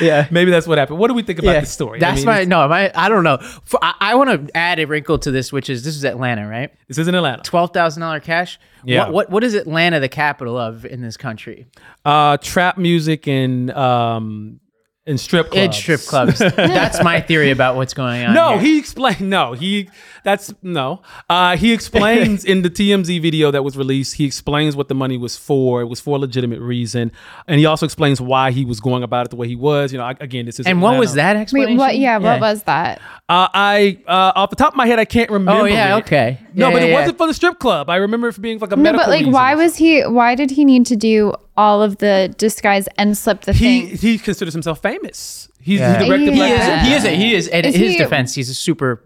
yeah. 0.00 0.28
Maybe 0.30 0.50
that's 0.50 0.66
what 0.66 0.78
happened. 0.78 0.98
What 0.98 1.08
do 1.08 1.14
we 1.14 1.22
think 1.22 1.38
about 1.38 1.52
yeah. 1.52 1.60
this 1.60 1.72
story? 1.72 1.98
I 1.98 2.00
That's 2.00 2.18
mean, 2.18 2.26
my 2.26 2.44
no. 2.44 2.66
My 2.68 2.92
I 2.94 3.08
don't 3.08 3.24
know. 3.24 3.38
For, 3.64 3.78
I, 3.82 3.94
I 4.00 4.14
want 4.14 4.48
to 4.48 4.56
add 4.56 4.78
a 4.78 4.86
wrinkle 4.86 5.18
to 5.20 5.30
this, 5.30 5.52
which 5.52 5.68
is 5.68 5.84
this 5.84 5.96
is 5.96 6.04
Atlanta, 6.04 6.46
right? 6.48 6.72
This 6.88 6.98
is 6.98 7.08
in 7.08 7.14
Atlanta. 7.14 7.42
Twelve 7.42 7.72
thousand 7.72 8.00
dollar 8.00 8.20
cash. 8.20 8.58
Yeah. 8.84 9.04
What, 9.04 9.12
what 9.12 9.30
what 9.30 9.44
is 9.44 9.54
Atlanta 9.54 10.00
the 10.00 10.08
capital 10.08 10.56
of 10.56 10.84
in 10.84 11.00
this 11.02 11.16
country? 11.16 11.66
Uh, 12.04 12.36
trap 12.38 12.78
music 12.78 13.26
and 13.26 13.70
um 13.70 14.60
and 15.06 15.20
strip 15.20 15.50
clubs. 15.50 15.66
In 15.66 15.72
strip 15.72 16.00
clubs. 16.02 16.38
That's 16.56 17.02
my 17.02 17.20
theory 17.20 17.50
about 17.50 17.76
what's 17.76 17.94
going 17.94 18.24
on. 18.24 18.34
No, 18.34 18.52
here. 18.52 18.60
he 18.60 18.78
explained. 18.78 19.28
No, 19.30 19.52
he. 19.52 19.88
That's 20.24 20.52
no. 20.62 21.02
Uh, 21.28 21.56
he 21.56 21.72
explains 21.72 22.44
in 22.52 22.62
the 22.62 22.70
TMZ 22.70 23.20
video 23.20 23.50
that 23.50 23.62
was 23.62 23.76
released. 23.76 24.14
He 24.14 24.24
explains 24.24 24.74
what 24.74 24.88
the 24.88 24.94
money 24.94 25.16
was 25.18 25.36
for. 25.36 25.82
It 25.82 25.84
was 25.84 26.00
for 26.00 26.16
a 26.16 26.18
legitimate 26.18 26.60
reason, 26.60 27.12
and 27.46 27.60
he 27.60 27.66
also 27.66 27.84
explains 27.86 28.20
why 28.20 28.50
he 28.50 28.64
was 28.64 28.80
going 28.80 29.02
about 29.02 29.26
it 29.26 29.30
the 29.30 29.36
way 29.36 29.46
he 29.48 29.54
was. 29.56 29.92
You 29.92 29.98
know, 29.98 30.04
I- 30.04 30.16
again, 30.20 30.46
this 30.46 30.58
is. 30.58 30.66
And 30.66 30.80
what 30.82 30.98
was 30.98 31.12
that 31.14 31.36
explanation? 31.36 31.76
Wait, 31.76 31.78
what? 31.78 31.96
Yeah, 31.98 32.16
what 32.18 32.40
was 32.40 32.62
that? 32.64 33.00
Uh, 33.28 33.48
I 33.54 33.98
uh, 34.06 34.32
off 34.34 34.50
the 34.50 34.56
top 34.56 34.72
of 34.72 34.76
my 34.76 34.86
head, 34.86 34.98
I 34.98 35.04
can't 35.04 35.30
remember. 35.30 35.62
Oh 35.62 35.64
yeah, 35.66 35.96
it. 35.96 36.04
okay. 36.04 36.38
No, 36.54 36.68
Yeah, 36.68 36.72
but 36.72 36.78
yeah, 36.82 36.86
it 36.86 36.90
yeah. 36.90 37.00
wasn't 37.00 37.18
for 37.18 37.26
the 37.26 37.34
strip 37.34 37.58
club. 37.58 37.90
I 37.90 37.96
remember 37.96 38.28
it 38.28 38.40
being 38.40 38.58
like 38.58 38.72
a 38.72 38.76
No, 38.76 38.82
medical 38.82 39.04
but 39.04 39.10
like, 39.10 39.18
reason. 39.20 39.32
why 39.32 39.54
was 39.54 39.76
he? 39.76 40.02
Why 40.02 40.34
did 40.34 40.50
he 40.50 40.64
need 40.64 40.86
to 40.86 40.96
do 40.96 41.34
all 41.56 41.82
of 41.82 41.98
the 41.98 42.34
disguise 42.38 42.88
and 42.96 43.16
slip 43.16 43.42
the 43.42 43.52
he? 43.52 43.86
thing? 43.88 43.96
He 43.98 44.18
considers 44.18 44.54
himself 44.54 44.80
famous. 44.80 45.48
He's 45.60 45.80
Yeah. 45.80 45.98
he 46.00 46.06
directed 46.06 46.32
He 46.32 46.38
Black 46.38 46.82
is. 46.82 46.86
He 46.88 46.94
is. 46.94 47.04
A, 47.04 47.10
he 47.16 47.34
is. 47.34 47.48
And 47.48 47.66
Is 47.66 47.74
in 47.74 47.80
his 47.80 47.92
he- 47.92 47.98
defense, 47.98 48.34
he's 48.34 48.48
a 48.50 48.54
super 48.54 49.02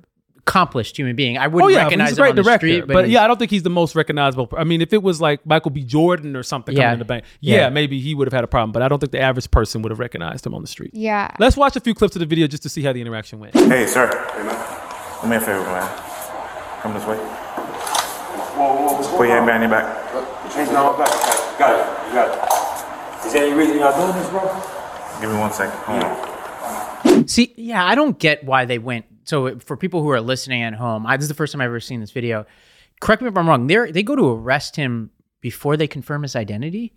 accomplished 0.49 0.97
human 0.97 1.15
being. 1.15 1.37
I 1.39 1.47
wouldn't 1.47 1.71
Oh 1.71 1.75
yeah, 1.75 1.85
recognize 1.85 2.11
he's 2.11 2.19
a 2.19 2.21
him 2.21 2.23
great 2.25 2.31
on 2.31 2.37
the 2.37 2.43
director. 2.43 2.67
street, 2.69 2.87
but 2.87 3.05
he's- 3.05 3.15
yeah, 3.15 3.25
I 3.25 3.27
don't 3.27 3.39
think 3.39 3.51
he's 3.51 3.63
the 3.63 3.71
most 3.71 3.95
recognizable. 3.95 4.49
I 4.57 4.65
mean, 4.65 4.81
if 4.81 4.93
it 4.93 5.03
was 5.03 5.21
like 5.21 5.45
Michael 5.47 5.71
B. 5.71 5.85
Jordan 5.85 6.35
or 6.37 6.43
something 6.43 6.75
Yeah. 6.77 6.85
coming 6.85 6.93
in 6.95 6.99
the 7.01 7.05
bank, 7.05 7.25
yeah, 7.41 7.57
Yeah. 7.57 7.69
maybe 7.69 8.01
he 8.01 8.15
would 8.15 8.27
have 8.27 8.33
had 8.33 8.45
a 8.45 8.49
problem. 8.49 8.73
But 8.73 8.83
I 8.83 8.89
don't 8.89 8.99
think 8.99 9.13
the 9.13 9.21
average 9.21 9.51
person 9.51 9.83
would 9.83 9.91
have 9.91 9.99
recognized 10.01 10.47
him 10.47 10.55
on 10.55 10.63
the 10.63 10.69
street. 10.69 10.91
yeah. 10.95 11.31
Let's 11.39 11.57
watch 11.57 11.77
a 11.77 11.81
few 11.81 11.95
clips 11.95 12.17
of 12.17 12.21
the 12.21 12.27
video 12.27 12.47
just 12.47 12.63
to 12.65 12.69
see 12.69 12.83
how 12.83 12.93
the 12.93 13.01
interaction 13.01 13.39
went. 13.41 13.55
Hey, 13.55 13.87
sir. 13.87 14.09
Do 15.23 15.29
me 15.29 15.37
a 15.37 15.41
favor, 15.41 15.61
man. 15.63 15.89
Come 16.83 16.95
this 16.95 17.05
way. 17.07 17.19
Put 19.17 19.27
your 19.27 19.35
hand 19.37 19.47
behind 19.47 19.63
your 19.63 19.71
back. 19.71 19.87
Change 20.55 20.71
my 20.71 20.97
back. 20.97 21.59
Got 21.59 21.79
it. 21.79 22.09
You 22.09 22.15
got 22.15 22.29
it. 23.23 23.27
Is 23.27 23.33
there 23.33 23.45
any 23.47 23.55
reason 23.55 23.79
y'all 23.79 23.95
doing 24.01 24.17
this, 24.21 24.31
bro? 24.31 24.43
Give 25.21 25.31
me 25.31 25.39
one 25.39 25.53
second. 25.53 25.79
Hold 25.81 26.05
on. 26.05 27.29
See, 27.29 27.53
yeah, 27.57 27.85
I 27.85 27.95
don't 27.95 28.19
get 28.19 28.45
why 28.45 28.65
they 28.65 28.79
went. 28.79 29.05
So 29.29 29.59
for 29.59 29.77
people 29.77 30.03
who 30.03 30.09
are 30.09 30.23
listening 30.23 30.63
at 30.63 30.73
home, 30.75 31.07
I, 31.07 31.17
this 31.19 31.25
is 31.25 31.29
the 31.29 31.35
first 31.35 31.53
time 31.53 31.61
I've 31.61 31.67
ever 31.67 31.81
seen 31.81 32.01
this 32.01 32.13
video. 32.13 32.47
Correct 33.01 33.21
me 33.21 33.29
if 33.29 33.37
I'm 33.37 33.47
wrong. 33.47 33.67
They 33.67 33.91
they 33.93 34.03
go 34.03 34.17
to 34.17 34.27
arrest 34.31 34.75
him 34.77 35.11
before 35.43 35.77
they 35.77 35.87
confirm 35.87 36.23
his 36.23 36.35
identity. 36.35 36.95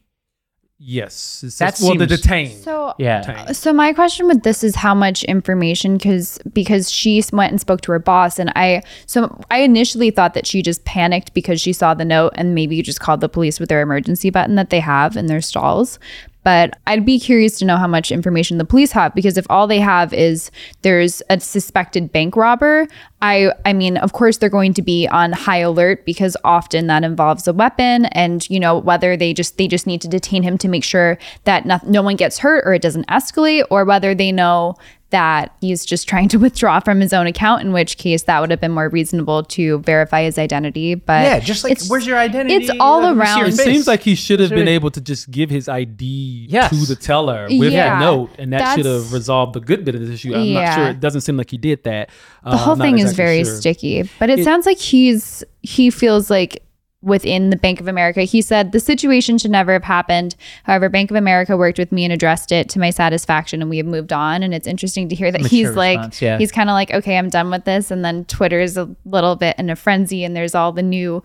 Yes, 0.83 1.43
it's 1.45 1.59
That 1.59 1.77
well, 1.79 1.93
the 1.95 2.07
seems- 2.07 2.21
detain. 2.21 2.57
So 2.57 2.95
Yeah. 2.97 3.21
Detain. 3.21 3.53
So 3.53 3.71
my 3.71 3.93
question 3.93 4.27
with 4.27 4.41
this 4.41 4.63
is 4.63 4.75
how 4.75 4.95
much 4.95 5.23
information 5.25 5.97
because 5.97 6.39
because 6.53 6.89
she 6.89 7.21
went 7.31 7.51
and 7.51 7.61
spoke 7.61 7.81
to 7.81 7.91
her 7.91 7.99
boss 7.99 8.39
and 8.39 8.51
I 8.55 8.81
so 9.05 9.39
I 9.51 9.59
initially 9.59 10.09
thought 10.09 10.33
that 10.33 10.47
she 10.47 10.63
just 10.63 10.83
panicked 10.85 11.33
because 11.35 11.61
she 11.61 11.73
saw 11.73 11.93
the 11.93 12.05
note 12.05 12.31
and 12.35 12.55
maybe 12.55 12.81
just 12.81 12.99
called 13.01 13.21
the 13.21 13.29
police 13.29 13.59
with 13.59 13.69
their 13.69 13.81
emergency 13.81 14.29
button 14.31 14.55
that 14.55 14.71
they 14.71 14.79
have 14.79 15.15
in 15.17 15.27
their 15.27 15.41
stalls. 15.41 15.99
But 16.43 16.79
I'd 16.87 17.05
be 17.05 17.19
curious 17.19 17.59
to 17.59 17.65
know 17.65 17.77
how 17.77 17.87
much 17.87 18.11
information 18.11 18.57
the 18.57 18.65
police 18.65 18.91
have 18.93 19.13
because 19.13 19.37
if 19.37 19.45
all 19.49 19.67
they 19.67 19.79
have 19.79 20.13
is 20.13 20.49
there's 20.81 21.21
a 21.29 21.39
suspected 21.39 22.11
bank 22.11 22.35
robber, 22.35 22.87
I 23.21 23.51
I 23.65 23.73
mean, 23.73 23.97
of 23.97 24.13
course 24.13 24.37
they're 24.37 24.49
going 24.49 24.73
to 24.73 24.81
be 24.81 25.07
on 25.07 25.33
high 25.33 25.59
alert 25.59 26.05
because 26.05 26.35
often 26.43 26.87
that 26.87 27.03
involves 27.03 27.47
a 27.47 27.53
weapon 27.53 28.05
and 28.05 28.49
you 28.49 28.59
know 28.59 28.79
whether 28.79 29.15
they 29.15 29.33
just 29.33 29.57
they 29.57 29.67
just 29.67 29.85
need 29.85 30.01
to 30.01 30.07
detain 30.07 30.41
him 30.43 30.57
to 30.57 30.67
make 30.67 30.83
sure 30.83 31.17
that 31.43 31.65
no, 31.65 31.79
no 31.85 32.01
one 32.01 32.15
gets 32.15 32.39
hurt 32.39 32.63
or 32.65 32.73
it 32.73 32.81
doesn't 32.81 33.07
escalate 33.07 33.63
or 33.69 33.85
whether 33.85 34.15
they 34.15 34.31
know 34.31 34.75
that 35.11 35.55
he's 35.61 35.85
just 35.85 36.07
trying 36.07 36.27
to 36.29 36.37
withdraw 36.45 36.79
from 36.79 36.99
his 36.99 37.13
own 37.13 37.27
account, 37.27 37.61
in 37.61 37.71
which 37.71 37.97
case 37.97 38.23
that 38.23 38.39
would 38.41 38.49
have 38.51 38.59
been 38.59 38.71
more 38.71 38.89
reasonable 38.89 39.43
to 39.43 39.79
verify 39.79 40.23
his 40.23 40.37
identity. 40.37 40.95
But 40.95 41.23
Yeah, 41.23 41.39
just 41.39 41.63
like 41.63 41.71
it's- 41.73 41.89
where's 41.89 42.05
your 42.07 42.17
identity? 42.17 42.55
It's 42.55 42.71
all 42.79 43.01
Let 43.01 43.15
me 43.15 43.21
around. 43.21 43.45
It 43.47 43.53
seems 43.53 43.87
like 43.87 44.01
he 44.01 44.15
should 44.15 44.39
have 44.39 44.49
been 44.49 44.67
able 44.67 44.89
to 44.91 44.99
just 45.01 45.29
give 45.31 45.49
his 45.49 45.69
ID 45.69 46.47
Yes. 46.49 46.69
to 46.71 46.85
the 46.85 46.95
teller 46.95 47.47
with 47.49 47.71
Yeah, 47.71 47.97
a 47.97 47.99
note, 47.99 48.31
and 48.39 48.51
that 48.53 48.75
should 48.75 48.85
have 48.85 49.13
resolved 49.13 49.53
the 49.53 49.59
good 49.61 49.85
bit 49.85 49.95
of 49.95 50.01
this 50.01 50.09
issue. 50.09 50.33
I'm 50.35 50.53
not 50.53 50.75
sure. 50.75 50.87
It 50.89 50.99
doesn't 50.99 51.21
seem 51.21 51.37
like 51.37 51.51
he 51.51 51.57
did 51.57 51.83
that. 51.83 52.09
Uh, 52.43 52.51
the 52.51 52.57
whole 52.57 52.75
thing 52.75 52.99
is 52.99 53.13
very 53.13 53.43
sticky 53.43 54.09
but 54.19 54.29
it, 54.29 54.39
It- 54.39 54.43
sounds 54.43 54.65
like 54.65 54.79
he's 54.79 55.43
he 55.61 55.89
feels 55.89 56.29
like 56.29 56.63
within 57.01 57.49
the 57.49 57.55
bank 57.55 57.79
of 57.79 57.87
america 57.87 58.21
he 58.21 58.41
said 58.41 58.71
the 58.71 58.79
situation 58.79 59.37
should 59.37 59.49
never 59.51 59.73
have 59.73 59.83
happened 59.83 60.35
however 60.63 60.87
bank 60.87 61.09
of 61.09 61.17
america 61.17 61.57
worked 61.57 61.79
with 61.79 61.91
me 61.91 62.03
and 62.03 62.13
addressed 62.13 62.51
it 62.51 62.69
to 62.69 62.79
my 62.79 62.89
satisfaction 62.89 63.61
and 63.61 63.69
we 63.69 63.77
have 63.77 63.85
moved 63.85 64.13
on 64.13 64.43
and 64.43 64.53
it's 64.53 64.67
interesting 64.67 65.09
to 65.09 65.15
hear 65.15 65.31
that 65.31 65.41
Mature 65.41 65.57
he's 65.57 65.75
like 65.75 66.21
yeah. 66.21 66.37
he's 66.37 66.51
kind 66.51 66.69
of 66.69 66.73
like 66.73 66.91
okay 66.91 67.17
i'm 67.17 67.29
done 67.29 67.49
with 67.49 67.65
this 67.65 67.89
and 67.89 68.05
then 68.05 68.25
Twitter 68.25 68.59
is 68.59 68.77
a 68.77 68.93
little 69.05 69.35
bit 69.35 69.57
in 69.57 69.69
a 69.69 69.75
frenzy 69.75 70.23
and 70.23 70.35
there's 70.35 70.53
all 70.53 70.71
the 70.71 70.83
new 70.83 71.23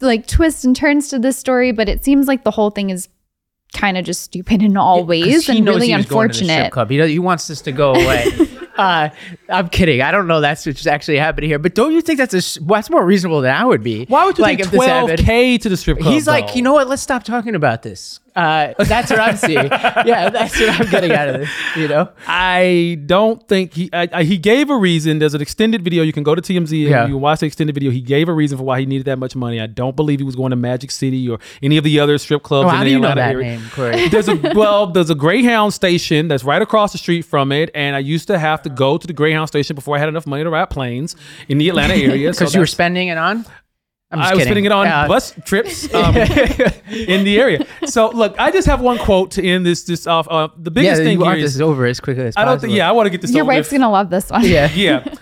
like 0.00 0.26
twists 0.26 0.64
and 0.64 0.76
turns 0.76 1.08
to 1.08 1.18
this 1.18 1.38
story 1.38 1.72
but 1.72 1.88
it 1.88 2.04
seems 2.04 2.26
like 2.26 2.44
the 2.44 2.50
whole 2.50 2.70
thing 2.70 2.90
is 2.90 3.08
kind 3.74 3.98
of 3.98 4.04
just 4.04 4.22
stupid 4.22 4.62
in 4.62 4.76
all 4.76 5.00
'Cause 5.00 5.08
ways 5.08 5.48
and 5.48 5.66
really 5.66 5.88
he 5.88 5.96
was 5.96 6.06
going 6.06 6.28
to 6.30 6.38
the 6.38 6.44
strip 6.44 6.64
unfortunate. 6.76 7.08
He, 7.08 7.12
he 7.12 7.18
wants 7.18 7.48
this 7.48 7.60
to 7.62 7.72
go 7.72 7.92
away. 7.94 8.24
uh, 8.76 9.08
I'm 9.48 9.68
kidding. 9.68 10.02
I 10.02 10.10
don't 10.10 10.26
know 10.26 10.40
that's 10.40 10.66
what's 10.66 10.86
actually 10.86 11.18
happening 11.18 11.50
here. 11.50 11.58
But 11.58 11.74
don't 11.74 11.92
you 11.92 12.00
think 12.00 12.18
that's 12.18 12.34
a 12.34 12.60
that's 12.64 12.90
more 12.90 13.04
reasonable 13.04 13.40
than 13.40 13.54
I 13.54 13.64
would 13.64 13.82
be? 13.82 14.04
Why 14.06 14.24
would 14.24 14.38
you 14.38 14.42
like 14.42 14.58
this 14.58 14.84
happened? 14.84 15.18
12k 15.18 15.60
to 15.62 15.68
the 15.68 15.76
strip 15.76 15.98
club? 15.98 16.12
He's 16.12 16.26
like, 16.26 16.56
you 16.56 16.62
know 16.62 16.72
what? 16.72 16.88
Let's 16.88 17.02
stop 17.02 17.24
talking 17.24 17.54
about 17.54 17.82
this. 17.82 18.20
Uh, 18.36 18.74
that's 18.84 19.10
what 19.10 19.20
I'm 19.20 19.36
seeing. 19.36 19.64
yeah, 19.66 20.28
that's 20.28 20.58
what 20.58 20.80
I'm 20.80 20.90
getting 20.90 21.12
out 21.12 21.28
of 21.28 21.40
this. 21.40 21.50
You 21.76 21.86
know, 21.88 22.08
I 22.26 22.98
don't 23.06 23.46
think 23.46 23.74
he 23.74 23.90
I, 23.92 24.08
I, 24.12 24.24
he 24.24 24.38
gave 24.38 24.70
a 24.70 24.76
reason. 24.76 25.20
There's 25.20 25.34
an 25.34 25.40
extended 25.40 25.82
video. 25.82 26.02
You 26.02 26.12
can 26.12 26.24
go 26.24 26.34
to 26.34 26.42
TMZ 26.42 26.58
and 26.58 26.72
Yeah. 26.72 27.02
you 27.06 27.14
can 27.14 27.20
watch 27.20 27.40
the 27.40 27.46
extended 27.46 27.74
video. 27.74 27.90
He 27.92 28.00
gave 28.00 28.28
a 28.28 28.32
reason 28.32 28.58
for 28.58 28.64
why 28.64 28.80
he 28.80 28.86
needed 28.86 29.04
that 29.06 29.18
much 29.20 29.36
money. 29.36 29.60
I 29.60 29.66
don't 29.68 29.94
believe 29.94 30.18
he 30.18 30.24
was 30.24 30.34
going 30.34 30.50
to 30.50 30.56
Magic 30.56 30.90
City 30.90 31.28
or 31.28 31.38
any 31.62 31.76
of 31.76 31.84
the 31.84 32.00
other 32.00 32.18
strip 32.18 32.42
clubs 32.42 32.68
in 32.70 32.74
how 32.74 32.78
the 32.82 32.84
do 32.86 32.90
you 32.90 33.00
know 33.00 33.08
Atlanta 33.10 33.20
that 33.20 33.34
area. 33.34 33.58
name, 33.58 33.70
Cory? 33.70 34.08
There's 34.08 34.28
a 34.28 34.34
well, 34.54 34.88
there's 34.88 35.10
a 35.10 35.14
Greyhound 35.14 35.72
station 35.72 36.26
that's 36.28 36.42
right 36.44 36.60
across 36.62 36.92
the 36.92 36.98
street 36.98 37.22
from 37.22 37.52
it, 37.52 37.70
and 37.74 37.94
I 37.94 38.00
used 38.00 38.26
to 38.28 38.38
have 38.38 38.62
to 38.62 38.68
go 38.68 38.98
to 38.98 39.06
the 39.06 39.12
Greyhound 39.12 39.48
station 39.48 39.74
before 39.74 39.96
I 39.96 40.00
had 40.00 40.08
enough 40.08 40.26
money 40.26 40.42
to 40.42 40.50
ride 40.50 40.70
planes 40.70 41.14
in 41.48 41.58
the 41.58 41.68
Atlanta 41.68 41.94
area. 41.94 42.32
so 42.34 42.40
Because 42.40 42.54
you 42.54 42.60
were 42.60 42.66
spending 42.66 43.08
it 43.08 43.16
on. 43.18 43.44
I'm 44.14 44.20
just 44.20 44.30
I 44.32 44.34
was 44.34 44.38
kidding. 44.40 44.46
spending 44.46 44.64
it 44.66 44.72
on 44.72 44.86
Uh, 44.86 45.08
bus 45.08 45.34
trips 45.44 45.92
um, 45.94 46.16
in 46.16 47.24
the 47.24 47.38
area. 47.38 47.66
So 47.86 48.10
look, 48.10 48.34
I 48.38 48.50
just 48.50 48.66
have 48.66 48.80
one 48.80 48.98
quote 48.98 49.30
to 49.32 49.46
end 49.46 49.64
this. 49.66 49.82
This 49.84 50.06
off. 50.06 50.26
Uh, 50.30 50.48
the 50.56 50.70
biggest 50.70 51.00
yeah, 51.00 51.04
thing 51.04 51.18
you 51.18 51.24
want 51.24 51.40
this 51.40 51.54
is 51.54 51.60
over 51.60 51.84
as 51.86 52.00
quickly 52.00 52.24
as 52.24 52.36
I 52.36 52.40
don't 52.44 52.54
possible. 52.54 52.68
think. 52.68 52.76
Yeah, 52.78 52.88
I 52.88 52.92
want 52.92 53.06
to 53.06 53.10
get 53.10 53.20
this. 53.20 53.30
your 53.32 53.42
over 53.42 53.48
with 53.48 53.56
wife's 53.58 53.72
gonna 53.72 53.90
love 53.90 54.10
this 54.10 54.30
one 54.30 54.44
Yeah. 54.44 54.70
yeah. 54.74 55.04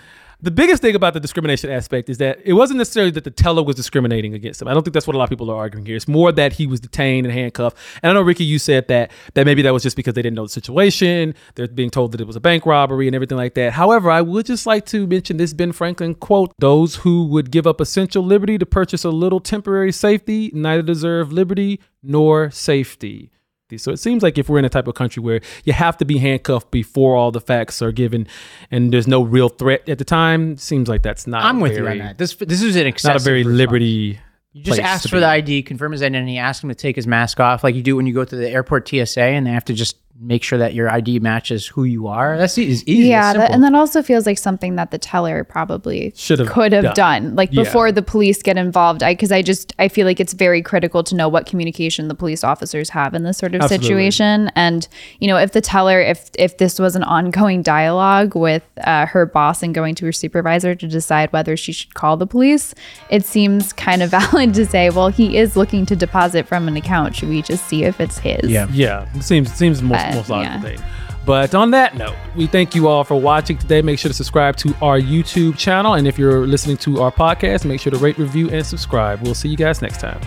The 0.43 0.51
biggest 0.51 0.81
thing 0.81 0.93
about 0.93 1.13
the 1.13 1.21
discrimination 1.21 1.69
aspect 1.69 2.09
is 2.09 2.17
that 2.17 2.37
it 2.43 2.51
wasn't 2.51 2.79
necessarily 2.79 3.11
that 3.11 3.23
the 3.23 3.31
teller 3.31 3.63
was 3.63 3.77
discriminating 3.77 4.33
against 4.33 4.61
him. 4.61 4.67
I 4.67 4.73
don't 4.73 4.83
think 4.83 4.93
that's 4.93 5.07
what 5.07 5.15
a 5.15 5.17
lot 5.17 5.23
of 5.23 5.29
people 5.29 5.49
are 5.49 5.55
arguing 5.55 5.85
here. 5.85 5.95
It's 5.95 6.05
more 6.05 6.33
that 6.33 6.51
he 6.51 6.67
was 6.67 6.81
detained 6.81 7.25
and 7.25 7.33
handcuffed. 7.33 7.77
And 8.01 8.09
I 8.09 8.13
know 8.13 8.21
Rikki, 8.21 8.43
you 8.43 8.59
said 8.59 8.89
that 8.89 9.11
that 9.35 9.45
maybe 9.45 9.61
that 9.61 9.71
was 9.71 9.83
just 9.83 9.95
because 9.95 10.15
they 10.15 10.21
didn't 10.21 10.35
know 10.35 10.43
the 10.43 10.49
situation. 10.49 11.33
They're 11.55 11.69
being 11.69 11.89
told 11.89 12.11
that 12.11 12.19
it 12.19 12.27
was 12.27 12.35
a 12.35 12.41
bank 12.41 12.65
robbery 12.65 13.07
and 13.07 13.15
everything 13.15 13.37
like 13.37 13.53
that. 13.53 13.71
However, 13.71 14.11
I 14.11 14.21
would 14.21 14.45
just 14.45 14.65
like 14.65 14.85
to 14.87 15.07
mention 15.07 15.37
this 15.37 15.53
Ben 15.53 15.71
Franklin 15.71 16.13
quote: 16.13 16.51
"Those 16.59 16.95
who 16.95 17.25
would 17.27 17.49
give 17.49 17.65
up 17.65 17.79
essential 17.79 18.21
liberty 18.21 18.57
to 18.57 18.65
purchase 18.65 19.05
a 19.05 19.11
little 19.11 19.39
temporary 19.39 19.93
safety 19.93 20.51
neither 20.53 20.81
deserve 20.81 21.31
liberty 21.31 21.79
nor 22.03 22.51
safety." 22.51 23.31
So 23.77 23.91
it 23.91 23.97
seems 23.97 24.23
like 24.23 24.37
if 24.37 24.49
we're 24.49 24.59
in 24.59 24.65
a 24.65 24.69
type 24.69 24.87
of 24.87 24.95
country 24.95 25.21
where 25.21 25.41
you 25.63 25.73
have 25.73 25.97
to 25.97 26.05
be 26.05 26.17
handcuffed 26.17 26.71
before 26.71 27.15
all 27.15 27.31
the 27.31 27.41
facts 27.41 27.81
are 27.81 27.91
given, 27.91 28.27
and 28.71 28.91
there's 28.91 29.07
no 29.07 29.21
real 29.21 29.49
threat 29.49 29.87
at 29.87 29.97
the 29.97 30.05
time, 30.05 30.57
seems 30.57 30.87
like 30.87 31.03
that's 31.03 31.27
not. 31.27 31.43
I'm 31.43 31.59
with 31.59 31.77
you 31.77 31.87
on 31.87 31.97
that. 31.99 32.17
This 32.17 32.35
this 32.35 32.61
is 32.61 32.75
an 32.75 32.87
excessive 32.87 33.13
Not 33.15 33.21
a 33.21 33.23
very 33.23 33.39
response. 33.39 33.57
liberty. 33.57 34.19
You 34.55 34.63
just 34.63 34.79
ask 34.79 35.09
for 35.09 35.15
be. 35.15 35.21
the 35.21 35.27
ID, 35.27 35.63
confirm 35.63 35.93
his 35.93 36.03
identity, 36.03 36.37
ask 36.37 36.63
him 36.63 36.69
to 36.69 36.75
take 36.75 36.95
his 36.95 37.07
mask 37.07 37.39
off, 37.39 37.63
like 37.63 37.73
you 37.73 37.81
do 37.81 37.95
when 37.95 38.05
you 38.05 38.13
go 38.13 38.23
to 38.23 38.35
the 38.35 38.47
airport 38.47 38.87
TSA, 38.87 39.19
and 39.21 39.47
they 39.47 39.51
have 39.51 39.65
to 39.65 39.73
just 39.73 39.97
make 40.19 40.43
sure 40.43 40.59
that 40.59 40.73
your 40.73 40.89
ID 40.89 41.19
matches 41.19 41.67
who 41.67 41.83
you 41.83 42.07
are. 42.07 42.37
That's 42.37 42.57
e- 42.57 42.69
is 42.69 42.87
easy. 42.87 43.09
Yeah, 43.09 43.33
that, 43.33 43.51
and 43.51 43.63
that 43.63 43.73
also 43.73 44.01
feels 44.01 44.25
like 44.25 44.37
something 44.37 44.75
that 44.75 44.91
the 44.91 44.97
teller 44.97 45.43
probably 45.43 46.13
Should 46.15 46.39
have 46.39 46.47
could 46.49 46.71
have 46.71 46.83
done. 46.95 47.23
done, 47.23 47.35
like 47.35 47.49
Yeah. 47.51 47.63
before 47.63 47.91
the 47.91 48.01
police 48.03 48.41
get 48.41 48.57
involved. 48.57 49.01
I 49.03 49.13
because 49.13 49.31
I 49.31 49.41
just 49.41 49.73
I 49.79 49.87
feel 49.87 50.05
like 50.05 50.19
it's 50.19 50.33
very 50.33 50.61
critical 50.61 51.03
to 51.03 51.15
know 51.15 51.27
what 51.27 51.45
communication 51.45 52.07
the 52.07 52.15
police 52.15 52.43
officers 52.43 52.89
have 52.91 53.13
in 53.13 53.23
this 53.23 53.37
sort 53.37 53.55
of 53.55 53.61
Absolutely. 53.61 53.85
situation. 53.87 54.51
And 54.55 54.87
you 55.19 55.27
know, 55.27 55.37
if 55.37 55.51
the 55.51 55.61
teller, 55.61 55.99
if 55.99 56.29
if 56.39 56.57
this 56.57 56.79
was 56.79 56.95
an 56.95 57.03
ongoing 57.03 57.61
dialogue 57.61 58.35
with 58.35 58.63
uh, 58.83 59.07
her 59.07 59.25
boss 59.25 59.63
and 59.63 59.73
going 59.73 59.95
to 59.95 60.05
her 60.05 60.11
supervisor 60.13 60.75
to 60.75 60.87
decide 60.87 61.33
whether 61.33 61.57
she 61.57 61.73
should 61.73 61.95
call 61.95 62.17
the 62.17 62.27
police, 62.27 62.73
it 63.09 63.25
seems 63.25 63.73
kind 63.73 64.01
of 64.03 64.09
valid 64.19 64.53
to 64.53 64.65
say, 64.65 64.89
well, 64.89 65.09
he 65.09 65.37
is 65.37 65.57
looking 65.57 65.85
to 65.87 65.95
deposit 65.95 66.47
from 66.47 66.67
an 66.67 66.77
account. 66.77 67.15
Should 67.15 67.29
we 67.29 67.41
just 67.41 67.65
see 67.67 67.83
if 67.83 67.99
it's 67.99 68.19
his? 68.19 68.49
Yeah. 68.49 68.67
Yeah, 68.71 69.07
it 69.15 69.23
seems 69.23 69.51
it 69.51 69.55
seems 69.57 69.81
most 69.81 70.02
Uh, 70.11 70.15
most 70.15 70.29
logical 70.29 70.69
yeah. 70.69 70.77
thing. 70.77 70.85
But 71.25 71.55
on 71.55 71.71
that 71.71 71.95
note, 71.95 72.15
we 72.35 72.47
thank 72.47 72.75
you 72.75 72.87
all 72.87 73.03
for 73.03 73.15
watching 73.15 73.57
today. 73.57 73.81
Make 73.81 73.97
sure 73.97 74.09
to 74.09 74.13
subscribe 74.13 74.57
to 74.57 74.75
our 74.81 74.99
YouTube 74.99 75.57
channel, 75.57 75.93
and 75.93 76.07
if 76.07 76.19
you're 76.19 76.45
listening 76.45 76.77
to 76.77 77.01
our 77.01 77.11
podcast, 77.11 77.63
make 77.63 77.79
sure 77.79 77.91
to 77.91 77.97
rate, 77.97 78.17
review, 78.17 78.49
and 78.49 78.65
subscribe. 78.65 79.21
We'll 79.21 79.35
see 79.35 79.49
you 79.49 79.57
guys 79.57 79.81
next 79.81 79.99
time. 80.01 80.19